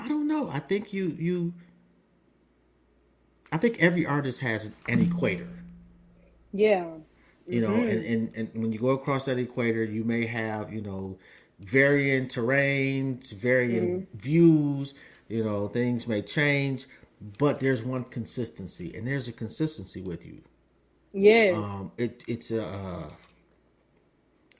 I 0.00 0.08
don't 0.08 0.26
know. 0.26 0.48
I 0.50 0.58
think 0.58 0.92
you 0.92 1.14
you. 1.18 1.54
I 3.52 3.58
think 3.58 3.78
every 3.80 4.04
artist 4.06 4.40
has 4.40 4.70
an 4.88 5.00
equator. 5.00 5.48
Yeah, 6.52 6.86
You 7.46 7.60
know, 7.60 7.68
Mhm. 7.70 7.90
and, 7.90 8.04
and 8.04 8.34
and 8.34 8.62
when 8.62 8.72
you 8.72 8.78
go 8.78 8.88
across 8.90 9.26
that 9.26 9.38
equator, 9.38 9.84
you 9.84 10.04
may 10.04 10.26
have 10.26 10.72
you 10.72 10.80
know 10.80 11.18
varying 11.60 12.28
terrains, 12.28 13.32
varying 13.32 14.06
views. 14.14 14.94
You 15.28 15.44
know, 15.44 15.68
things 15.68 16.06
may 16.06 16.22
change, 16.22 16.86
but 17.38 17.60
there's 17.60 17.82
one 17.82 18.04
consistency, 18.04 18.94
and 18.96 19.06
there's 19.06 19.28
a 19.28 19.32
consistency 19.32 20.00
with 20.02 20.24
you. 20.26 20.42
yeah, 21.12 21.58
Um, 21.58 21.92
it 21.98 22.24
it's 22.26 22.50
a 22.50 22.64
uh, 22.66 23.10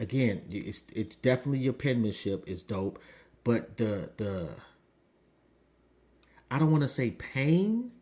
again, 0.00 0.42
it's 0.50 0.82
it's 0.94 1.16
definitely 1.16 1.60
your 1.60 1.72
penmanship 1.72 2.44
is 2.48 2.62
dope, 2.62 2.98
but 3.44 3.76
the 3.76 4.10
the 4.16 4.48
I 6.50 6.58
don't 6.58 6.70
want 6.72 6.82
to 6.82 6.88
say 6.88 7.10
pain, 7.12 7.92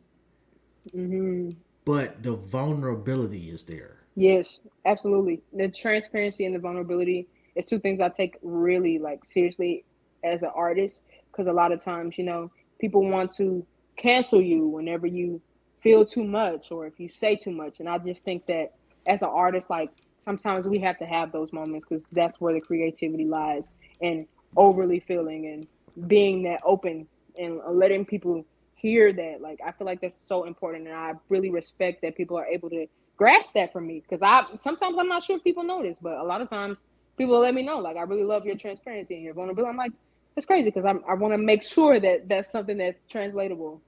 mm-hmm. 0.95 1.51
but 1.87 2.23
the 2.23 2.35
vulnerability 2.37 3.49
is 3.49 3.65
there. 3.65 4.01
yes, 4.17 4.59
absolutely. 4.85 5.43
The 5.53 5.69
transparency 5.69 6.45
and 6.47 6.55
the 6.55 6.59
vulnerability 6.59 7.29
is 7.55 7.67
two 7.67 7.79
things 7.79 8.01
I 8.01 8.09
take 8.09 8.37
really 8.43 8.99
like 8.99 9.21
seriously 9.33 9.85
as 10.23 10.43
an 10.43 10.51
artist 10.55 11.01
because 11.31 11.47
a 11.47 11.53
lot 11.53 11.73
of 11.73 11.83
times, 11.83 12.17
you 12.19 12.25
know, 12.25 12.51
people 12.79 13.05
want 13.09 13.35
to 13.37 13.67
cancel 13.97 14.41
you 14.41 14.67
whenever 14.67 15.07
you 15.07 15.41
feel 15.83 16.05
too 16.05 16.25
much 16.25 16.71
or 16.71 16.87
if 16.87 16.99
you 16.99 17.09
say 17.09 17.37
too 17.37 17.51
much. 17.51 17.81
And 17.81 17.89
I 17.89 17.99
just 17.99 18.25
think 18.25 18.47
that 18.47 18.73
as 19.07 19.23
an 19.23 19.29
artist, 19.29 19.71
like 19.71 19.91
sometimes 20.21 20.67
we 20.67 20.79
have 20.81 20.97
to 20.99 21.07
have 21.07 21.33
those 21.33 21.53
moments 21.53 21.87
because 21.89 22.05
that's 22.13 22.41
where 22.41 22.55
the 22.55 22.61
creativity 22.61 23.25
lies 23.25 23.67
and 24.01 24.27
overly 24.57 25.01
feeling 25.01 25.47
and 25.47 26.09
being 26.09 26.43
that 26.45 26.61
open 26.65 27.07
and 27.39 27.61
letting 27.69 28.05
people 28.05 28.45
hear 28.75 29.13
that. 29.13 29.41
Like, 29.41 29.61
I 29.65 29.73
feel 29.73 29.87
like 29.87 30.01
that's 30.01 30.19
so 30.27 30.45
important. 30.45 30.87
And 30.87 30.97
I 30.97 31.13
really 31.29 31.51
respect 31.51 32.03
that 32.03 32.17
people 32.17 32.37
are 32.37 32.47
able 32.47 32.71
to 32.71 32.87
grasp 33.17 33.51
that 33.55 33.73
from 33.73 33.87
me 33.87 34.01
because 34.01 34.23
I 34.23 34.45
sometimes 34.61 34.95
I'm 34.99 35.09
not 35.09 35.23
sure 35.23 35.37
if 35.37 35.45
people 35.45 35.63
notice, 35.63 35.99
but 36.01 36.19
a 36.19 36.25
lot 36.25 36.41
of 36.41 36.51
times 36.51 36.79
people 37.19 37.39
let 37.41 37.55
me 37.55 37.63
know. 37.63 37.79
Like, 37.79 37.97
I 37.97 38.03
really 38.03 38.25
love 38.25 38.47
your 38.47 38.57
transparency 38.57 39.15
and 39.15 39.25
your 39.25 39.35
vulnerability. 39.35 39.71
I'm 39.71 39.77
like, 39.77 39.93
it's 40.37 40.47
crazy 40.47 40.67
because 40.71 40.85
I'm 40.85 41.03
I 41.09 41.15
want 41.15 41.35
to 41.35 41.39
make 41.39 41.63
sure 41.63 42.01
that 42.01 42.29
that's 42.29 42.51
something 42.51 42.79
that's 42.79 42.99
translatable. 43.11 43.83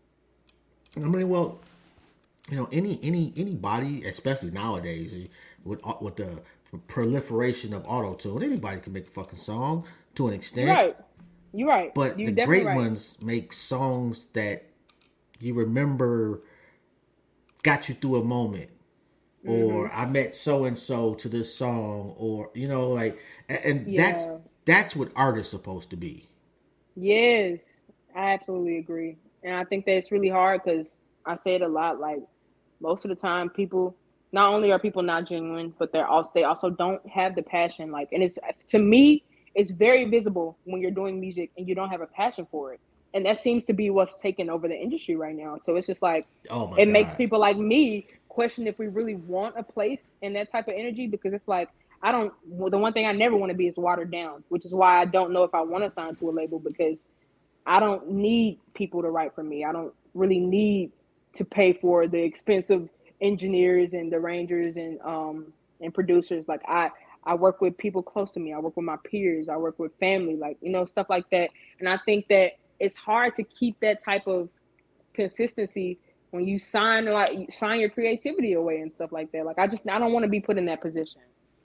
I 0.96 1.00
mean, 1.00 1.28
well, 1.28 1.60
you 2.50 2.56
know, 2.56 2.68
any 2.72 3.00
any 3.02 3.32
anybody, 3.36 4.04
especially 4.04 4.50
nowadays, 4.52 5.28
with 5.64 5.86
uh, 5.86 5.94
with 6.00 6.16
the 6.16 6.42
proliferation 6.88 7.74
of 7.74 7.84
auto 7.86 8.14
tune, 8.14 8.42
anybody 8.42 8.80
can 8.80 8.92
make 8.92 9.08
a 9.08 9.10
fucking 9.10 9.38
song 9.38 9.84
to 10.14 10.28
an 10.28 10.34
extent. 10.34 10.66
You're 10.66 10.74
right. 10.74 10.96
You're 11.52 11.68
right. 11.68 11.92
But 11.94 12.18
You're 12.18 12.32
the 12.32 12.46
great 12.46 12.66
right. 12.66 12.76
ones 12.76 13.16
make 13.22 13.52
songs 13.52 14.26
that 14.34 14.66
you 15.40 15.54
remember 15.54 16.42
got 17.62 17.88
you 17.88 17.94
through 17.96 18.16
a 18.16 18.24
moment. 18.24 18.70
Or 19.46 19.90
Mm-hmm. 19.90 19.92
I 19.92 20.06
met 20.06 20.34
so 20.34 20.64
and 20.66 20.78
so 20.78 21.14
to 21.16 21.28
this 21.28 21.54
song, 21.54 22.14
or 22.18 22.50
you 22.54 22.68
know, 22.68 22.90
like, 22.90 23.18
and, 23.48 23.60
and 23.64 23.96
that's 23.96 24.28
that's 24.66 24.96
what 24.96 25.12
art 25.16 25.38
is 25.38 25.48
supposed 25.48 25.90
to 25.90 25.96
be. 25.96 26.28
Yes, 26.96 27.60
I 28.14 28.32
absolutely 28.34 28.78
agree. 28.78 29.18
And 29.42 29.54
I 29.54 29.64
think 29.64 29.84
that 29.86 29.96
it's 29.96 30.12
really 30.12 30.28
hard 30.28 30.62
because 30.64 30.96
I 31.26 31.36
say 31.36 31.54
it 31.54 31.62
a 31.62 31.68
lot. 31.68 32.00
Like 32.00 32.20
most 32.80 33.04
of 33.04 33.10
the 33.10 33.14
time, 33.16 33.50
people 33.50 33.96
not 34.32 34.52
only 34.52 34.72
are 34.72 34.78
people 34.78 35.02
not 35.02 35.28
genuine, 35.28 35.74
but 35.78 35.92
they're 35.92 36.06
also 36.06 36.30
they 36.34 36.44
also 36.44 36.70
don't 36.70 37.06
have 37.08 37.34
the 37.36 37.42
passion. 37.42 37.90
Like, 37.92 38.08
and 38.12 38.22
it's 38.22 38.38
to 38.68 38.78
me, 38.78 39.24
it's 39.54 39.70
very 39.70 40.04
visible 40.06 40.58
when 40.64 40.80
you're 40.80 40.90
doing 40.90 41.20
music 41.20 41.50
and 41.56 41.68
you 41.68 41.74
don't 41.74 41.90
have 41.90 42.00
a 42.02 42.06
passion 42.08 42.46
for 42.50 42.74
it. 42.74 42.80
And 43.14 43.26
that 43.26 43.38
seems 43.40 43.64
to 43.66 43.72
be 43.74 43.90
what's 43.90 44.20
taking 44.20 44.50
over 44.50 44.68
the 44.68 44.76
industry 44.76 45.16
right 45.16 45.36
now. 45.36 45.58
So 45.64 45.76
it's 45.76 45.86
just 45.86 46.02
like 46.02 46.26
Oh 46.50 46.66
my 46.66 46.80
it 46.80 46.88
god! 46.88 46.88
makes 46.88 47.14
people 47.14 47.38
like 47.40 47.56
me 47.58 48.06
question 48.36 48.66
if 48.66 48.78
we 48.78 48.86
really 48.86 49.14
want 49.14 49.54
a 49.58 49.62
place 49.62 50.02
in 50.20 50.34
that 50.34 50.52
type 50.52 50.68
of 50.68 50.74
energy 50.78 51.06
because 51.06 51.32
it's 51.32 51.48
like 51.48 51.70
I 52.02 52.12
don't. 52.12 52.32
The 52.70 52.76
one 52.76 52.92
thing 52.92 53.06
I 53.06 53.12
never 53.12 53.34
want 53.34 53.50
to 53.50 53.56
be 53.56 53.66
is 53.66 53.76
watered 53.78 54.12
down, 54.12 54.44
which 54.50 54.66
is 54.66 54.74
why 54.74 55.00
I 55.00 55.06
don't 55.06 55.32
know 55.32 55.42
if 55.42 55.54
I 55.54 55.62
want 55.62 55.82
to 55.84 55.90
sign 55.90 56.14
to 56.16 56.28
a 56.28 56.30
label 56.30 56.58
because 56.58 57.00
I 57.66 57.80
don't 57.80 58.10
need 58.10 58.58
people 58.74 59.00
to 59.00 59.08
write 59.08 59.34
for 59.34 59.42
me. 59.42 59.64
I 59.64 59.72
don't 59.72 59.94
really 60.12 60.38
need 60.38 60.92
to 61.36 61.44
pay 61.46 61.72
for 61.72 62.06
the 62.06 62.22
expensive 62.22 62.90
engineers 63.22 63.94
and 63.94 64.12
the 64.12 64.20
rangers 64.20 64.76
and 64.76 65.00
um 65.00 65.52
and 65.80 65.94
producers. 65.94 66.46
Like 66.46 66.60
I 66.68 66.90
I 67.24 67.34
work 67.34 67.62
with 67.62 67.78
people 67.78 68.02
close 68.02 68.32
to 68.34 68.40
me. 68.40 68.52
I 68.52 68.58
work 68.58 68.76
with 68.76 68.84
my 68.84 68.98
peers. 69.10 69.48
I 69.48 69.56
work 69.56 69.78
with 69.78 69.92
family, 69.98 70.36
like 70.36 70.58
you 70.60 70.70
know 70.70 70.84
stuff 70.84 71.06
like 71.08 71.28
that. 71.30 71.48
And 71.80 71.88
I 71.88 71.98
think 72.04 72.28
that 72.28 72.52
it's 72.78 72.98
hard 72.98 73.34
to 73.36 73.42
keep 73.42 73.80
that 73.80 74.04
type 74.04 74.26
of 74.26 74.50
consistency 75.14 75.98
when 76.36 76.46
you 76.46 76.58
sign 76.58 77.06
like 77.06 77.52
sign 77.52 77.80
your 77.80 77.90
creativity 77.90 78.52
away 78.52 78.80
and 78.80 78.92
stuff 78.92 79.10
like 79.12 79.32
that. 79.32 79.44
Like 79.44 79.58
I 79.58 79.66
just 79.66 79.88
I 79.88 79.98
don't 79.98 80.12
want 80.12 80.22
to 80.24 80.28
be 80.28 80.40
put 80.40 80.58
in 80.58 80.66
that 80.66 80.80
position. 80.80 81.22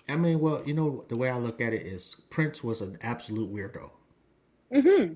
I 0.09 0.15
mean, 0.15 0.39
well, 0.39 0.63
you 0.65 0.73
know, 0.73 1.05
the 1.09 1.15
way 1.17 1.29
I 1.29 1.37
look 1.37 1.61
at 1.61 1.73
it 1.73 1.83
is 1.83 2.15
Prince 2.29 2.63
was 2.63 2.81
an 2.81 2.97
absolute 3.01 3.53
weirdo. 3.53 3.91
Mm-hmm. 4.73 5.13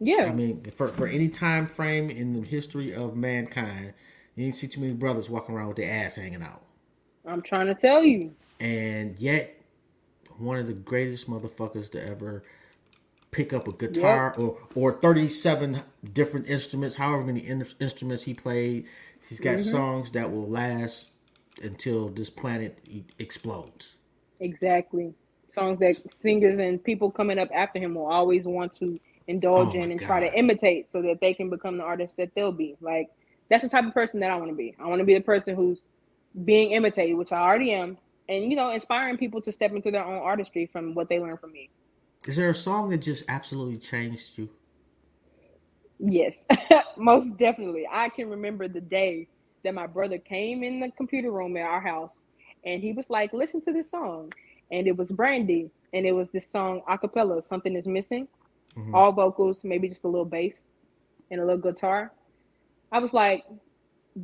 Yeah. 0.00 0.26
I 0.26 0.32
mean, 0.32 0.64
for 0.76 0.88
for 0.88 1.06
any 1.08 1.28
time 1.28 1.66
frame 1.66 2.08
in 2.10 2.34
the 2.40 2.46
history 2.48 2.94
of 2.94 3.16
mankind, 3.16 3.94
you 4.36 4.44
didn't 4.44 4.56
see 4.56 4.68
too 4.68 4.80
many 4.80 4.92
brothers 4.92 5.28
walking 5.28 5.54
around 5.56 5.68
with 5.68 5.78
their 5.78 5.90
ass 6.04 6.14
hanging 6.14 6.42
out. 6.42 6.62
I'm 7.26 7.42
trying 7.42 7.66
to 7.66 7.74
tell 7.74 8.02
you. 8.04 8.34
and 8.60 9.18
yet 9.18 9.54
one 10.38 10.58
of 10.58 10.66
the 10.66 10.72
greatest 10.72 11.28
motherfuckers 11.28 11.90
to 11.90 12.06
ever 12.06 12.44
pick 13.30 13.52
up 13.52 13.68
a 13.68 13.72
guitar 13.72 14.34
or 14.36 14.58
or 14.74 14.92
37 14.92 15.82
different 16.12 16.46
instruments 16.48 16.96
however 16.96 17.24
many 17.24 17.40
in- 17.40 17.66
instruments 17.78 18.22
he 18.24 18.32
played 18.32 18.86
he's 19.28 19.38
got 19.38 19.56
mm-hmm. 19.56 19.70
songs 19.70 20.10
that 20.12 20.32
will 20.32 20.48
last 20.48 21.08
until 21.62 22.08
this 22.08 22.30
planet 22.30 22.78
explodes 23.18 23.94
Exactly. 24.40 25.14
Songs 25.54 25.78
that 25.80 25.94
singers 26.20 26.58
and 26.58 26.82
people 26.82 27.10
coming 27.10 27.38
up 27.38 27.48
after 27.52 27.78
him 27.78 27.94
will 27.94 28.06
always 28.06 28.46
want 28.46 28.72
to 28.74 28.98
indulge 29.26 29.74
Oh 29.74 29.80
in 29.80 29.90
and 29.90 30.00
try 30.00 30.20
to 30.20 30.32
imitate 30.38 30.90
so 30.90 31.02
that 31.02 31.20
they 31.20 31.34
can 31.34 31.50
become 31.50 31.76
the 31.76 31.84
artist 31.84 32.16
that 32.16 32.34
they'll 32.34 32.52
be. 32.52 32.76
Like 32.80 33.10
that's 33.50 33.64
the 33.64 33.68
type 33.68 33.84
of 33.84 33.94
person 33.94 34.20
that 34.20 34.30
I 34.30 34.36
want 34.36 34.50
to 34.50 34.56
be. 34.56 34.74
I 34.78 34.86
want 34.86 35.00
to 35.00 35.04
be 35.04 35.14
the 35.14 35.20
person 35.20 35.54
who's 35.54 35.80
being 36.44 36.72
imitated, 36.72 37.16
which 37.16 37.32
I 37.32 37.40
already 37.40 37.72
am, 37.72 37.98
and 38.28 38.50
you 38.50 38.56
know, 38.56 38.70
inspiring 38.70 39.16
people 39.16 39.40
to 39.42 39.52
step 39.52 39.72
into 39.72 39.90
their 39.90 40.04
own 40.04 40.18
artistry 40.18 40.66
from 40.66 40.94
what 40.94 41.08
they 41.08 41.18
learn 41.18 41.36
from 41.38 41.52
me. 41.52 41.70
Is 42.26 42.36
there 42.36 42.50
a 42.50 42.54
song 42.54 42.90
that 42.90 42.98
just 42.98 43.24
absolutely 43.28 43.78
changed 43.78 44.36
you 44.36 44.48
Yes, 45.98 46.44
most 46.96 47.36
definitely. 47.36 47.86
I 47.90 48.08
can 48.08 48.30
remember 48.30 48.68
the 48.68 48.80
day 48.80 49.26
that 49.64 49.74
my 49.74 49.86
brother 49.86 50.18
came 50.18 50.62
in 50.62 50.80
the 50.80 50.90
computer 50.92 51.32
room 51.32 51.56
at 51.56 51.64
our 51.64 51.80
house 51.80 52.22
and 52.64 52.82
he 52.82 52.92
was 52.92 53.10
like, 53.10 53.32
"Listen 53.32 53.60
to 53.62 53.72
this 53.72 53.90
song," 53.90 54.32
and 54.70 54.86
it 54.86 54.96
was 54.96 55.10
Brandy, 55.10 55.70
and 55.92 56.06
it 56.06 56.12
was 56.12 56.30
this 56.30 56.48
song 56.50 56.82
acapella. 56.88 57.42
Something 57.42 57.74
is 57.74 57.86
missing, 57.86 58.28
mm-hmm. 58.76 58.94
all 58.94 59.12
vocals, 59.12 59.64
maybe 59.64 59.88
just 59.88 60.04
a 60.04 60.08
little 60.08 60.24
bass 60.24 60.62
and 61.30 61.40
a 61.40 61.44
little 61.44 61.60
guitar. 61.60 62.12
I 62.92 62.98
was 63.00 63.12
like, 63.12 63.44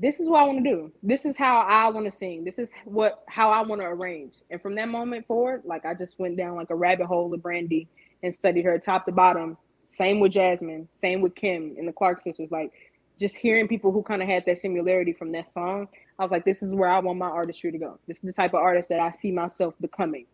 this 0.00 0.18
is 0.18 0.28
what 0.28 0.42
I 0.42 0.46
want 0.46 0.64
to 0.64 0.70
do. 0.70 0.92
This 1.02 1.24
is 1.24 1.36
how 1.36 1.58
I 1.60 1.88
want 1.88 2.06
to 2.06 2.10
sing. 2.10 2.44
This 2.44 2.58
is 2.58 2.70
what 2.84 3.22
how 3.28 3.50
I 3.50 3.62
want 3.62 3.80
to 3.80 3.86
arrange. 3.86 4.34
And 4.50 4.60
from 4.60 4.74
that 4.74 4.88
moment 4.88 5.26
forward, 5.26 5.62
like 5.64 5.84
I 5.84 5.94
just 5.94 6.18
went 6.18 6.36
down 6.36 6.56
like 6.56 6.70
a 6.70 6.74
rabbit 6.74 7.06
hole 7.06 7.32
of 7.32 7.42
Brandy 7.42 7.88
and 8.22 8.34
studied 8.34 8.64
her 8.64 8.78
top 8.78 9.06
to 9.06 9.12
bottom. 9.12 9.56
Same 9.88 10.18
with 10.18 10.32
Jazmine, 10.32 10.88
same 11.00 11.20
with 11.20 11.34
Kim 11.36 11.76
and 11.78 11.86
the 11.86 11.92
Clark 11.92 12.22
sisters. 12.22 12.50
Like 12.50 12.72
just 13.20 13.36
hearing 13.36 13.68
people 13.68 13.92
who 13.92 14.02
kind 14.02 14.20
of 14.20 14.28
had 14.28 14.44
that 14.46 14.58
similarity 14.58 15.12
from 15.12 15.30
that 15.32 15.52
song, 15.54 15.88
I 16.18 16.22
was 16.22 16.32
like, 16.32 16.44
this 16.44 16.62
is 16.62 16.74
where 16.74 16.88
I 16.88 16.98
want 16.98 17.18
my 17.18 17.28
artistry 17.28 17.70
to 17.70 17.78
go. 17.78 17.98
This 18.08 18.16
is 18.16 18.24
the 18.24 18.32
type 18.32 18.54
of 18.54 18.60
artist 18.60 18.88
that 18.88 18.98
I 18.98 19.12
see 19.12 19.30
myself 19.30 19.74
becoming. 19.80 20.26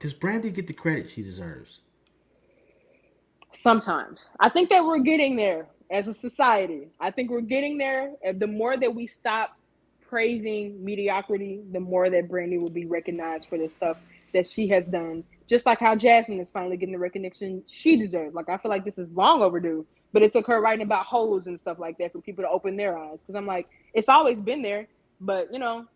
Does 0.00 0.12
Brandy 0.12 0.50
get 0.50 0.66
the 0.66 0.72
credit 0.72 1.10
she 1.10 1.22
deserves? 1.22 1.80
Sometimes. 3.62 4.30
I 4.40 4.48
think 4.48 4.70
that 4.70 4.84
we're 4.84 5.00
getting 5.00 5.36
there 5.36 5.68
as 5.90 6.06
a 6.06 6.14
society. 6.14 6.88
I 7.00 7.10
think 7.10 7.30
we're 7.30 7.40
getting 7.40 7.78
there. 7.78 8.12
The 8.32 8.46
more 8.46 8.76
that 8.76 8.94
we 8.94 9.06
stop 9.06 9.56
praising 10.08 10.84
mediocrity, 10.84 11.62
the 11.72 11.80
more 11.80 12.10
that 12.10 12.28
Brandy 12.28 12.58
will 12.58 12.70
be 12.70 12.86
recognized 12.86 13.48
for 13.48 13.58
the 13.58 13.68
stuff 13.68 14.00
that 14.32 14.46
she 14.46 14.68
has 14.68 14.84
done. 14.86 15.24
Just 15.48 15.66
like 15.66 15.80
how 15.80 15.96
Jazmine 15.96 16.40
is 16.40 16.50
finally 16.50 16.76
getting 16.76 16.92
the 16.92 16.98
recognition 16.98 17.62
she 17.68 17.96
deserves. 17.96 18.34
Like 18.34 18.48
I 18.48 18.56
feel 18.56 18.70
like 18.70 18.84
this 18.84 18.98
is 18.98 19.08
long 19.12 19.42
overdue, 19.42 19.84
but 20.12 20.22
it 20.22 20.32
took 20.32 20.46
her 20.46 20.60
writing 20.60 20.84
about 20.84 21.06
holes 21.06 21.46
and 21.46 21.58
stuff 21.58 21.78
like 21.78 21.98
that 21.98 22.12
for 22.12 22.20
people 22.20 22.44
to 22.44 22.50
open 22.50 22.76
their 22.76 22.96
eyes. 22.96 23.20
Because 23.20 23.34
I'm 23.34 23.46
like, 23.46 23.68
it's 23.92 24.08
always 24.08 24.40
been 24.40 24.62
there, 24.62 24.86
but 25.20 25.52
you 25.52 25.58
know, 25.58 25.86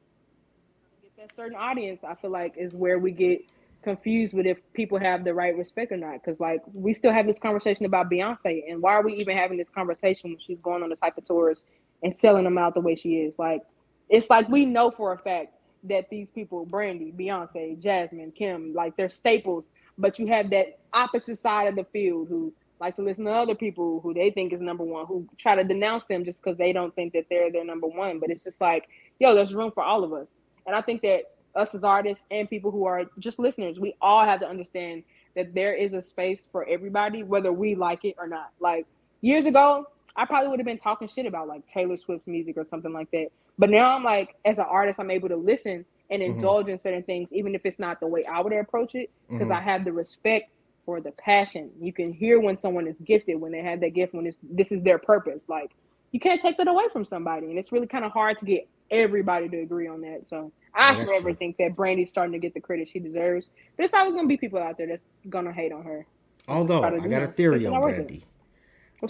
get 1.02 1.16
that 1.16 1.36
certain 1.36 1.56
audience. 1.56 2.02
I 2.02 2.14
feel 2.16 2.30
like 2.30 2.54
is 2.56 2.74
where 2.74 2.98
we 2.98 3.12
get 3.12 3.42
confused 3.84 4.34
with 4.34 4.46
if 4.46 4.58
people 4.72 4.98
have 4.98 5.24
the 5.24 5.34
right 5.34 5.56
respect 5.56 5.92
or 5.92 5.96
not. 5.96 6.14
Because 6.24 6.40
like 6.40 6.62
we 6.72 6.94
still 6.94 7.12
have 7.12 7.26
this 7.26 7.38
conversation 7.38 7.86
about 7.86 8.10
Beyonce, 8.10 8.64
and 8.68 8.82
why 8.82 8.94
are 8.94 9.04
we 9.04 9.14
even 9.14 9.36
having 9.36 9.58
this 9.58 9.70
conversation 9.70 10.30
when 10.30 10.40
she's 10.40 10.60
going 10.60 10.82
on 10.82 10.88
the 10.88 10.96
type 10.96 11.16
of 11.18 11.24
tours 11.24 11.64
and 12.02 12.16
selling 12.16 12.44
them 12.44 12.58
out 12.58 12.74
the 12.74 12.80
way 12.80 12.96
she 12.96 13.16
is? 13.16 13.34
Like 13.38 13.62
it's 14.08 14.30
like 14.30 14.48
we 14.48 14.66
know 14.66 14.90
for 14.90 15.12
a 15.12 15.18
fact 15.18 15.54
that 15.84 16.08
these 16.10 16.30
people, 16.30 16.64
Brandy, 16.64 17.12
Beyonce, 17.16 17.80
Jazmine, 17.80 18.34
Kim, 18.34 18.74
like 18.74 18.96
they're 18.96 19.10
staples. 19.10 19.66
But 19.98 20.18
you 20.18 20.26
have 20.28 20.50
that 20.50 20.80
opposite 20.92 21.40
side 21.40 21.68
of 21.68 21.76
the 21.76 21.84
field 21.92 22.28
who 22.28 22.52
like 22.80 22.96
to 22.96 23.02
listen 23.02 23.24
to 23.26 23.30
other 23.30 23.54
people 23.54 24.00
who 24.00 24.12
they 24.12 24.30
think 24.30 24.52
is 24.52 24.60
number 24.60 24.84
one, 24.84 25.06
who 25.06 25.28
try 25.38 25.54
to 25.54 25.64
denounce 25.64 26.04
them 26.04 26.24
just 26.24 26.42
because 26.42 26.58
they 26.58 26.72
don't 26.72 26.94
think 26.94 27.12
that 27.12 27.26
they're 27.30 27.52
their 27.52 27.64
number 27.64 27.86
one. 27.86 28.18
But 28.18 28.30
it's 28.30 28.42
just 28.42 28.60
like, 28.60 28.88
yo, 29.20 29.34
there's 29.34 29.54
room 29.54 29.70
for 29.72 29.84
all 29.84 30.02
of 30.02 30.12
us. 30.12 30.28
And 30.66 30.74
I 30.74 30.80
think 30.80 31.02
that 31.02 31.33
us 31.56 31.74
as 31.74 31.84
artists 31.84 32.24
and 32.30 32.48
people 32.48 32.70
who 32.70 32.84
are 32.84 33.04
just 33.18 33.38
listeners, 33.38 33.78
we 33.78 33.94
all 34.00 34.24
have 34.24 34.40
to 34.40 34.48
understand 34.48 35.04
that 35.36 35.54
there 35.54 35.74
is 35.74 35.92
a 35.92 36.02
space 36.02 36.46
for 36.50 36.66
everybody, 36.68 37.22
whether 37.22 37.52
we 37.52 37.74
like 37.74 38.04
it 38.04 38.14
or 38.18 38.26
not. 38.26 38.50
Like 38.60 38.86
years 39.20 39.46
ago, 39.46 39.86
I 40.16 40.24
probably 40.24 40.48
would 40.48 40.60
have 40.60 40.66
been 40.66 40.78
talking 40.78 41.08
shit 41.08 41.26
about 41.26 41.48
like 41.48 41.66
Taylor 41.66 41.96
Swift's 41.96 42.26
music 42.26 42.56
or 42.56 42.64
something 42.64 42.92
like 42.92 43.10
that. 43.10 43.28
But 43.58 43.70
now 43.70 43.94
I'm 43.94 44.04
like, 44.04 44.36
as 44.44 44.58
an 44.58 44.66
artist, 44.68 45.00
I'm 45.00 45.10
able 45.10 45.28
to 45.28 45.36
listen 45.36 45.84
and 46.10 46.22
mm-hmm. 46.22 46.34
indulge 46.34 46.68
in 46.68 46.78
certain 46.78 47.02
things, 47.02 47.28
even 47.32 47.54
if 47.54 47.62
it's 47.64 47.78
not 47.78 48.00
the 48.00 48.06
way 48.06 48.24
I 48.24 48.40
would 48.40 48.52
approach 48.52 48.94
it, 48.94 49.10
because 49.28 49.48
mm-hmm. 49.48 49.56
I 49.56 49.60
have 49.60 49.84
the 49.84 49.92
respect 49.92 50.50
for 50.84 51.00
the 51.00 51.12
passion. 51.12 51.70
You 51.80 51.92
can 51.92 52.12
hear 52.12 52.40
when 52.40 52.56
someone 52.56 52.86
is 52.86 52.98
gifted, 53.00 53.40
when 53.40 53.52
they 53.52 53.62
have 53.62 53.80
that 53.80 53.94
gift, 53.94 54.14
when 54.14 54.26
it's 54.26 54.38
this 54.42 54.70
is 54.70 54.82
their 54.82 54.98
purpose. 54.98 55.44
Like 55.48 55.70
you 56.14 56.20
can't 56.20 56.40
take 56.40 56.56
that 56.58 56.68
away 56.68 56.84
from 56.92 57.04
somebody, 57.04 57.48
and 57.48 57.58
it's 57.58 57.72
really 57.72 57.88
kind 57.88 58.04
of 58.04 58.12
hard 58.12 58.38
to 58.38 58.44
get 58.44 58.68
everybody 58.92 59.48
to 59.48 59.58
agree 59.62 59.88
on 59.88 60.00
that. 60.02 60.20
So 60.30 60.52
I 60.72 60.92
yeah, 60.92 60.98
never 60.98 61.22
true. 61.22 61.34
think 61.34 61.56
that 61.56 61.74
Brandy's 61.74 62.08
starting 62.08 62.30
to 62.34 62.38
get 62.38 62.54
the 62.54 62.60
credit 62.60 62.88
she 62.88 63.00
deserves. 63.00 63.50
There's 63.76 63.92
always 63.92 64.14
gonna 64.14 64.28
be 64.28 64.36
people 64.36 64.60
out 64.60 64.78
there 64.78 64.86
that's 64.86 65.02
gonna 65.28 65.52
hate 65.52 65.72
on 65.72 65.82
her. 65.82 66.06
Although 66.46 66.84
I 66.84 67.08
got 67.08 67.22
a 67.22 67.26
theory 67.26 67.66
on 67.66 67.82
Brandy. 67.82 68.24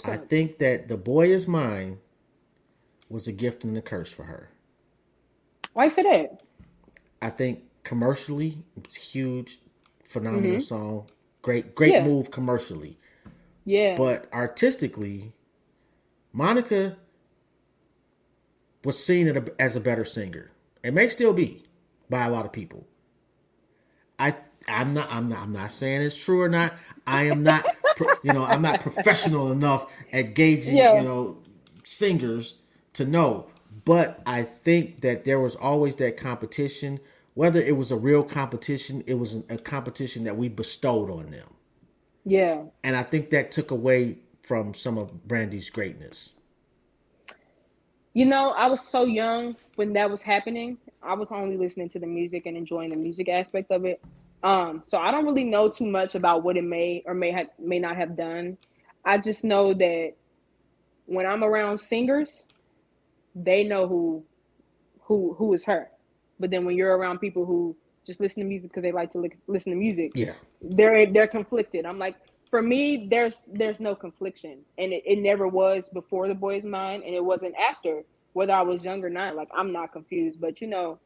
I 0.03 0.17
think 0.17 0.57
that 0.57 0.87
the 0.87 0.97
boy 0.97 1.27
is 1.27 1.47
mine 1.47 1.99
was 3.07 3.27
a 3.27 3.31
gift 3.31 3.63
and 3.63 3.77
a 3.77 3.83
curse 3.83 4.11
for 4.11 4.23
her. 4.23 4.49
Why 5.73 5.85
you 5.85 5.91
say 5.91 6.01
that? 6.01 6.41
I 7.21 7.29
think 7.29 7.65
commercially, 7.83 8.57
it's 8.75 8.95
huge, 8.95 9.59
phenomenal 10.05 10.53
mm-hmm. 10.53 10.59
song. 10.59 11.07
Great, 11.43 11.75
great 11.75 11.93
yeah. 11.93 12.03
move 12.03 12.31
commercially. 12.31 12.97
Yeah. 13.63 13.95
But 13.95 14.27
artistically, 14.33 15.33
Monica 16.35 16.97
was 18.83 19.01
seen 19.03 19.51
as 19.57 19.77
a 19.77 19.79
better 19.79 20.03
singer. 20.03 20.51
It 20.83 20.93
may 20.93 21.07
still 21.07 21.31
be 21.31 21.63
by 22.09 22.25
a 22.25 22.29
lot 22.29 22.45
of 22.45 22.51
people. 22.51 22.85
I 24.19 24.35
I'm 24.67 24.93
not 24.93 25.07
I'm 25.09 25.29
not 25.29 25.39
I'm 25.39 25.53
not 25.53 25.71
saying 25.71 26.01
it's 26.01 26.21
true 26.21 26.41
or 26.41 26.49
not. 26.49 26.73
I 27.07 27.23
am 27.23 27.41
not 27.41 27.65
you 28.21 28.33
know 28.33 28.43
I'm 28.43 28.61
not 28.61 28.81
professional 28.81 29.49
enough 29.53 29.87
at 30.11 30.33
gauging 30.33 30.75
yeah. 30.75 30.97
you 30.97 31.03
know 31.03 31.37
singers 31.85 32.55
to 32.93 33.05
know. 33.05 33.47
But 33.85 34.21
I 34.25 34.43
think 34.43 35.01
that 35.01 35.23
there 35.23 35.39
was 35.39 35.55
always 35.55 35.95
that 35.97 36.17
competition. 36.17 36.99
Whether 37.33 37.61
it 37.61 37.77
was 37.77 37.91
a 37.91 37.97
real 37.97 38.23
competition, 38.23 39.05
it 39.07 39.15
was 39.15 39.41
a 39.49 39.57
competition 39.57 40.25
that 40.25 40.35
we 40.35 40.49
bestowed 40.49 41.09
on 41.09 41.31
them. 41.31 41.47
Yeah. 42.25 42.63
And 42.83 42.95
I 42.95 43.03
think 43.03 43.29
that 43.29 43.51
took 43.51 43.71
away 43.71 44.17
from 44.45 44.73
some 44.73 44.97
of 44.97 45.27
Brandy's 45.27 45.69
greatness. 45.69 46.31
You 48.13 48.25
know, 48.25 48.51
I 48.51 48.67
was 48.67 48.81
so 48.81 49.03
young 49.05 49.57
when 49.75 49.93
that 49.93 50.09
was 50.09 50.21
happening. 50.21 50.77
I 51.03 51.13
was 51.13 51.29
only 51.31 51.57
listening 51.57 51.89
to 51.89 51.99
the 51.99 52.07
music 52.07 52.45
and 52.45 52.55
enjoying 52.55 52.91
the 52.91 52.95
music 52.95 53.27
aspect 53.27 53.71
of 53.71 53.85
it. 53.85 54.01
Um, 54.43 54.83
so 54.87 54.99
I 54.99 55.11
don't 55.11 55.25
really 55.25 55.43
know 55.43 55.69
too 55.69 55.85
much 55.85 56.15
about 56.15 56.43
what 56.43 56.55
it 56.55 56.63
may 56.63 57.03
or 57.05 57.13
may 57.13 57.31
have 57.31 57.47
may 57.59 57.79
not 57.79 57.95
have 57.95 58.15
done. 58.15 58.57
I 59.03 59.17
just 59.17 59.43
know 59.43 59.73
that 59.73 60.13
when 61.07 61.25
I'm 61.25 61.43
around 61.43 61.79
singers, 61.79 62.45
they 63.33 63.63
know 63.63 63.87
who 63.87 64.23
who 65.01 65.33
who 65.37 65.53
is 65.53 65.65
her. 65.65 65.89
But 66.39 66.51
then 66.51 66.65
when 66.65 66.75
you're 66.75 66.95
around 66.95 67.19
people 67.19 67.45
who 67.45 67.75
just 68.05 68.19
listen 68.19 68.43
to 68.43 68.47
music 68.47 68.69
because 68.69 68.83
they 68.83 68.91
like 68.91 69.11
to 69.13 69.19
li- 69.19 69.31
listen 69.47 69.71
to 69.71 69.77
music, 69.77 70.11
yeah, 70.15 70.33
they're 70.61 71.11
they're 71.11 71.27
conflicted. 71.27 71.85
I'm 71.85 71.99
like, 71.99 72.15
for 72.49 72.61
me, 72.61 73.07
there's 73.09 73.35
there's 73.47 73.79
no 73.79 73.95
confliction, 73.95 74.59
and 74.77 74.93
it, 74.93 75.03
it 75.05 75.19
never 75.19 75.47
was 75.47 75.89
before 75.89 76.27
the 76.27 76.35
boy's 76.35 76.63
mind, 76.63 77.03
and 77.03 77.13
it 77.13 77.23
wasn't 77.23 77.55
after. 77.55 78.03
Whether 78.33 78.51
I 78.51 78.63
was 78.63 78.83
young 78.83 79.01
or 79.01 79.09
not, 79.09 79.37
like 79.37 79.47
I'm 79.55 79.71
not 79.71 79.93
confused. 79.93 80.41
But 80.41 80.59
you 80.59 80.67
know, 80.67 80.99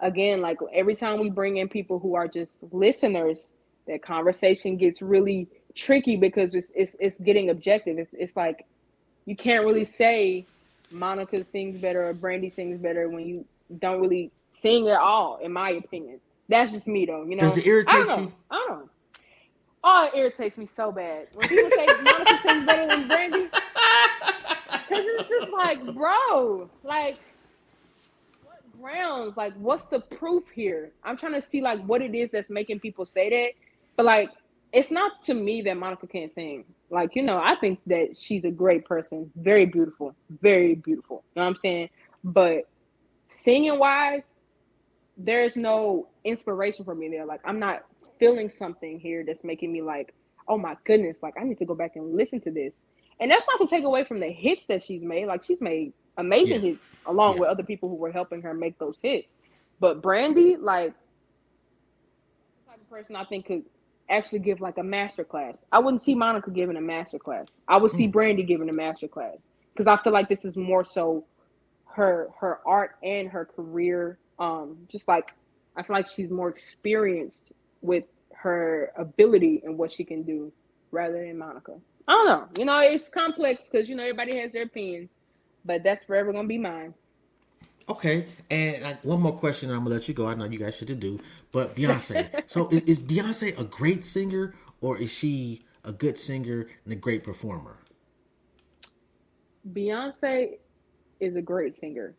again, 0.00 0.40
like 0.40 0.58
every 0.72 0.96
time 0.96 1.20
we 1.20 1.30
bring 1.30 1.58
in 1.58 1.68
people 1.68 2.00
who 2.00 2.16
are 2.16 2.26
just 2.26 2.52
listeners, 2.72 3.52
that 3.86 4.02
conversation 4.02 4.76
gets 4.76 5.00
really 5.00 5.48
tricky 5.74 6.16
because 6.16 6.54
it's 6.54 6.70
it's, 6.74 6.94
it's 6.98 7.18
getting 7.18 7.50
objective. 7.50 7.98
It's 7.98 8.14
it's 8.14 8.36
like 8.36 8.66
you 9.24 9.36
can't 9.36 9.64
really 9.64 9.84
say 9.84 10.46
Monica 10.90 11.44
sings 11.44 11.80
better 11.80 12.08
or 12.08 12.12
Brandy 12.12 12.50
sings 12.50 12.80
better 12.80 13.08
when 13.08 13.26
you 13.26 13.44
don't 13.78 14.00
really 14.00 14.32
sing 14.50 14.88
at 14.88 14.98
all. 14.98 15.38
In 15.42 15.52
my 15.52 15.70
opinion, 15.70 16.20
that's 16.48 16.72
just 16.72 16.88
me 16.88 17.06
though. 17.06 17.24
You 17.24 17.36
know, 17.36 17.40
does 17.40 17.58
it 17.58 17.66
irritate 17.66 17.94
I 17.94 17.98
you? 17.98 18.32
I 18.50 18.64
don't 18.68 18.80
know. 18.80 18.90
Oh, 19.84 20.08
it 20.12 20.18
irritates 20.18 20.58
me 20.58 20.68
so 20.74 20.90
bad 20.90 21.28
when 21.34 21.48
people 21.48 21.70
say 21.70 21.86
Monica 22.02 22.38
sings 22.42 22.66
better 22.66 22.86
than 22.88 23.08
Brandy. 23.08 23.44
Because 23.44 25.04
it's 25.06 25.28
just 25.28 25.52
like, 25.52 25.94
bro, 25.94 26.68
like, 26.82 27.18
what 28.42 28.80
grounds? 28.80 29.36
Like, 29.36 29.54
what's 29.54 29.84
the 29.84 30.00
proof 30.00 30.44
here? 30.52 30.90
I'm 31.04 31.16
trying 31.16 31.34
to 31.34 31.42
see 31.42 31.60
like 31.60 31.80
what 31.84 32.02
it 32.02 32.14
is 32.14 32.30
that's 32.30 32.50
making 32.50 32.80
people 32.80 33.06
say 33.06 33.30
that. 33.30 33.50
But 33.96 34.06
like, 34.06 34.30
it's 34.72 34.90
not 34.90 35.22
to 35.22 35.34
me 35.34 35.62
that 35.62 35.76
Monica 35.76 36.06
can't 36.06 36.34
sing. 36.34 36.64
Like, 36.90 37.14
you 37.14 37.22
know, 37.22 37.38
I 37.38 37.54
think 37.60 37.80
that 37.86 38.16
she's 38.18 38.44
a 38.44 38.50
great 38.50 38.84
person, 38.84 39.30
very 39.36 39.66
beautiful, 39.66 40.14
very 40.42 40.74
beautiful. 40.74 41.22
You 41.34 41.40
know 41.40 41.44
what 41.44 41.50
I'm 41.50 41.56
saying? 41.56 41.90
But 42.24 42.68
singing 43.28 43.78
wise, 43.78 44.24
there's 45.16 45.56
no 45.56 46.08
inspiration 46.24 46.84
for 46.84 46.94
me 46.94 47.08
there. 47.08 47.26
Like, 47.26 47.40
I'm 47.44 47.58
not 47.58 47.84
feeling 48.18 48.50
something 48.50 48.98
here 48.98 49.24
that's 49.26 49.44
making 49.44 49.72
me 49.72 49.82
like, 49.82 50.14
oh 50.46 50.58
my 50.58 50.76
goodness, 50.84 51.22
like 51.22 51.34
I 51.40 51.44
need 51.44 51.58
to 51.58 51.64
go 51.64 51.74
back 51.74 51.96
and 51.96 52.14
listen 52.14 52.40
to 52.42 52.50
this. 52.50 52.74
And 53.20 53.30
that's 53.30 53.46
not 53.48 53.64
to 53.64 53.66
take 53.68 53.84
away 53.84 54.04
from 54.04 54.20
the 54.20 54.30
hits 54.30 54.66
that 54.66 54.84
she's 54.84 55.02
made. 55.02 55.26
Like 55.26 55.44
she's 55.44 55.60
made 55.60 55.92
amazing 56.16 56.64
yeah. 56.64 56.70
hits 56.72 56.92
along 57.06 57.34
yeah. 57.34 57.40
with 57.40 57.48
other 57.48 57.62
people 57.62 57.88
who 57.88 57.96
were 57.96 58.12
helping 58.12 58.42
her 58.42 58.54
make 58.54 58.78
those 58.78 58.98
hits. 59.02 59.32
But 59.80 60.02
Brandy, 60.02 60.56
like, 60.56 60.92
the 62.66 62.72
type 62.72 62.80
of 62.80 62.90
person 62.90 63.16
I 63.16 63.24
think 63.24 63.46
could 63.46 63.64
actually 64.10 64.40
give 64.40 64.60
like 64.60 64.78
a 64.78 64.82
master 64.82 65.24
class. 65.24 65.58
I 65.72 65.78
wouldn't 65.78 66.02
see 66.02 66.14
Monica 66.14 66.50
giving 66.50 66.76
a 66.76 66.80
master 66.80 67.18
class. 67.18 67.46
I 67.68 67.76
would 67.76 67.90
see 67.90 68.08
mm. 68.08 68.12
Brandy 68.12 68.42
giving 68.42 68.68
a 68.68 68.72
master 68.72 69.08
class 69.08 69.38
because 69.72 69.86
I 69.86 70.02
feel 70.02 70.12
like 70.12 70.28
this 70.28 70.44
is 70.44 70.56
more 70.56 70.84
so 70.84 71.24
her 71.84 72.28
her 72.40 72.60
art 72.66 72.96
and 73.02 73.28
her 73.28 73.44
career. 73.44 74.18
Um, 74.38 74.78
just 74.88 75.06
like 75.08 75.32
I 75.76 75.82
feel 75.82 75.94
like 75.94 76.08
she's 76.08 76.30
more 76.30 76.48
experienced 76.48 77.52
with 77.82 78.04
her 78.32 78.92
ability 78.96 79.62
and 79.64 79.76
what 79.76 79.90
she 79.90 80.04
can 80.04 80.22
do 80.22 80.52
rather 80.90 81.24
than 81.24 81.38
Monica. 81.38 81.72
I 82.06 82.12
don't 82.12 82.26
know. 82.26 82.48
You 82.58 82.64
know, 82.64 82.78
it's 82.78 83.08
complex 83.08 83.62
because 83.70 83.88
you 83.88 83.94
know 83.94 84.02
everybody 84.02 84.36
has 84.38 84.52
their 84.52 84.62
opinions, 84.62 85.10
but 85.64 85.82
that's 85.82 86.04
forever 86.04 86.32
gonna 86.32 86.48
be 86.48 86.58
mine. 86.58 86.94
Okay, 87.88 88.26
and 88.50 88.82
like, 88.82 89.02
one 89.04 89.20
more 89.20 89.36
question, 89.36 89.70
I'm 89.70 89.78
gonna 89.78 89.90
let 89.90 90.08
you 90.08 90.14
go. 90.14 90.26
I 90.26 90.34
know 90.34 90.44
you 90.44 90.58
guys 90.58 90.76
should 90.76 90.98
do, 91.00 91.20
but 91.52 91.74
Beyonce. 91.74 92.44
so 92.46 92.68
is, 92.68 92.82
is 92.82 92.98
Beyonce 92.98 93.58
a 93.58 93.64
great 93.64 94.04
singer, 94.04 94.54
or 94.80 94.98
is 94.98 95.10
she 95.10 95.62
a 95.84 95.92
good 95.92 96.18
singer 96.18 96.68
and 96.84 96.92
a 96.92 96.96
great 96.96 97.24
performer? 97.24 97.78
Beyonce 99.72 100.58
is 101.20 101.36
a 101.36 101.42
great 101.42 101.76
singer. 101.76 102.14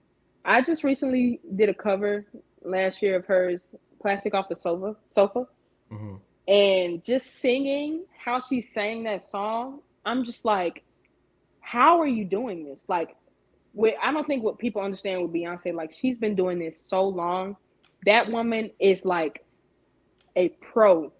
I 0.45 0.61
just 0.61 0.83
recently 0.83 1.39
did 1.55 1.69
a 1.69 1.73
cover 1.73 2.25
last 2.63 3.01
year 3.01 3.17
of 3.17 3.25
hers, 3.25 3.75
"Plastic 4.01 4.33
Off 4.33 4.47
the 4.49 4.55
Sofa," 4.55 4.95
sofa, 5.09 5.47
hmm 5.89 6.15
and 6.47 7.03
just 7.03 7.39
singing 7.41 8.05
how 8.23 8.39
she 8.39 8.61
sang 8.73 9.03
that 9.03 9.25
song. 9.29 9.79
I'm 10.05 10.23
just 10.25 10.45
like, 10.45 10.83
how 11.61 11.99
are 11.99 12.07
you 12.07 12.25
doing 12.25 12.63
this? 12.63 12.83
Like, 12.87 13.15
with, 13.73 13.95
I 14.01 14.11
don't 14.11 14.25
think 14.27 14.43
what 14.43 14.57
people 14.57 14.81
understand 14.81 15.21
with 15.21 15.33
Beyonce, 15.33 15.73
like 15.73 15.93
she's 15.93 16.17
been 16.17 16.35
doing 16.35 16.59
this 16.59 16.81
so 16.87 17.07
long. 17.07 17.55
That 18.05 18.31
woman 18.31 18.71
is 18.79 19.05
like 19.05 19.43
a 20.35 20.49
pro 20.61 21.11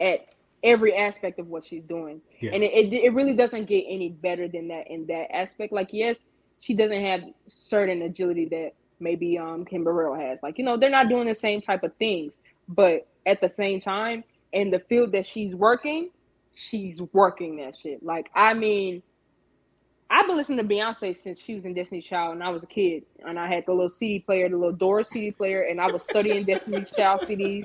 at 0.00 0.20
every 0.62 0.94
aspect 0.94 1.38
of 1.38 1.48
what 1.48 1.64
she's 1.64 1.84
doing, 1.84 2.20
Yeah. 2.40 2.52
and 2.52 2.62
it, 2.62 2.72
it 2.72 2.92
it 2.92 3.14
really 3.14 3.34
doesn't 3.34 3.66
get 3.66 3.84
any 3.88 4.10
better 4.10 4.48
than 4.48 4.68
that 4.68 4.88
in 4.88 5.06
that 5.06 5.34
aspect. 5.34 5.72
Like, 5.72 5.88
yes, 5.92 6.18
she 6.60 6.74
doesn't 6.74 7.00
have 7.02 7.22
certain 7.46 8.02
agility 8.02 8.46
that 8.46 8.72
maybe 9.00 9.38
um 9.38 9.64
Kim 9.64 9.84
Burrell 9.84 10.14
has. 10.14 10.38
Like, 10.42 10.58
you 10.58 10.64
know, 10.64 10.76
they're 10.76 10.90
not 10.90 11.08
doing 11.08 11.26
the 11.26 11.34
same 11.34 11.60
type 11.60 11.82
of 11.82 11.94
things, 11.96 12.38
but 12.68 13.06
at 13.26 13.40
the 13.40 13.48
same 13.48 13.80
time, 13.80 14.24
in 14.52 14.70
the 14.70 14.78
field 14.78 15.12
that 15.12 15.26
she's 15.26 15.54
working, 15.54 16.10
she's 16.54 17.00
working 17.12 17.56
that 17.56 17.76
shit. 17.76 18.02
Like, 18.02 18.30
I 18.34 18.54
mean, 18.54 19.02
I've 20.08 20.26
been 20.26 20.36
listening 20.36 20.58
to 20.58 20.64
Beyonce 20.64 21.20
since 21.20 21.40
she 21.40 21.56
was 21.56 21.64
in 21.64 21.74
Destiny's 21.74 22.04
Child 22.04 22.34
and 22.34 22.44
I 22.44 22.50
was 22.50 22.62
a 22.62 22.66
kid. 22.66 23.04
And 23.26 23.38
I 23.38 23.48
had 23.48 23.64
the 23.66 23.72
little 23.72 23.88
CD 23.88 24.20
player, 24.20 24.48
the 24.48 24.56
little 24.56 24.72
Doris 24.72 25.10
CD 25.10 25.32
player, 25.32 25.62
and 25.62 25.80
I 25.80 25.90
was 25.90 26.04
studying 26.04 26.44
Destiny's 26.44 26.90
Child 26.90 27.22
CDs. 27.22 27.64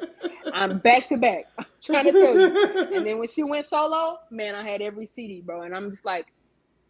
I'm 0.51 0.79
back 0.79 1.07
to 1.09 1.17
back. 1.17 1.45
Trying 1.83 2.05
to 2.05 2.11
tell 2.11 2.39
you. 2.39 2.95
And 2.95 3.05
then 3.05 3.19
when 3.19 3.27
she 3.27 3.43
went 3.43 3.67
solo, 3.67 4.17
man, 4.31 4.55
I 4.55 4.67
had 4.67 4.81
every 4.81 5.05
CD, 5.05 5.41
bro. 5.41 5.61
And 5.61 5.75
I'm 5.75 5.91
just 5.91 6.03
like, 6.03 6.33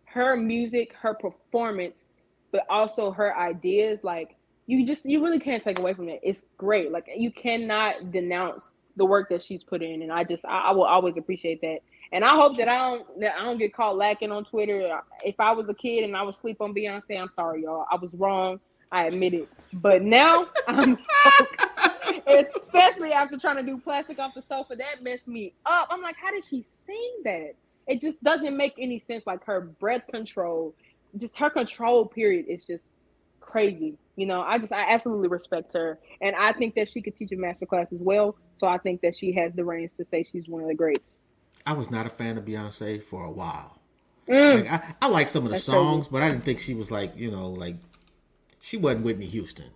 her 0.05 0.35
music, 0.37 0.93
her 1.01 1.13
performance, 1.13 2.03
but 2.51 2.65
also 2.69 3.11
her 3.11 3.35
ideas, 3.37 3.99
like 4.03 4.35
you 4.67 4.85
just 4.85 5.05
you 5.05 5.23
really 5.23 5.39
can't 5.39 5.63
take 5.63 5.79
away 5.79 5.93
from 5.93 6.09
it. 6.09 6.19
It's 6.23 6.43
great. 6.57 6.91
Like 6.91 7.09
you 7.15 7.31
cannot 7.31 8.11
denounce 8.11 8.71
the 8.97 9.05
work 9.05 9.29
that 9.29 9.43
she's 9.43 9.63
put 9.63 9.81
in, 9.81 10.01
and 10.01 10.11
I 10.11 10.23
just 10.23 10.45
I, 10.45 10.69
I 10.69 10.71
will 10.71 10.83
always 10.83 11.17
appreciate 11.17 11.61
that. 11.61 11.79
And 12.13 12.25
I 12.25 12.35
hope 12.35 12.57
that 12.57 12.67
I 12.67 12.77
don't 12.77 13.19
that 13.21 13.35
I 13.39 13.45
don't 13.45 13.57
get 13.57 13.73
caught 13.73 13.95
lacking 13.95 14.31
on 14.31 14.43
Twitter. 14.43 14.99
If 15.25 15.39
I 15.39 15.51
was 15.53 15.67
a 15.69 15.73
kid 15.73 16.03
and 16.03 16.15
I 16.15 16.23
was 16.23 16.37
sleep 16.37 16.61
on 16.61 16.73
Beyonce, 16.73 17.19
I'm 17.19 17.31
sorry, 17.37 17.63
y'all. 17.63 17.85
I 17.91 17.95
was 17.95 18.13
wrong. 18.13 18.59
I 18.91 19.05
admit 19.05 19.33
it. 19.33 19.49
But 19.73 20.01
now 20.01 20.47
I'm 20.67 20.97
especially 22.27 23.11
after 23.11 23.37
trying 23.37 23.57
to 23.57 23.63
do 23.63 23.77
plastic 23.77 24.19
off 24.19 24.33
the 24.33 24.41
sofa, 24.41 24.75
that 24.75 25.01
messed 25.01 25.27
me 25.27 25.53
up. 25.65 25.87
I'm 25.89 26.01
like, 26.01 26.17
how 26.17 26.31
did 26.31 26.43
she 26.43 26.65
sing 26.85 27.11
that? 27.23 27.53
It 27.87 28.01
just 28.01 28.23
doesn't 28.23 28.55
make 28.55 28.73
any 28.77 28.99
sense. 28.99 29.25
Like 29.25 29.43
her 29.45 29.61
breath 29.61 30.03
control, 30.11 30.75
just 31.17 31.35
her 31.37 31.49
control 31.49 32.05
period 32.05 32.45
is 32.47 32.63
just 32.65 32.83
crazy. 33.39 33.97
You 34.15 34.25
know, 34.25 34.41
I 34.41 34.57
just 34.59 34.71
I 34.73 34.91
absolutely 34.93 35.29
respect 35.29 35.73
her, 35.73 35.99
and 36.21 36.35
I 36.35 36.53
think 36.53 36.75
that 36.75 36.89
she 36.89 37.01
could 37.01 37.17
teach 37.17 37.31
a 37.31 37.35
master 37.37 37.65
class 37.65 37.87
as 37.91 37.99
well. 37.99 38.35
So 38.59 38.67
I 38.67 38.77
think 38.77 39.01
that 39.01 39.15
she 39.17 39.31
has 39.33 39.53
the 39.53 39.63
reins 39.65 39.91
to 39.97 40.05
say 40.11 40.25
she's 40.31 40.47
one 40.47 40.61
of 40.61 40.67
the 40.67 40.75
greats. 40.75 41.17
I 41.65 41.73
was 41.73 41.89
not 41.89 42.05
a 42.05 42.09
fan 42.09 42.37
of 42.37 42.45
Beyonce 42.45 43.01
for 43.03 43.23
a 43.25 43.31
while. 43.31 43.79
Mm. 44.27 44.61
Like 44.63 44.71
I, 44.71 44.95
I 45.01 45.07
like 45.07 45.29
some 45.29 45.43
of 45.43 45.49
the 45.49 45.55
That's 45.55 45.63
songs, 45.65 46.07
but 46.07 46.21
I 46.21 46.29
didn't 46.29 46.43
think 46.43 46.59
she 46.59 46.73
was 46.73 46.91
like 46.91 47.15
you 47.17 47.31
know 47.31 47.49
like 47.49 47.75
she 48.59 48.77
wasn't 48.77 49.05
Whitney 49.05 49.27
Houston. 49.27 49.71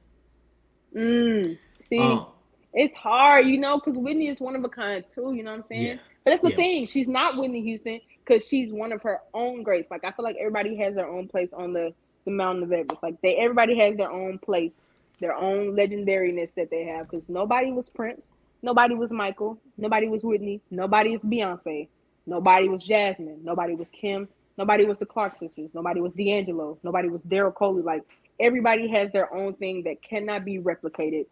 Mm. 0.96 1.58
See, 1.90 2.00
Uh, 2.00 2.26
it's 2.74 2.96
hard, 2.96 3.48
you 3.48 3.58
know, 3.58 3.78
because 3.80 3.98
Whitney 3.98 4.28
is 4.28 4.40
one 4.40 4.56
of 4.56 4.64
a 4.64 4.70
kind 4.70 5.04
too. 5.08 5.34
You 5.34 5.44
know 5.44 5.52
what 5.52 5.58
I'm 5.62 5.66
saying? 5.70 5.82
Yeah. 5.88 5.98
But 6.24 6.32
that's 6.32 6.42
the 6.42 6.50
Yeah. 6.50 6.56
thing. 6.56 6.86
She's 6.86 7.08
not 7.08 7.38
Whitney 7.38 7.62
Houston 7.62 8.00
because 8.26 8.48
she's 8.48 8.72
one 8.72 8.92
of 8.92 9.02
her 9.04 9.22
own 9.34 9.64
greats. 9.64 9.92
Like 9.92 10.04
I 10.04 10.12
feel 10.12 10.26
like 10.26 10.38
everybody 10.40 10.76
has 10.78 10.96
their 10.96 11.08
own 11.08 11.28
place 11.28 11.50
on 11.54 11.74
the 11.74 11.94
the 12.26 12.32
mountain 12.32 12.64
of 12.64 12.72
Everest. 12.72 13.02
Like 13.04 13.22
they, 13.22 13.36
everybody 13.36 13.78
has 13.78 13.96
their 13.96 14.12
own 14.12 14.40
place, 14.40 14.74
their 15.20 15.36
own 15.36 15.76
legendariness 15.76 16.50
that 16.56 16.70
they 16.70 16.84
have. 16.86 17.10
Because 17.10 17.28
nobody 17.30 17.72
was 17.72 17.88
Prince, 17.88 18.28
nobody 18.62 18.96
was 18.96 19.12
Michael, 19.12 19.58
nobody 19.78 20.08
was 20.08 20.24
Whitney, 20.24 20.62
nobody 20.72 21.14
is 21.14 21.22
Beyonce, 21.22 21.88
nobody 22.26 22.68
was 22.68 22.84
Jazmine, 22.84 23.44
nobody 23.44 23.76
was 23.76 23.90
Kim, 23.90 24.28
nobody 24.58 24.86
was 24.86 24.98
the 24.98 25.06
Clark 25.06 25.38
sisters, 25.38 25.70
nobody 25.74 26.02
was 26.02 26.14
D'Angelo, 26.14 26.78
nobody 26.84 27.08
was 27.08 27.22
Daryl 27.22 27.54
Coley. 27.54 27.84
Like 27.84 28.04
everybody 28.40 28.88
has 28.90 29.12
their 29.12 29.34
own 29.34 29.54
thing 29.54 29.84
that 29.84 30.02
cannot 30.02 30.44
be 30.44 30.60
replicated, 30.60 31.28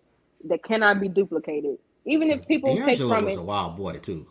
that 0.45 0.63
cannot 0.63 1.01
be 1.01 1.09
duplicated. 1.09 1.77
Even 2.05 2.29
if 2.29 2.47
people 2.47 2.75
take 2.75 2.85
D'Angelo 2.85 3.15
from 3.15 3.25
was 3.25 3.33
it, 3.35 3.39
a 3.39 3.43
wild 3.43 3.77
boy 3.77 3.97
too. 3.97 4.27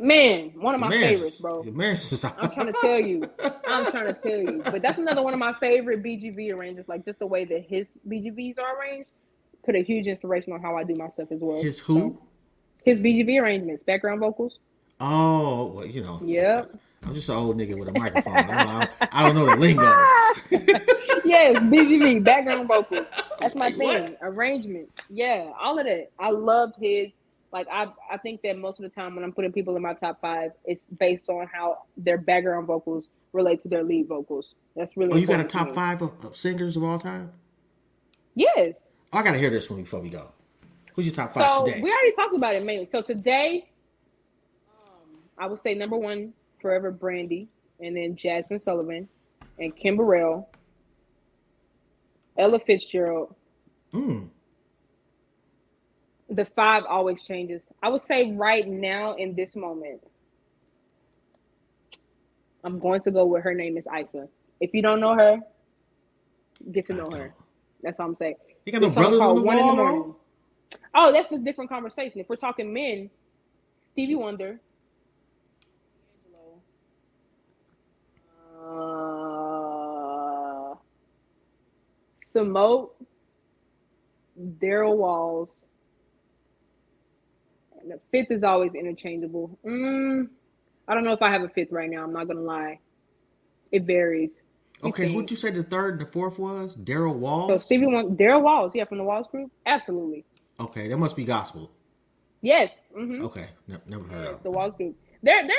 Man, 0.00 0.52
one 0.56 0.74
of 0.74 0.80
my 0.80 0.90
favorites, 0.90 1.36
bro. 1.36 1.60
Was 1.60 2.24
I'm 2.24 2.50
trying 2.50 2.66
to 2.66 2.78
tell 2.80 2.98
you. 2.98 3.30
I'm 3.66 3.90
trying 3.90 4.06
to 4.06 4.14
tell 4.14 4.38
you. 4.38 4.62
But 4.64 4.82
that's 4.82 4.98
another 4.98 5.22
one 5.22 5.32
of 5.32 5.38
my 5.38 5.54
favorite 5.60 6.02
BGV 6.02 6.54
arrangements. 6.54 6.88
Like 6.88 7.04
just 7.04 7.18
the 7.18 7.26
way 7.26 7.44
that 7.44 7.64
his 7.68 7.86
BGVs 8.08 8.58
are 8.58 8.78
arranged, 8.78 9.10
put 9.64 9.74
a 9.74 9.82
huge 9.82 10.06
inspiration 10.06 10.52
on 10.52 10.60
how 10.60 10.76
I 10.76 10.84
do 10.84 10.94
my 10.94 11.08
stuff 11.10 11.28
as 11.30 11.40
well. 11.40 11.62
His 11.62 11.78
who? 11.78 12.18
His 12.84 13.00
BGV 13.00 13.40
arrangements, 13.40 13.82
background 13.82 14.20
vocals. 14.20 14.58
Oh, 15.00 15.66
well, 15.66 15.86
you 15.86 16.02
know. 16.02 16.20
Yep. 16.24 16.74
I'm 17.04 17.14
just 17.14 17.28
an 17.28 17.34
old 17.34 17.56
nigga 17.56 17.76
with 17.76 17.88
a 17.88 17.92
microphone. 17.92 18.36
I 18.36 18.64
don't, 18.64 18.90
I 19.12 19.22
don't 19.22 19.34
know 19.34 19.46
the 19.46 19.56
lingo. 19.56 19.82
yes, 21.24 21.58
BGV, 21.58 22.22
background 22.22 22.68
vocals. 22.68 23.06
That's 23.40 23.56
my 23.56 23.68
Wait, 23.68 23.78
what? 23.78 24.08
thing. 24.08 24.16
Arrangement. 24.22 24.88
Yeah, 25.10 25.50
all 25.60 25.78
of 25.78 25.86
that. 25.86 26.10
I 26.20 26.30
loved 26.30 26.76
his. 26.80 27.08
Like 27.52 27.66
I, 27.70 27.88
I 28.10 28.16
think 28.16 28.42
that 28.42 28.56
most 28.56 28.78
of 28.80 28.84
the 28.84 28.88
time 28.88 29.14
when 29.14 29.24
I'm 29.24 29.32
putting 29.32 29.52
people 29.52 29.76
in 29.76 29.82
my 29.82 29.94
top 29.94 30.20
five, 30.20 30.52
it's 30.64 30.82
based 30.98 31.28
on 31.28 31.46
how 31.52 31.82
their 31.96 32.18
background 32.18 32.66
vocals 32.66 33.04
relate 33.32 33.60
to 33.62 33.68
their 33.68 33.82
lead 33.82 34.08
vocals. 34.08 34.54
That's 34.74 34.96
really. 34.96 35.12
Oh, 35.12 35.16
you 35.16 35.26
got 35.26 35.40
a 35.40 35.44
top 35.44 35.74
five 35.74 36.00
of, 36.00 36.12
of 36.24 36.36
singers 36.36 36.76
of 36.76 36.82
all 36.82 36.98
time? 36.98 37.30
Yes. 38.34 38.76
I 39.12 39.22
gotta 39.22 39.38
hear 39.38 39.50
this 39.50 39.68
one 39.68 39.82
before 39.82 40.00
we 40.00 40.08
go. 40.08 40.32
Who's 40.94 41.06
your 41.06 41.14
top 41.14 41.34
five 41.34 41.54
So 41.54 41.66
today? 41.66 41.80
we 41.82 41.90
already 41.90 42.12
talked 42.16 42.34
about 42.34 42.54
it 42.54 42.64
mainly. 42.64 42.88
So 42.90 43.02
today, 43.02 43.68
um, 44.70 45.18
I 45.38 45.46
would 45.46 45.58
say 45.58 45.74
number 45.74 45.96
one, 45.96 46.32
Forever 46.60 46.90
Brandy, 46.90 47.48
and 47.80 47.96
then 47.96 48.16
Jazmine 48.16 48.62
Sullivan, 48.62 49.08
and 49.58 49.76
Kim 49.76 49.96
Burrell, 49.96 50.48
Ella 52.38 52.58
Fitzgerald. 52.60 53.34
Mm. 53.92 54.28
The 56.32 56.46
five 56.56 56.84
always 56.88 57.22
changes. 57.22 57.62
I 57.82 57.88
would 57.90 58.02
say 58.02 58.32
right 58.32 58.66
now 58.68 59.14
in 59.16 59.34
this 59.36 59.54
moment, 59.56 60.02
I'm 62.64 62.78
going 62.80 63.00
to 63.02 63.10
go 63.10 63.24
with 63.26 63.42
her 63.44 63.54
name 63.54 63.76
is 63.78 63.86
Isa. 63.98 64.28
If 64.60 64.72
you 64.74 64.82
don't 64.82 65.00
know 65.00 65.14
her, 65.14 65.38
get 66.72 66.86
to 66.88 66.94
know 66.94 67.10
her. 67.10 67.34
That's 67.82 67.98
all 68.00 68.06
I'm 68.06 68.16
saying. 68.16 68.36
You 68.64 68.72
got 68.72 68.82
song 68.82 68.94
brothers 68.94 69.24
on 69.24 69.34
the 69.34 69.42
One 69.42 69.58
in 69.58 69.66
wall? 69.66 69.68
the? 69.68 69.76
Morning. 69.76 70.14
Oh, 70.94 71.12
that's 71.12 71.30
a 71.32 71.38
different 71.38 71.70
conversation. 71.70 72.20
If 72.20 72.28
we're 72.28 72.36
talking 72.36 72.72
men, 72.72 73.10
Stevie 73.92 74.14
Wonder, 74.16 74.60
uh, 78.64 80.74
Samote, 82.34 82.90
Darrel 84.60 84.98
Walls, 84.98 85.50
the 85.61 85.61
fifth 88.10 88.30
is 88.30 88.42
always 88.42 88.74
interchangeable. 88.74 89.58
Mm, 89.64 90.28
I 90.88 90.94
don't 90.94 91.04
know 91.04 91.12
if 91.12 91.22
I 91.22 91.30
have 91.30 91.42
a 91.42 91.48
fifth 91.48 91.72
right 91.72 91.90
now. 91.90 92.02
I'm 92.04 92.12
not 92.12 92.28
gonna 92.28 92.40
lie. 92.40 92.78
It 93.70 93.84
varies. 93.84 94.40
Okay, 94.84 95.12
who'd 95.12 95.30
you 95.30 95.36
say 95.36 95.50
the 95.50 95.62
third 95.62 95.92
and 96.00 96.00
the 96.08 96.10
fourth 96.10 96.38
was? 96.38 96.74
Darrel 96.74 97.14
Walls. 97.14 97.48
So 97.48 97.58
Stevie 97.58 97.86
Wonder, 97.86 98.14
Darrel 98.16 98.42
Walls, 98.42 98.72
yeah, 98.74 98.84
from 98.84 98.98
the 98.98 99.04
Walls 99.04 99.26
Group, 99.30 99.50
absolutely. 99.64 100.24
Okay, 100.58 100.88
that 100.88 100.96
must 100.96 101.14
be 101.14 101.24
gospel. 101.24 101.70
Yes. 102.40 102.70
hmm 102.92 103.22
Okay, 103.24 103.46
ne- 103.68 103.76
never 103.86 104.02
heard 104.04 104.24
Yes, 104.24 104.34
of. 104.34 104.42
the 104.42 104.50
Walls 104.50 104.74
Group. 104.76 104.96
They're 105.22 105.46
they're 105.46 105.56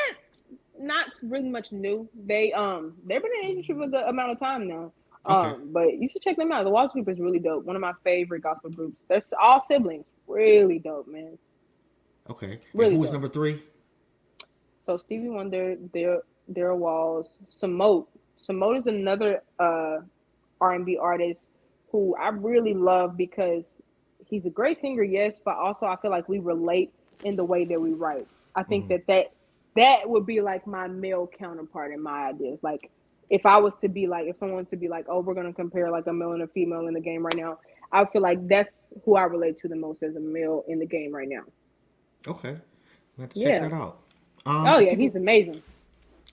not 0.77 1.05
really 1.21 1.47
much 1.49 1.71
new. 1.71 2.09
They 2.25 2.51
um 2.51 2.95
they've 3.05 3.21
been 3.21 3.31
in 3.41 3.47
the 3.47 3.51
industry 3.51 3.75
for 3.75 3.83
a 3.83 3.87
good 3.87 4.03
amount 4.09 4.31
of 4.31 4.39
time 4.39 4.67
now. 4.67 4.91
Um, 5.25 5.35
Okay. 5.37 5.61
but 5.71 5.97
you 5.99 6.09
should 6.09 6.21
check 6.21 6.35
them 6.35 6.51
out. 6.51 6.65
The 6.65 6.69
Walls 6.69 6.91
Group 6.91 7.07
is 7.07 7.17
really 7.17 7.39
dope. 7.39 7.63
One 7.63 7.77
of 7.77 7.81
my 7.81 7.93
favorite 8.03 8.41
gospel 8.41 8.71
groups. 8.71 8.97
They're 9.07 9.21
all 9.41 9.61
siblings. 9.61 10.03
Really 10.27 10.79
dope, 10.79 11.07
man. 11.07 11.37
Okay, 12.33 12.59
Really 12.73 12.87
and 12.87 12.95
who 12.95 13.01
was 13.01 13.11
number 13.11 13.27
three? 13.27 13.61
So 14.87 14.97
Stevie 14.97 15.29
Wonder, 15.29 15.75
Darrel 15.93 16.21
Darrel 16.51 16.79
Walls, 16.79 17.35
Samote. 17.61 18.07
Samote 18.49 18.77
is 18.79 18.87
another 18.87 19.43
uh 19.59 19.97
R 20.59 20.73
and 20.73 20.83
B 20.83 20.97
artist 20.97 21.51
who 21.91 22.15
I 22.15 22.29
really 22.29 22.73
love 22.73 23.15
because 23.17 23.63
he's 24.25 24.45
a 24.45 24.49
great 24.49 24.81
singer, 24.81 25.03
yes, 25.03 25.39
but 25.45 25.55
also 25.57 25.85
I 25.85 25.95
feel 25.97 26.09
like 26.09 26.27
we 26.27 26.39
relate 26.39 26.91
in 27.23 27.35
the 27.35 27.43
way 27.45 27.65
that 27.65 27.79
we 27.79 27.91
write. 27.93 28.27
I 28.55 28.63
think 28.63 28.85
Mhm. 28.85 28.89
that 28.89 29.07
that 29.07 29.31
that 29.75 30.09
would 30.09 30.25
be 30.25 30.41
like 30.41 30.65
my 30.65 30.87
male 30.87 31.27
counterpart 31.27 31.91
in 31.93 32.01
my 32.01 32.29
ideas. 32.29 32.57
Like 32.63 32.89
if 33.29 33.45
I 33.45 33.57
was 33.59 33.75
to 33.77 33.87
be 33.87 34.07
like, 34.07 34.27
if 34.27 34.37
someone 34.37 34.65
to 34.67 34.75
be 34.75 34.87
like, 34.87 35.05
oh, 35.07 35.19
we're 35.21 35.35
gonna 35.35 35.53
compare 35.53 35.91
like 35.91 36.07
a 36.07 36.13
male 36.13 36.31
and 36.31 36.41
a 36.41 36.47
female 36.47 36.87
in 36.87 36.95
the 36.95 36.99
game 36.99 37.23
right 37.23 37.35
now, 37.37 37.59
I 37.91 38.05
feel 38.05 38.23
like 38.23 38.47
that's 38.47 38.71
who 39.05 39.15
I 39.15 39.23
relate 39.25 39.59
to 39.59 39.67
the 39.67 39.75
most 39.75 40.01
as 40.01 40.15
a 40.15 40.19
male 40.19 40.63
in 40.67 40.79
the 40.79 40.85
game 40.87 41.13
right 41.13 41.29
now. 41.29 41.43
Okay, 42.27 42.57
we 43.17 43.21
have 43.21 43.33
to 43.33 43.39
check 43.41 43.61
Yeah. 43.61 43.67
that 43.67 43.73
out. 43.75 43.99
Um, 44.45 44.65
Oh 44.67 44.79
yeah, 44.79 44.91
people, 44.91 44.97
he's 45.05 45.15
amazing. 45.15 45.61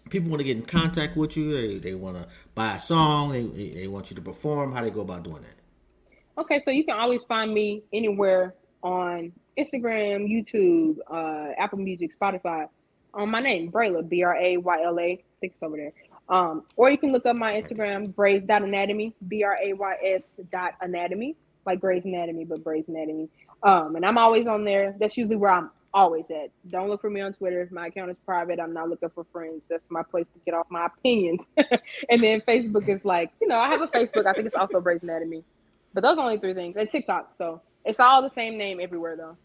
people 0.09 0.31
want 0.31 0.41
to 0.41 0.45
get 0.45 0.57
in 0.57 0.65
contact 0.65 1.17
with 1.17 1.37
you. 1.37 1.53
They 1.57 1.79
they 1.79 1.95
want 1.95 2.17
to 2.17 2.29
buy 2.55 2.77
a 2.77 2.81
song. 2.81 3.33
They, 3.33 3.71
they 3.71 3.87
want 3.89 4.11
you 4.11 4.17
to 4.17 4.23
perform. 4.23 4.73
How 4.73 4.83
they 4.83 4.91
go 4.91 5.01
about 5.03 5.23
doing 5.25 5.43
that? 5.43 6.41
Okay, 6.41 6.63
so 6.65 6.71
you 6.71 6.85
can 6.85 6.97
always 6.99 7.23
find 7.25 7.53
me 7.53 7.83
anywhere 7.93 8.55
on 8.83 9.33
Instagram, 9.59 10.27
YouTube, 10.27 10.97
uh, 11.11 11.53
Apple 11.59 11.79
Music, 11.79 12.11
Spotify. 12.19 12.69
On 13.13 13.29
my 13.29 13.41
name, 13.41 13.71
Brayla, 13.73 14.09
B 14.09 14.23
R 14.23 14.37
A 14.37 14.57
Y 14.57 14.83
L 14.85 14.99
A. 15.01 15.03
I 15.03 15.19
think 15.41 15.55
it's 15.55 15.63
over 15.63 15.77
there. 15.77 15.93
Um, 16.29 16.63
or 16.77 16.91
you 16.91 16.97
can 16.97 17.11
look 17.11 17.27
up 17.27 17.35
my 17.35 17.61
Instagram, 17.61 18.15
Brays.anatomy, 18.15 19.15
B 19.27 19.43
R 19.43 19.57
A 19.61 19.73
Y 19.73 19.95
S 20.05 20.23
dot 20.53 20.75
anatomy, 20.81 21.35
like 21.67 21.81
Grey's 21.81 22.05
Anatomy, 22.05 22.45
but 22.45 22.63
Brays 22.63 22.85
Anatomy. 22.87 23.29
Um, 23.65 23.97
and 23.97 24.07
I'm 24.07 24.17
always 24.17 24.47
on 24.47 24.65
there. 24.65 24.95
That's 25.01 25.17
usually 25.17 25.37
where 25.37 25.51
I'm 25.51 25.71
always 25.93 26.25
at. 26.31 26.51
Don't 26.69 26.89
look 26.89 27.01
for 27.01 27.11
me 27.11 27.21
on 27.21 27.33
Twitter. 27.33 27.69
My 27.71 27.89
account 27.89 28.11
is 28.11 28.17
private. 28.25 28.61
I'm 28.61 28.73
not 28.73 28.89
looking 28.89 29.11
for 29.11 29.27
friends. 29.33 29.63
That's 29.69 29.83
my 29.89 30.03
place 30.03 30.27
to 30.35 30.41
get 30.45 30.55
off 30.55 30.67
my 30.71 30.87
opinions. 30.87 31.47
and 31.57 32.21
then 32.21 32.41
Facebook 32.43 32.89
is 32.89 33.05
like, 33.05 33.33
you 33.41 33.49
know, 33.49 33.59
I 33.59 33.69
have 33.69 33.83
a 33.83 33.89
Facebook. 33.89 34.27
I 34.27 34.33
think 34.33 34.47
it's 34.47 34.57
also 34.57 34.81
Brays 34.81 35.03
Anatomy. 35.03 35.45
But 35.93 36.03
those 36.03 36.19
are 36.19 36.25
only 36.25 36.39
three 36.39 36.55
things. 36.55 36.77
And 36.77 36.91
TikTok. 36.91 37.33
So 37.37 37.61
it's 37.85 38.01
all 38.01 38.23
the 38.23 38.31
same 38.31 38.57
name 38.57 38.81
everywhere, 38.81 39.17
though. 39.17 39.37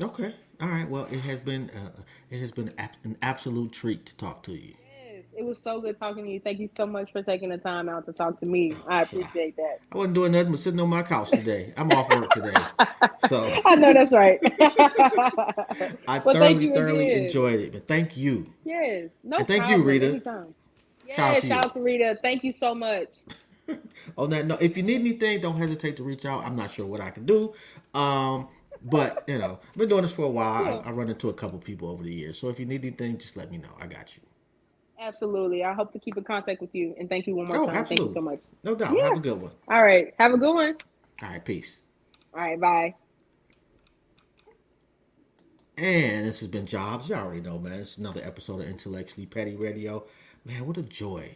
Okay, 0.00 0.34
all 0.60 0.68
right. 0.68 0.88
Well, 0.88 1.06
it 1.10 1.20
has 1.20 1.40
been 1.40 1.70
uh, 1.70 2.02
it 2.30 2.40
has 2.40 2.52
been 2.52 2.70
an 3.04 3.16
absolute 3.22 3.72
treat 3.72 4.04
to 4.06 4.16
talk 4.16 4.42
to 4.44 4.52
you. 4.52 4.74
It 5.36 5.44
was 5.44 5.58
so 5.62 5.80
good 5.80 5.98
talking 6.00 6.24
to 6.24 6.30
you. 6.30 6.40
Thank 6.40 6.60
you 6.60 6.70
so 6.76 6.86
much 6.86 7.12
for 7.12 7.22
taking 7.22 7.50
the 7.50 7.58
time 7.58 7.88
out 7.88 8.06
to 8.06 8.12
talk 8.14 8.40
to 8.40 8.46
me. 8.46 8.74
I 8.88 9.02
appreciate 9.02 9.56
that. 9.56 9.80
I 9.92 9.96
wasn't 9.98 10.14
doing 10.14 10.32
nothing 10.32 10.52
but 10.52 10.60
sitting 10.60 10.80
on 10.80 10.88
my 10.90 11.02
couch 11.02 11.30
today. 11.30 11.74
I'm 11.76 11.92
off 11.92 12.10
work 12.10 12.32
today, 12.32 12.68
so 13.18 13.62
I 13.66 13.76
know 13.76 13.92
that's 13.94 14.12
right. 14.12 14.40
I 16.08 16.20
Well, 16.24 16.34
thoroughly 16.34 16.64
you 16.66 16.72
thoroughly 16.74 17.12
again. 17.12 17.24
enjoyed 17.26 17.60
it. 17.60 17.72
But 17.72 17.88
thank 17.88 18.16
you. 18.16 18.46
yes. 18.64 19.10
No 19.24 19.38
And 19.38 19.48
thank 19.48 19.68
you. 19.68 19.82
Rita. 19.82 20.06
Anytime. 20.06 20.54
Yes, 21.06 21.16
Shout 21.16 21.36
out 21.36 21.40
to 21.42 21.46
shout 21.48 21.64
out 21.66 21.74
to 21.74 21.80
Rita. 21.82 22.18
Thank 22.22 22.44
you 22.44 22.52
so 22.52 22.74
much. 22.74 23.08
On 24.18 24.30
that 24.30 24.46
note, 24.46 24.62
if 24.62 24.76
you 24.76 24.82
need 24.82 25.00
anything, 25.00 25.40
don't 25.40 25.58
hesitate 25.58 25.96
to 25.98 26.04
reach 26.04 26.24
out. 26.26 26.44
I'm 26.44 26.56
not 26.56 26.70
sure 26.72 26.86
what 26.86 27.00
I 27.00 27.10
can 27.10 27.26
do, 27.26 27.54
um, 27.94 28.48
but 28.82 29.24
you 29.26 29.38
know, 29.38 29.58
I've 29.70 29.76
been 29.76 29.88
doing 29.88 30.02
this 30.02 30.14
for 30.14 30.24
a 30.24 30.30
while. 30.30 30.82
I, 30.84 30.88
I 30.88 30.92
run 30.92 31.08
into 31.08 31.28
a 31.28 31.34
couple 31.34 31.58
people 31.58 31.88
over 31.90 32.02
the 32.04 32.12
years, 32.14 32.38
so 32.38 32.48
if 32.48 32.60
you 32.60 32.66
need 32.66 32.84
anything, 32.84 33.18
just 33.18 33.36
let 33.36 33.50
me 33.50 33.58
know. 33.58 33.70
I 33.80 33.86
got 33.86 34.16
you. 34.16 34.22
Absolutely. 34.98 35.62
I 35.64 35.72
hope 35.74 35.92
to 35.92 35.98
keep 35.98 36.16
in 36.16 36.24
contact 36.24 36.60
with 36.60 36.74
you. 36.74 36.94
And 36.98 37.08
thank 37.08 37.26
you 37.26 37.34
one 37.34 37.46
more 37.46 37.58
Oh, 37.58 37.66
time. 37.66 37.84
Thank 37.84 38.00
you 38.00 38.12
so 38.14 38.20
much. 38.20 38.40
No 38.64 38.74
doubt. 38.74 38.94
Yeah. 38.96 39.04
Have 39.04 39.16
a 39.18 39.20
good 39.20 39.40
one. 39.40 39.52
All 39.68 39.82
right. 39.84 40.14
Have 40.18 40.32
a 40.32 40.38
good 40.38 40.54
one. 40.54 40.76
All 41.22 41.28
right, 41.28 41.44
peace. 41.44 41.78
All 42.34 42.40
right. 42.40 42.60
Bye. 42.60 42.94
And 45.78 46.26
this 46.26 46.40
has 46.40 46.48
been 46.48 46.66
Jobs. 46.66 47.08
You 47.10 47.16
all 47.16 47.24
already 47.26 47.42
know, 47.42 47.58
man. 47.58 47.80
It's 47.80 47.98
another 47.98 48.22
episode 48.24 48.62
of 48.62 48.68
Intellectually 48.68 49.26
Petty 49.26 49.54
Radio. 49.54 50.04
Man, 50.44 50.66
what 50.66 50.78
a 50.78 50.82
joy! 50.82 51.32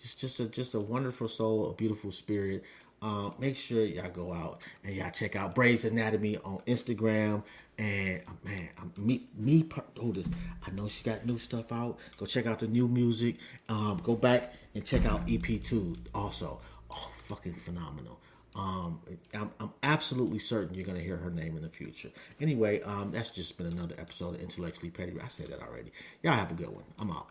Just, 0.00 0.20
just 0.20 0.38
a, 0.38 0.46
just 0.46 0.74
a 0.74 0.80
wonderful 0.80 1.26
soul, 1.28 1.70
a 1.70 1.72
beautiful 1.74 2.12
spirit. 2.12 2.62
Um, 3.02 3.34
make 3.38 3.56
sure 3.56 3.84
y'all 3.84 4.10
go 4.10 4.32
out 4.32 4.60
and 4.84 4.94
y'all 4.94 5.10
check 5.10 5.34
out 5.34 5.54
Brays 5.54 5.84
Anatomy 5.84 6.36
on 6.38 6.60
Instagram. 6.66 7.42
And 7.78 8.22
uh, 8.26 8.32
man, 8.44 8.68
me, 8.96 9.22
me, 9.36 9.66
oh, 10.00 10.12
this, 10.12 10.26
I 10.66 10.70
know 10.70 10.88
she 10.88 11.02
got 11.02 11.26
new 11.26 11.38
stuff 11.38 11.72
out. 11.72 11.98
Go 12.16 12.26
check 12.26 12.46
out 12.46 12.60
the 12.60 12.68
new 12.68 12.86
music. 12.86 13.36
Um, 13.68 14.00
go 14.02 14.14
back 14.14 14.54
and 14.74 14.84
check 14.84 15.04
out 15.06 15.26
EP2 15.26 15.96
also. 16.14 16.60
Oh, 16.90 17.10
fucking 17.14 17.54
phenomenal. 17.54 18.20
Um, 18.56 19.00
I'm, 19.32 19.50
I'm 19.58 19.72
absolutely 19.82 20.38
certain 20.38 20.74
you're 20.74 20.84
to 20.84 21.02
hear 21.02 21.16
her 21.16 21.30
name 21.30 21.56
in 21.56 21.62
the 21.62 21.68
future. 21.68 22.10
Anyway, 22.40 22.82
um, 22.82 23.10
that's 23.10 23.30
just 23.30 23.58
been 23.58 23.66
another 23.66 23.96
episode 23.98 24.36
of 24.36 24.40
Intellectually 24.40 24.90
Petty. 24.90 25.12
I 25.20 25.28
said 25.28 25.48
that 25.48 25.60
already. 25.60 25.90
Y'all 26.22 26.34
have 26.34 26.52
a 26.52 26.54
good 26.54 26.68
one. 26.68 26.84
I'm 26.98 27.10
out. 27.10 27.28